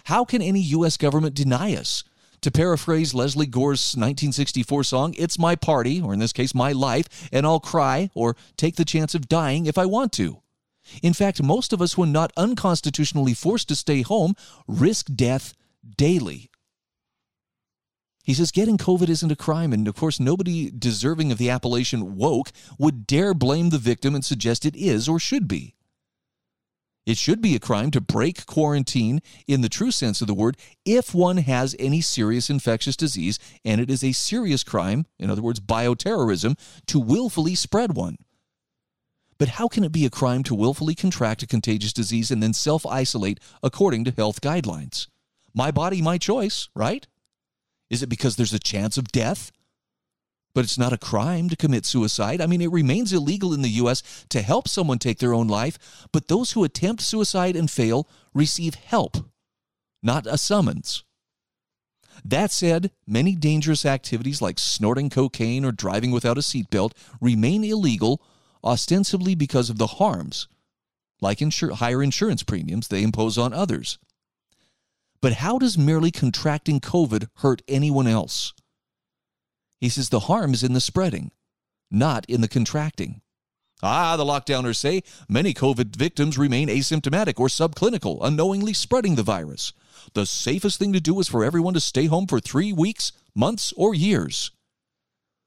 How 0.05 0.25
can 0.25 0.43
any 0.43 0.61
U.S. 0.61 0.97
government 0.97 1.35
deny 1.35 1.75
us 1.75 2.05
To 2.43 2.51
paraphrase 2.51 3.15
Lesley 3.15 3.47
Gore's 3.47 3.95
1964 3.97 4.85
song, 4.85 5.15
It's 5.17 5.39
My 5.39 5.57
Party, 5.57 6.03
or 6.03 6.13
in 6.13 6.19
this 6.19 6.35
case, 6.35 6.55
My 6.55 6.73
Life, 6.73 7.31
and 7.33 7.47
I'll 7.47 7.61
cry 7.61 8.11
or 8.15 8.37
take 8.57 8.77
the 8.77 8.85
chance 8.85 9.15
of 9.15 9.29
dying 9.29 9.65
if 9.67 9.79
I 9.79 9.87
want 9.87 10.13
to. 10.15 10.43
In 11.03 11.15
fact, 11.15 11.43
most 11.43 11.73
of 11.73 11.81
us, 11.81 11.97
when 11.97 12.13
not 12.13 12.33
unconstitutionally 12.37 13.35
forced 13.35 13.69
to 13.69 13.75
stay 13.75 14.03
home, 14.03 14.35
risk 14.69 15.09
death 15.15 15.55
daily. 15.97 16.51
He 18.27 18.35
says 18.35 18.51
getting 18.51 18.77
COVID 18.77 19.09
isn't 19.09 19.31
a 19.31 19.37
crime, 19.37 19.73
and 19.73 19.87
of 19.87 19.95
course, 19.95 20.19
nobody 20.19 20.69
deserving 20.69 21.31
of 21.31 21.39
the 21.39 21.49
appellation 21.49 22.17
woke 22.17 22.51
would 22.77 23.07
dare 23.07 23.35
blame 23.35 23.71
the 23.71 23.79
victim 23.79 24.17
and 24.17 24.25
suggest 24.25 24.67
it 24.67 24.75
is 24.75 25.09
or 25.09 25.21
should 25.21 25.47
be. 25.47 25.77
It 27.07 27.19
should 27.19 27.41
be 27.41 27.55
a 27.55 27.61
crime 27.61 27.93
to 27.93 28.01
break 28.01 28.45
quarantine 28.45 29.23
in 29.47 29.61
the 29.61 29.69
true 29.69 29.93
sense 29.93 30.21
of 30.21 30.27
the 30.27 30.35
word 30.35 30.57
if 30.85 31.15
one 31.15 31.37
has 31.37 31.77
any 31.79 32.01
serious 32.01 32.51
infectious 32.51 32.97
disease, 32.97 33.39
and 33.65 33.81
it 33.81 33.93
is 33.93 34.03
a 34.03 34.11
serious 34.11 34.65
crime, 34.65 35.07
in 35.21 35.31
other 35.31 35.41
words, 35.41 35.61
bioterrorism, 35.61 36.59
to 36.87 36.99
willfully 36.99 37.55
spread 37.55 37.95
one. 37.95 38.17
But 39.39 39.51
how 39.51 39.69
can 39.69 39.85
it 39.85 39.93
be 39.93 40.05
a 40.05 40.11
crime 40.11 40.43
to 40.45 40.55
willfully 40.57 40.97
contract 40.97 41.45
a 41.45 41.47
contagious 41.47 41.93
disease 41.93 42.33
and 42.33 42.43
then 42.43 42.55
self 42.55 42.85
isolate 42.87 43.39
according 43.63 44.03
to 44.03 44.11
health 44.11 44.41
guidelines? 44.41 45.07
My 45.55 45.71
body, 45.71 46.03
my 46.03 46.19
choice, 46.19 46.69
right? 46.75 47.07
Is 47.91 48.03
it 48.03 48.09
because 48.09 48.37
there's 48.37 48.55
a 48.55 48.59
chance 48.59 48.97
of 48.97 49.09
death? 49.09 49.53
But 50.55 50.65
it's 50.65 50.79
not 50.79 50.93
a 50.93 50.99
crime 50.99 51.49
to 51.51 51.57
commit 51.57 51.85
suicide. 51.85 52.41
I 52.41 52.47
mean, 52.47 52.63
it 52.63 52.73
remains 52.73 53.13
illegal 53.13 53.53
in 53.53 53.63
the 53.63 53.69
U.S. 53.71 54.25
to 54.31 54.41
help 54.41 54.69
someone 54.69 54.99
take 54.99 55.19
their 55.19 55.35
own 55.35 55.49
life, 55.49 56.09
but 56.13 56.29
those 56.29 56.53
who 56.53 56.65
attempt 56.65 57.03
suicide 57.03 57.57
and 57.57 57.71
fail 57.71 58.09
receive 58.33 58.75
help, 58.75 59.19
not 60.03 60.27
a 60.27 60.39
summons. 60.39 61.05
That 62.25 62.51
said, 62.51 62.91
many 63.07 63.35
dangerous 63.35 63.85
activities 63.85 64.41
like 64.41 64.59
snorting 64.59 65.11
cocaine 65.11 65.65
or 65.65 65.73
driving 65.73 66.11
without 66.11 66.39
a 66.39 66.41
seatbelt 66.41 66.93
remain 67.21 67.63
illegal 67.63 68.23
ostensibly 68.65 69.35
because 69.35 69.71
of 69.71 69.79
the 69.79 69.87
harms, 69.87 70.49
like 71.21 71.39
insur- 71.39 71.73
higher 71.73 72.03
insurance 72.03 72.43
premiums 72.43 72.89
they 72.89 73.03
impose 73.03 73.39
on 73.39 73.53
others. 73.53 73.99
But 75.21 75.35
how 75.35 75.59
does 75.59 75.79
merely 75.79 76.11
contracting 76.11 76.81
COVID 76.81 77.29
hurt 77.37 77.63
anyone 77.69 78.07
else? 78.07 78.53
He 79.81 79.89
says 79.89 80.09
the 80.09 80.21
harm 80.21 80.53
is 80.55 80.63
in 80.63 80.73
the 80.73 80.81
spreading, 80.81 81.31
not 81.91 82.25
in 82.27 82.41
the 82.41 82.49
contracting. 82.49 83.23
Ah, 83.83 84.17
the 84.17 84.25
lockdowners 84.25 84.77
say 84.77 85.03
many 85.29 85.53
COVID 85.53 85.97
victims 85.97 86.39
remain 86.39 86.69
asymptomatic 86.69 87.39
or 87.39 87.49
subclinical, 87.49 88.19
unknowingly 88.23 88.73
spreading 88.73 89.17
the 89.17 89.23
virus. 89.23 89.73
The 90.15 90.25
safest 90.25 90.79
thing 90.79 90.93
to 90.95 91.01
do 91.01 91.19
is 91.21 91.29
for 91.29 91.45
everyone 91.45 91.75
to 91.75 91.81
stay 91.81 92.07
home 92.07 92.27
for 92.27 92.41
three 92.41 92.73
weeks, 92.73 93.13
months, 93.35 93.73
or 93.77 93.95
years. 93.95 94.51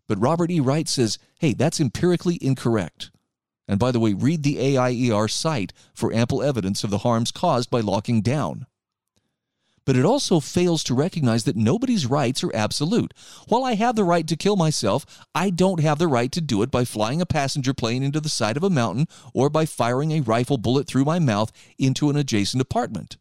But 0.08 0.20
Robert 0.20 0.52
E. 0.52 0.60
Wright 0.60 0.88
says, 0.88 1.18
hey, 1.40 1.54
that's 1.54 1.80
empirically 1.80 2.38
incorrect. 2.42 3.12
And 3.68 3.80
by 3.80 3.92
the 3.92 4.00
way, 4.00 4.14
read 4.14 4.44
the 4.44 4.78
AIER 4.78 5.28
site 5.28 5.74
for 5.94 6.14
ample 6.14 6.42
evidence 6.42 6.84
of 6.84 6.90
the 6.90 7.00
harms 7.00 7.32
caused 7.32 7.70
by 7.70 7.82
locking 7.82 8.22
down. 8.22 8.66
But 9.86 9.96
it 9.96 10.06
also 10.06 10.40
fails 10.40 10.84
to 10.86 10.94
recognize 10.94 11.46
that 11.46 11.56
nobody's 11.56 12.06
rights 12.06 12.44
are 12.44 12.56
absolute. 12.56 13.14
While 13.48 13.64
I 13.64 13.76
have 13.76 13.96
the 13.96 14.04
right 14.04 14.28
to 14.28 14.36
kill 14.36 14.56
myself, 14.56 15.06
I 15.34 15.50
don't 15.50 15.80
have 15.80 15.98
the 15.98 16.08
right 16.08 16.32
to 16.34 16.42
do 16.42 16.62
it 16.62 16.70
by 16.70 16.86
flying 16.86 17.22
a 17.22 17.26
passenger 17.26 17.74
plane 17.74 18.04
into 18.04 18.20
the 18.20 18.30
side 18.30 18.58
of 18.58 18.64
a 18.64 18.70
mountain 18.70 19.08
or 19.34 19.50
by 19.50 19.66
firing 19.66 20.12
a 20.12 20.22
rifle 20.22 20.58
bullet 20.58 20.88
through 20.88 21.06
my 21.06 21.20
mouth 21.20 21.52
into 21.78 22.10
an 22.10 22.18
adjacent 22.18 22.62
apartment. 22.62 23.18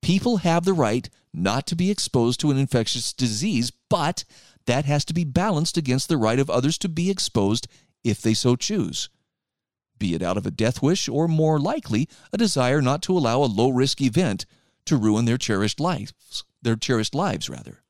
People 0.00 0.38
have 0.38 0.64
the 0.64 0.72
right 0.72 1.10
not 1.34 1.66
to 1.66 1.76
be 1.76 1.90
exposed 1.90 2.40
to 2.40 2.50
an 2.50 2.58
infectious 2.58 3.12
disease, 3.12 3.72
but 3.90 4.24
that 4.66 4.84
has 4.84 5.04
to 5.06 5.14
be 5.14 5.24
balanced 5.24 5.76
against 5.76 6.08
the 6.08 6.16
right 6.16 6.38
of 6.38 6.48
others 6.48 6.78
to 6.78 6.88
be 6.88 7.10
exposed 7.10 7.66
if 8.04 8.20
they 8.22 8.34
so 8.34 8.56
choose, 8.56 9.08
be 9.98 10.14
it 10.14 10.22
out 10.22 10.36
of 10.36 10.46
a 10.46 10.50
death 10.50 10.80
wish 10.82 11.08
or 11.08 11.26
more 11.26 11.58
likely 11.58 12.08
a 12.32 12.38
desire 12.38 12.80
not 12.80 13.02
to 13.02 13.16
allow 13.16 13.42
a 13.42 13.44
low 13.44 13.70
risk 13.70 14.00
event 14.00 14.46
to 14.88 14.96
ruin 14.96 15.24
their 15.24 15.38
cherished 15.38 15.80
lives, 15.80 16.44
their 16.62 16.76
cherished 16.76 17.14
lives 17.14 17.48
rather. 17.48 17.82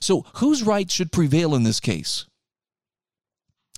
So, 0.00 0.24
whose 0.34 0.62
rights 0.62 0.94
should 0.94 1.12
prevail 1.12 1.54
in 1.54 1.62
this 1.62 1.80
case? 1.80 2.26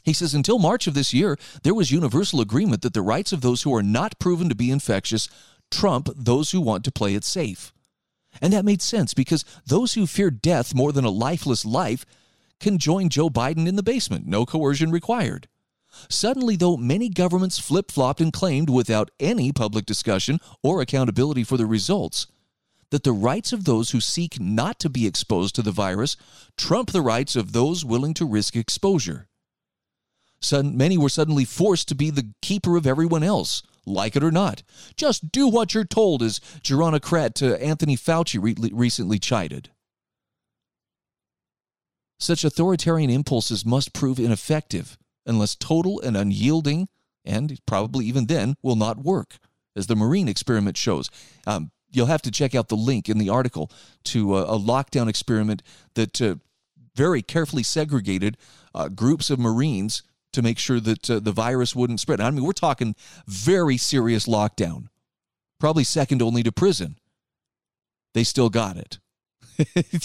He 0.04 0.12
says 0.12 0.34
until 0.34 0.60
March 0.60 0.86
of 0.86 0.94
this 0.94 1.12
year, 1.12 1.36
there 1.64 1.74
was 1.74 1.90
universal 1.90 2.40
agreement 2.40 2.82
that 2.82 2.94
the 2.94 3.02
rights 3.02 3.32
of 3.32 3.40
those 3.40 3.62
who 3.62 3.74
are 3.74 3.82
not 3.82 4.18
proven 4.20 4.48
to 4.48 4.54
be 4.54 4.70
infectious 4.70 5.28
trump 5.70 6.08
those 6.14 6.52
who 6.52 6.60
want 6.60 6.84
to 6.84 6.92
play 6.92 7.14
it 7.14 7.24
safe. 7.24 7.72
And 8.40 8.52
that 8.52 8.64
made 8.64 8.82
sense 8.82 9.14
because 9.14 9.44
those 9.66 9.94
who 9.94 10.06
fear 10.06 10.30
death 10.30 10.74
more 10.74 10.92
than 10.92 11.04
a 11.04 11.10
lifeless 11.10 11.64
life 11.64 12.04
can 12.60 12.78
join 12.78 13.08
Joe 13.08 13.28
Biden 13.28 13.66
in 13.66 13.76
the 13.76 13.82
basement, 13.82 14.26
no 14.26 14.46
coercion 14.46 14.90
required. 14.90 15.48
Suddenly, 16.08 16.56
though, 16.56 16.76
many 16.76 17.08
governments 17.08 17.58
flip 17.58 17.90
flopped 17.90 18.20
and 18.20 18.32
claimed, 18.32 18.68
without 18.68 19.10
any 19.18 19.52
public 19.52 19.86
discussion 19.86 20.38
or 20.62 20.80
accountability 20.80 21.42
for 21.42 21.56
the 21.56 21.66
results, 21.66 22.26
that 22.90 23.02
the 23.02 23.12
rights 23.12 23.52
of 23.52 23.64
those 23.64 23.90
who 23.90 24.00
seek 24.00 24.40
not 24.40 24.78
to 24.80 24.88
be 24.88 25.06
exposed 25.06 25.54
to 25.54 25.62
the 25.62 25.72
virus 25.72 26.16
trump 26.56 26.92
the 26.92 27.02
rights 27.02 27.36
of 27.36 27.52
those 27.52 27.84
willing 27.84 28.14
to 28.14 28.24
risk 28.24 28.56
exposure. 28.56 29.28
Sudden, 30.40 30.76
many 30.76 30.98
were 30.98 31.08
suddenly 31.08 31.44
forced 31.44 31.88
to 31.88 31.94
be 31.94 32.10
the 32.10 32.32
keeper 32.42 32.76
of 32.76 32.86
everyone 32.86 33.22
else, 33.22 33.62
like 33.86 34.16
it 34.16 34.24
or 34.24 34.30
not. 34.30 34.62
Just 34.96 35.32
do 35.32 35.48
what 35.48 35.74
you're 35.74 35.84
told, 35.84 36.22
as 36.22 36.40
gerontocrat 36.62 37.34
to 37.34 37.62
Anthony 37.62 37.96
Fauci 37.96 38.40
re- 38.40 38.70
recently 38.72 39.18
chided. 39.18 39.70
Such 42.18 42.44
authoritarian 42.44 43.10
impulses 43.10 43.64
must 43.64 43.92
prove 43.92 44.18
ineffective 44.18 44.98
unless 45.26 45.54
total 45.54 46.00
and 46.00 46.16
unyielding, 46.16 46.88
and 47.24 47.58
probably 47.66 48.06
even 48.06 48.26
then, 48.26 48.54
will 48.62 48.76
not 48.76 49.02
work, 49.02 49.38
as 49.74 49.86
the 49.86 49.96
Marine 49.96 50.28
experiment 50.28 50.76
shows. 50.76 51.10
Um, 51.46 51.72
you'll 51.96 52.06
have 52.06 52.22
to 52.22 52.30
check 52.30 52.54
out 52.54 52.68
the 52.68 52.76
link 52.76 53.08
in 53.08 53.18
the 53.18 53.28
article 53.28 53.70
to 54.04 54.36
a, 54.36 54.42
a 54.42 54.58
lockdown 54.58 55.08
experiment 55.08 55.62
that 55.94 56.20
uh, 56.20 56.36
very 56.94 57.22
carefully 57.22 57.62
segregated 57.62 58.36
uh, 58.74 58.88
groups 58.88 59.30
of 59.30 59.38
Marines 59.38 60.02
to 60.32 60.42
make 60.42 60.58
sure 60.58 60.80
that 60.80 61.08
uh, 61.08 61.18
the 61.18 61.32
virus 61.32 61.74
wouldn't 61.74 62.00
spread. 62.00 62.20
I 62.20 62.30
mean, 62.30 62.44
we're 62.44 62.52
talking 62.52 62.94
very 63.26 63.76
serious 63.76 64.26
lockdown, 64.26 64.88
probably 65.58 65.84
second 65.84 66.20
only 66.20 66.42
to 66.42 66.52
prison. 66.52 66.96
They 68.12 68.24
still 68.24 68.50
got 68.50 68.76
it. 68.76 68.98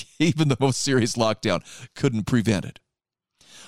Even 0.20 0.48
the 0.48 0.58
most 0.60 0.82
serious 0.82 1.16
lockdown 1.16 1.62
couldn't 1.96 2.26
prevent 2.26 2.66
it. 2.66 2.80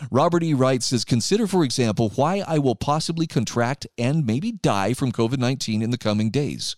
Robert 0.09 0.43
E. 0.43 0.53
Wright 0.53 0.81
says 0.81 1.05
Consider, 1.05 1.47
for 1.47 1.63
example, 1.63 2.09
why 2.15 2.43
I 2.45 2.57
will 2.59 2.75
possibly 2.75 3.27
contract 3.27 3.87
and 3.97 4.25
maybe 4.25 4.51
die 4.51 4.93
from 4.93 5.11
COVID 5.11 5.37
19 5.37 5.81
in 5.81 5.91
the 5.91 5.97
coming 5.97 6.29
days. 6.29 6.75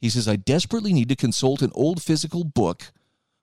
He 0.00 0.10
says, 0.10 0.28
I 0.28 0.36
desperately 0.36 0.92
need 0.92 1.08
to 1.08 1.16
consult 1.16 1.62
an 1.62 1.72
old 1.74 2.02
physical 2.02 2.44
book 2.44 2.92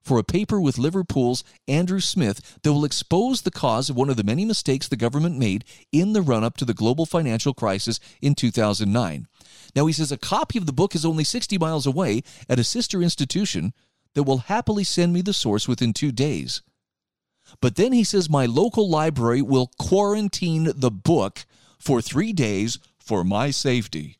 for 0.03 0.19
a 0.19 0.23
paper 0.23 0.59
with 0.59 0.77
Liverpool's 0.77 1.43
Andrew 1.67 1.99
Smith 1.99 2.59
that 2.61 2.73
will 2.73 2.85
expose 2.85 3.41
the 3.41 3.51
cause 3.51 3.89
of 3.89 3.95
one 3.95 4.09
of 4.09 4.17
the 4.17 4.23
many 4.23 4.45
mistakes 4.45 4.87
the 4.87 4.97
government 4.97 5.37
made 5.37 5.63
in 5.91 6.13
the 6.13 6.21
run 6.21 6.43
up 6.43 6.57
to 6.57 6.65
the 6.65 6.73
global 6.73 7.05
financial 7.05 7.53
crisis 7.53 7.99
in 8.21 8.35
2009. 8.35 9.27
Now, 9.75 9.85
he 9.85 9.93
says 9.93 10.11
a 10.11 10.17
copy 10.17 10.57
of 10.57 10.65
the 10.65 10.73
book 10.73 10.93
is 10.93 11.05
only 11.05 11.23
60 11.23 11.57
miles 11.57 11.85
away 11.85 12.21
at 12.49 12.59
a 12.59 12.63
sister 12.63 13.01
institution 13.01 13.73
that 14.13 14.23
will 14.23 14.39
happily 14.39 14.83
send 14.83 15.13
me 15.13 15.21
the 15.21 15.33
source 15.33 15.67
within 15.67 15.93
two 15.93 16.11
days. 16.11 16.61
But 17.61 17.75
then 17.75 17.93
he 17.93 18.03
says 18.03 18.29
my 18.29 18.45
local 18.45 18.89
library 18.89 19.41
will 19.41 19.71
quarantine 19.79 20.71
the 20.75 20.91
book 20.91 21.45
for 21.79 22.01
three 22.01 22.33
days 22.33 22.77
for 22.97 23.23
my 23.23 23.51
safety. 23.51 24.17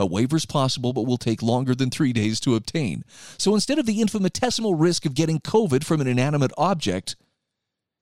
A 0.00 0.06
waiver 0.06 0.36
is 0.36 0.46
possible, 0.46 0.94
but 0.94 1.02
will 1.02 1.18
take 1.18 1.42
longer 1.42 1.74
than 1.74 1.90
three 1.90 2.14
days 2.14 2.40
to 2.40 2.54
obtain. 2.54 3.04
So 3.36 3.54
instead 3.54 3.78
of 3.78 3.84
the 3.84 4.00
infinitesimal 4.00 4.74
risk 4.74 5.04
of 5.04 5.14
getting 5.14 5.40
COVID 5.40 5.84
from 5.84 6.00
an 6.00 6.06
inanimate 6.06 6.52
object, 6.56 7.16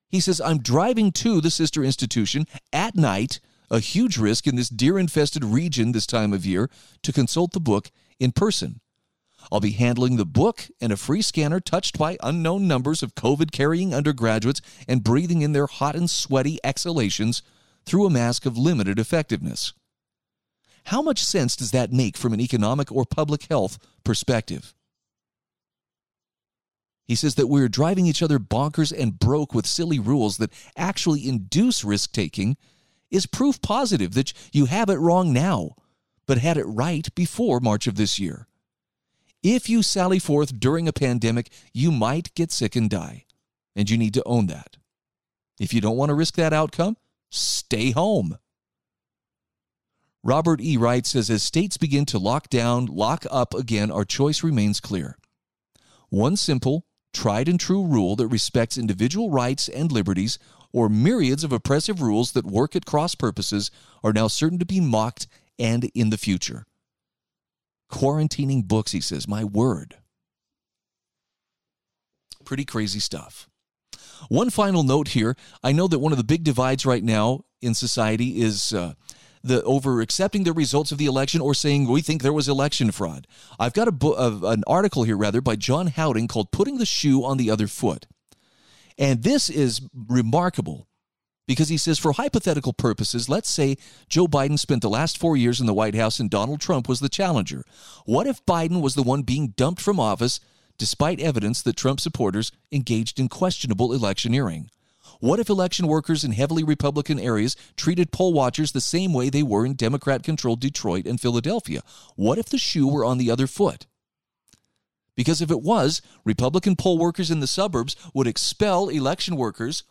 he 0.09 0.21
says, 0.21 0.41
I'm 0.41 0.61
driving 0.61 1.11
to 1.13 1.41
the 1.41 1.51
sister 1.51 1.83
institution 1.83 2.47
at 2.73 2.95
night, 2.95 3.41
a 3.69 3.81
huge 3.81 4.17
risk 4.17 4.47
in 4.47 4.55
this 4.55 4.69
deer 4.69 4.97
infested 4.97 5.45
region 5.45 5.91
this 5.91 6.07
time 6.07 6.33
of 6.33 6.47
year, 6.47 6.71
to 7.03 7.13
consult 7.13 7.53
the 7.53 7.59
book 7.59 7.91
in 8.21 8.31
person. 8.31 8.81
I'll 9.51 9.59
be 9.59 9.73
handling 9.73 10.19
the 10.19 10.25
book 10.25 10.69
and 10.81 10.93
a 10.93 10.97
free 10.97 11.21
scanner 11.21 11.59
touched 11.59 11.99
by 11.99 12.17
unknown 12.23 12.69
numbers 12.69 13.03
of 13.03 13.17
COVID 13.17 13.51
carrying 13.51 13.93
undergraduates 13.93 14.61
and 14.87 15.03
breathing 15.03 15.43
in 15.43 15.51
their 15.51 15.67
hot 15.67 15.97
and 15.97 16.09
sweaty 16.09 16.61
exhalations 16.63 17.43
through 17.85 18.07
a 18.07 18.11
mask 18.11 18.47
of 18.47 18.57
limited 18.57 19.01
effectiveness. 19.01 19.73
How 20.89 21.03
much 21.03 21.23
sense 21.23 21.55
does 21.55 21.73
that 21.73 21.93
make 21.93 22.17
from 22.17 22.33
an 22.33 22.41
economic 22.41 22.91
or 22.91 23.05
public 23.05 23.43
health 23.51 23.77
perspective? 24.05 24.73
He 27.05 27.15
says 27.15 27.35
that 27.35 27.49
we're 27.49 27.69
driving 27.69 28.07
each 28.07 28.23
other 28.23 28.39
bonkers 28.39 28.91
and 28.91 29.19
broke 29.19 29.53
with 29.53 29.67
silly 29.67 29.99
rules 29.99 30.39
that 30.39 30.51
actually 30.79 31.29
induce 31.29 31.85
risk 31.85 32.13
taking 32.13 32.57
is 33.11 33.27
proof 33.27 33.61
positive 33.61 34.15
that 34.15 34.33
you 34.51 34.65
have 34.65 34.89
it 34.89 34.95
wrong 34.95 35.31
now, 35.31 35.75
but 36.27 36.39
had 36.39 36.57
it 36.57 36.65
right 36.65 37.15
before 37.15 37.61
March 37.61 37.87
of 37.87 37.97
this 37.97 38.19
year. 38.19 38.47
If 39.43 39.69
you 39.69 39.83
sally 39.83 40.19
forth 40.19 40.59
during 40.59 40.89
a 40.89 40.93
pandemic, 40.95 41.51
you 41.75 41.93
might 41.93 42.35
get 42.35 42.51
sick 42.51 42.75
and 42.75 42.89
die, 42.89 43.27
and 43.77 43.91
you 43.91 43.99
need 43.99 44.15
to 44.15 44.25
own 44.25 44.47
that. 44.47 44.79
If 45.61 45.75
you 45.75 45.83
don't 45.83 45.99
want 45.99 46.09
to 46.09 46.15
risk 46.15 46.37
that 46.37 46.55
outcome, 46.55 46.97
stay 47.31 47.91
home. 47.91 48.39
Robert 50.25 50.61
E. 50.61 50.77
Wright 50.77 51.07
says 51.07 51.31
as 51.31 51.43
states 51.43 51.77
begin 51.77 52.05
to 52.07 52.19
lock 52.19 52.49
down, 52.49 52.87
lock 52.87 53.25
up 53.31 53.55
again, 53.55 53.91
our 53.91 54.05
choice 54.05 54.43
remains 54.43 54.81
clear. 54.81 55.17
One 56.09 56.37
simple, 56.37 56.87
tried 57.13 57.49
and 57.49 57.59
true 57.59 57.85
rule 57.85 58.17
that 58.17 58.29
respects 58.29 58.77
individual 58.77 59.31
rights 59.31 59.69
and 59.69 59.93
liberties, 59.93 60.39
or 60.73 60.89
myriads 60.89 61.45
of 61.45 61.53
oppressive 61.53 62.03
rules 62.03 62.33
that 62.33 62.45
work 62.45 62.75
at 62.75 62.85
cross 62.85 63.15
purposes, 63.15 63.71
are 64.03 64.13
now 64.13 64.29
certain 64.29 64.59
to 64.59 64.67
be 64.67 64.81
mocked 64.81 65.27
and 65.59 65.85
in 65.95 66.11
the 66.11 66.19
future. 66.19 66.67
Quarantining 67.91 68.67
books, 68.67 68.93
he 68.93 69.01
says, 69.01 69.27
my 69.27 69.45
word. 69.45 69.97
Pretty 72.45 72.65
crazy 72.65 73.01
stuff. 73.01 73.49
One 74.29 74.51
final 74.51 74.83
note 74.83 75.09
here 75.09 75.37
I 75.63 75.73
know 75.73 75.87
that 75.87 76.01
one 76.01 76.13
of 76.13 76.19
the 76.19 76.25
big 76.25 76.43
divides 76.43 76.85
right 76.85 77.05
now 77.05 77.45
in 77.63 77.75
society 77.75 78.41
is. 78.41 78.73
Uh, 78.73 78.95
the 79.49 79.63
over 79.65 80.01
accepting 80.01 80.45
the 80.45 80.53
results 80.53 80.93
of 80.93 80.99
the 80.99 81.07
election 81.07 81.41
or 81.41 81.55
saying 81.55 81.89
we 81.89 82.01
think 82.01 82.23
there 82.23 82.33
was 82.33 82.49
election 82.49 82.91
fraud. 82.91 83.27
I've 83.59 83.73
got 83.73 83.89
a 83.89 84.07
uh, 84.07 84.41
an 84.45 84.63
article 84.67 85.05
here 85.05 85.17
rather 85.17 85.41
by 85.41 85.57
John 85.57 85.89
Howding 85.89 86.29
called 86.29 86.53
"Putting 86.53 86.79
the 86.79 86.87
Shoe 86.87 87.25
on 87.25 87.37
the 87.37 87.51
Other 87.51 87.67
Foot," 87.67 88.07
and 88.97 89.23
this 89.23 89.51
is 89.51 89.81
remarkable 89.93 90.87
because 91.47 91.71
he 91.71 91.79
says 91.79 91.99
for 91.99 92.13
hypothetical 92.13 92.75
purposes, 92.75 93.29
let's 93.29 93.49
say 93.49 93.77
Joe 94.09 94.27
Biden 94.27 94.59
spent 94.59 94.83
the 94.83 94.91
last 94.91 95.19
four 95.19 95.37
years 95.37 95.61
in 95.61 95.67
the 95.67 95.75
White 95.75 95.95
House 95.95 96.21
and 96.21 96.31
Donald 96.31 96.61
Trump 96.61 96.89
was 96.89 97.01
the 97.01 97.09
challenger. 97.09 97.65
What 98.05 98.27
if 98.27 98.45
Biden 98.45 98.83
was 98.83 98.95
the 98.95 99.03
one 99.03 99.23
being 99.23 99.55
dumped 99.57 99.81
from 99.81 99.99
office? 99.99 100.41
despite 100.79 101.21
evidence 101.21 101.61
that 101.63 101.77
Trump 101.77 102.01
supporters 102.01 102.53
engaged 102.73 103.21
in 103.21 103.29
questionable 103.29 103.93
electioneering. 103.93 104.71
What 105.21 105.41
if 105.41 105.49
election 105.49 105.87
workers 105.87 106.25
in 106.25 106.33
heavily 106.33 106.63
Republican 106.63 107.19
areas 107.19 107.57
treated 107.77 108.13
poll 108.13 108.33
watchers 108.33 108.73
the 108.73 108.81
same 108.81 109.13
way 109.13 109.31
they 109.31 109.43
were 109.43 109.67
in 109.67 109.75
Democrat 109.75 110.23
controlled 110.23 110.61
Detroit 110.61 111.07
and 111.07 111.21
Philadelphia? 111.21 111.83
What 112.17 112.39
if 112.39 112.47
the 112.47 112.59
shoe 112.59 112.87
were 112.87 113.05
on 113.05 113.19
the 113.19 113.31
other 113.31 113.47
foot? 113.47 113.87
Because 115.17 115.43
if 115.43 115.51
it 115.51 115.63
was, 115.63 116.01
Republican 116.25 116.77
poll 116.77 116.99
workers 116.99 117.31
in 117.31 117.41
the 117.41 117.47
suburbs 117.47 117.97
would 118.15 118.29
expel 118.29 118.89
election 118.89 119.37
workers 119.37 119.83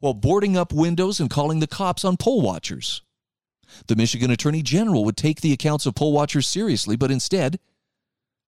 while 0.00 0.14
boarding 0.14 0.56
up 0.56 0.72
windows 0.72 1.20
and 1.20 1.30
calling 1.30 1.60
the 1.60 1.68
cops 1.68 2.04
on 2.04 2.16
poll 2.16 2.42
watchers. 2.42 3.02
The 3.86 3.96
Michigan 3.96 4.30
Attorney 4.30 4.62
General 4.62 5.04
would 5.04 5.16
take 5.16 5.40
the 5.40 5.52
accounts 5.52 5.86
of 5.86 5.94
poll 5.94 6.12
watchers 6.12 6.48
seriously, 6.48 6.96
but 6.96 7.12
instead, 7.12 7.60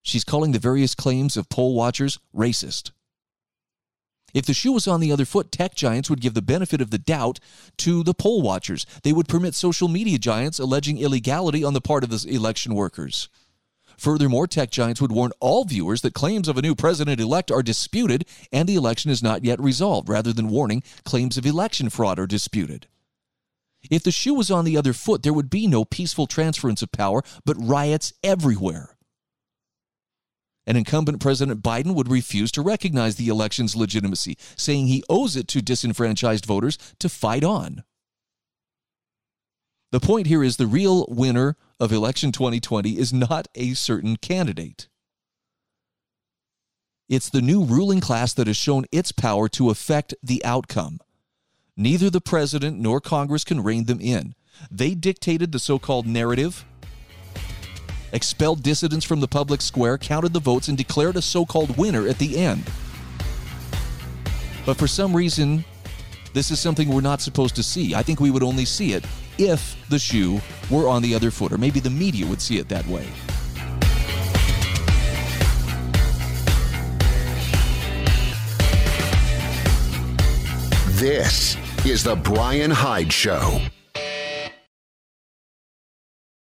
She's 0.05 0.23
calling 0.23 0.51
the 0.51 0.59
various 0.59 0.93
claims 0.93 1.35
of 1.35 1.49
poll 1.49 1.73
watchers 1.73 2.19
racist. 2.33 2.91
If 4.35 4.45
the 4.45 4.53
shoe 4.53 4.73
was 4.73 4.85
on 4.85 4.99
the 4.99 5.13
other 5.13 5.23
foot, 5.23 5.49
tech 5.49 5.75
giants 5.75 6.09
would 6.09 6.19
give 6.19 6.33
the 6.33 6.41
benefit 6.41 6.81
of 6.81 6.91
the 6.91 6.97
doubt 6.97 7.39
to 7.77 8.03
the 8.03 8.13
poll 8.13 8.41
watchers. 8.41 8.85
They 9.01 9.13
would 9.13 9.29
permit 9.29 9.55
social 9.55 9.87
media 9.87 10.17
giants 10.17 10.59
alleging 10.59 10.97
illegality 10.97 11.63
on 11.63 11.73
the 11.73 11.79
part 11.79 12.03
of 12.03 12.09
the 12.09 12.27
election 12.29 12.75
workers. 12.75 13.29
Furthermore, 13.97 14.45
tech 14.45 14.71
giants 14.71 14.99
would 14.99 15.13
warn 15.13 15.31
all 15.39 15.63
viewers 15.63 16.01
that 16.01 16.13
claims 16.13 16.49
of 16.49 16.57
a 16.57 16.61
new 16.61 16.75
president 16.75 17.21
elect 17.21 17.49
are 17.49 17.63
disputed 17.63 18.25
and 18.51 18.67
the 18.67 18.75
election 18.75 19.09
is 19.09 19.23
not 19.23 19.45
yet 19.45 19.61
resolved, 19.61 20.09
rather 20.09 20.33
than 20.33 20.49
warning 20.49 20.83
claims 21.05 21.37
of 21.37 21.45
election 21.45 21.89
fraud 21.89 22.19
are 22.19 22.27
disputed. 22.27 22.87
If 23.89 24.03
the 24.03 24.11
shoe 24.11 24.33
was 24.33 24.51
on 24.51 24.65
the 24.65 24.75
other 24.75 24.91
foot, 24.91 25.23
there 25.23 25.31
would 25.31 25.49
be 25.49 25.65
no 25.65 25.85
peaceful 25.85 26.27
transference 26.27 26.81
of 26.81 26.91
power, 26.91 27.23
but 27.45 27.55
riots 27.57 28.11
everywhere 28.21 28.94
and 30.65 30.77
incumbent 30.77 31.19
President 31.19 31.61
Biden 31.61 31.95
would 31.95 32.09
refuse 32.09 32.51
to 32.53 32.61
recognize 32.61 33.15
the 33.15 33.27
election's 33.27 33.75
legitimacy, 33.75 34.37
saying 34.55 34.87
he 34.87 35.03
owes 35.09 35.35
it 35.35 35.47
to 35.49 35.61
disenfranchised 35.61 36.45
voters 36.45 36.77
to 36.99 37.09
fight 37.09 37.43
on. 37.43 37.83
The 39.91 39.99
point 39.99 40.27
here 40.27 40.43
is 40.43 40.57
the 40.57 40.67
real 40.67 41.05
winner 41.07 41.55
of 41.79 41.91
election 41.91 42.31
2020 42.31 42.97
is 42.97 43.13
not 43.13 43.47
a 43.55 43.73
certain 43.73 44.17
candidate. 44.17 44.87
It's 47.07 47.29
the 47.29 47.41
new 47.41 47.63
ruling 47.63 47.99
class 47.99 48.33
that 48.33 48.47
has 48.47 48.57
shown 48.57 48.85
its 48.91 49.11
power 49.11 49.47
to 49.49 49.69
affect 49.69 50.15
the 50.23 50.43
outcome. 50.43 50.99
Neither 51.77 52.09
the 52.09 52.21
president 52.21 52.79
nor 52.79 52.99
Congress 52.99 53.43
can 53.43 53.61
rein 53.61 53.85
them 53.85 53.99
in. 54.01 54.33
They 54.71 54.95
dictated 54.95 55.51
the 55.51 55.59
so 55.59 55.77
called 55.77 56.07
narrative 56.07 56.65
expelled 58.15 58.63
dissidents 58.63 59.05
from 59.05 59.19
the 59.19 59.27
public 59.27 59.61
square, 59.61 59.97
counted 59.97 60.31
the 60.31 60.39
votes, 60.39 60.69
and 60.69 60.77
declared 60.77 61.17
a 61.17 61.21
so 61.21 61.45
called 61.45 61.77
winner 61.77 62.07
at 62.07 62.17
the 62.17 62.37
end. 62.37 62.63
But 64.65 64.77
for 64.77 64.87
some 64.87 65.15
reason, 65.15 65.65
this 66.33 66.49
is 66.49 66.59
something 66.59 66.87
we're 66.87 67.01
not 67.01 67.21
supposed 67.21 67.55
to 67.57 67.63
see. 67.63 67.93
I 67.93 68.01
think 68.01 68.21
we 68.21 68.31
would 68.31 68.41
only 68.41 68.65
see 68.65 68.93
it 68.93 69.05
if 69.37 69.77
the 69.89 69.99
shoe 69.99 70.39
were 70.71 70.87
on 70.87 71.01
the 71.01 71.13
other 71.13 71.29
foot, 71.29 71.51
or 71.51 71.57
maybe 71.57 71.81
the 71.81 71.89
media 71.89 72.25
would 72.25 72.41
see 72.41 72.57
it 72.57 72.69
that 72.69 72.87
way. 72.87 73.05
This 80.95 81.57
is 81.85 82.01
The 82.03 82.15
Brian 82.15 82.71
Hyde 82.71 83.11
Show. 83.11 83.59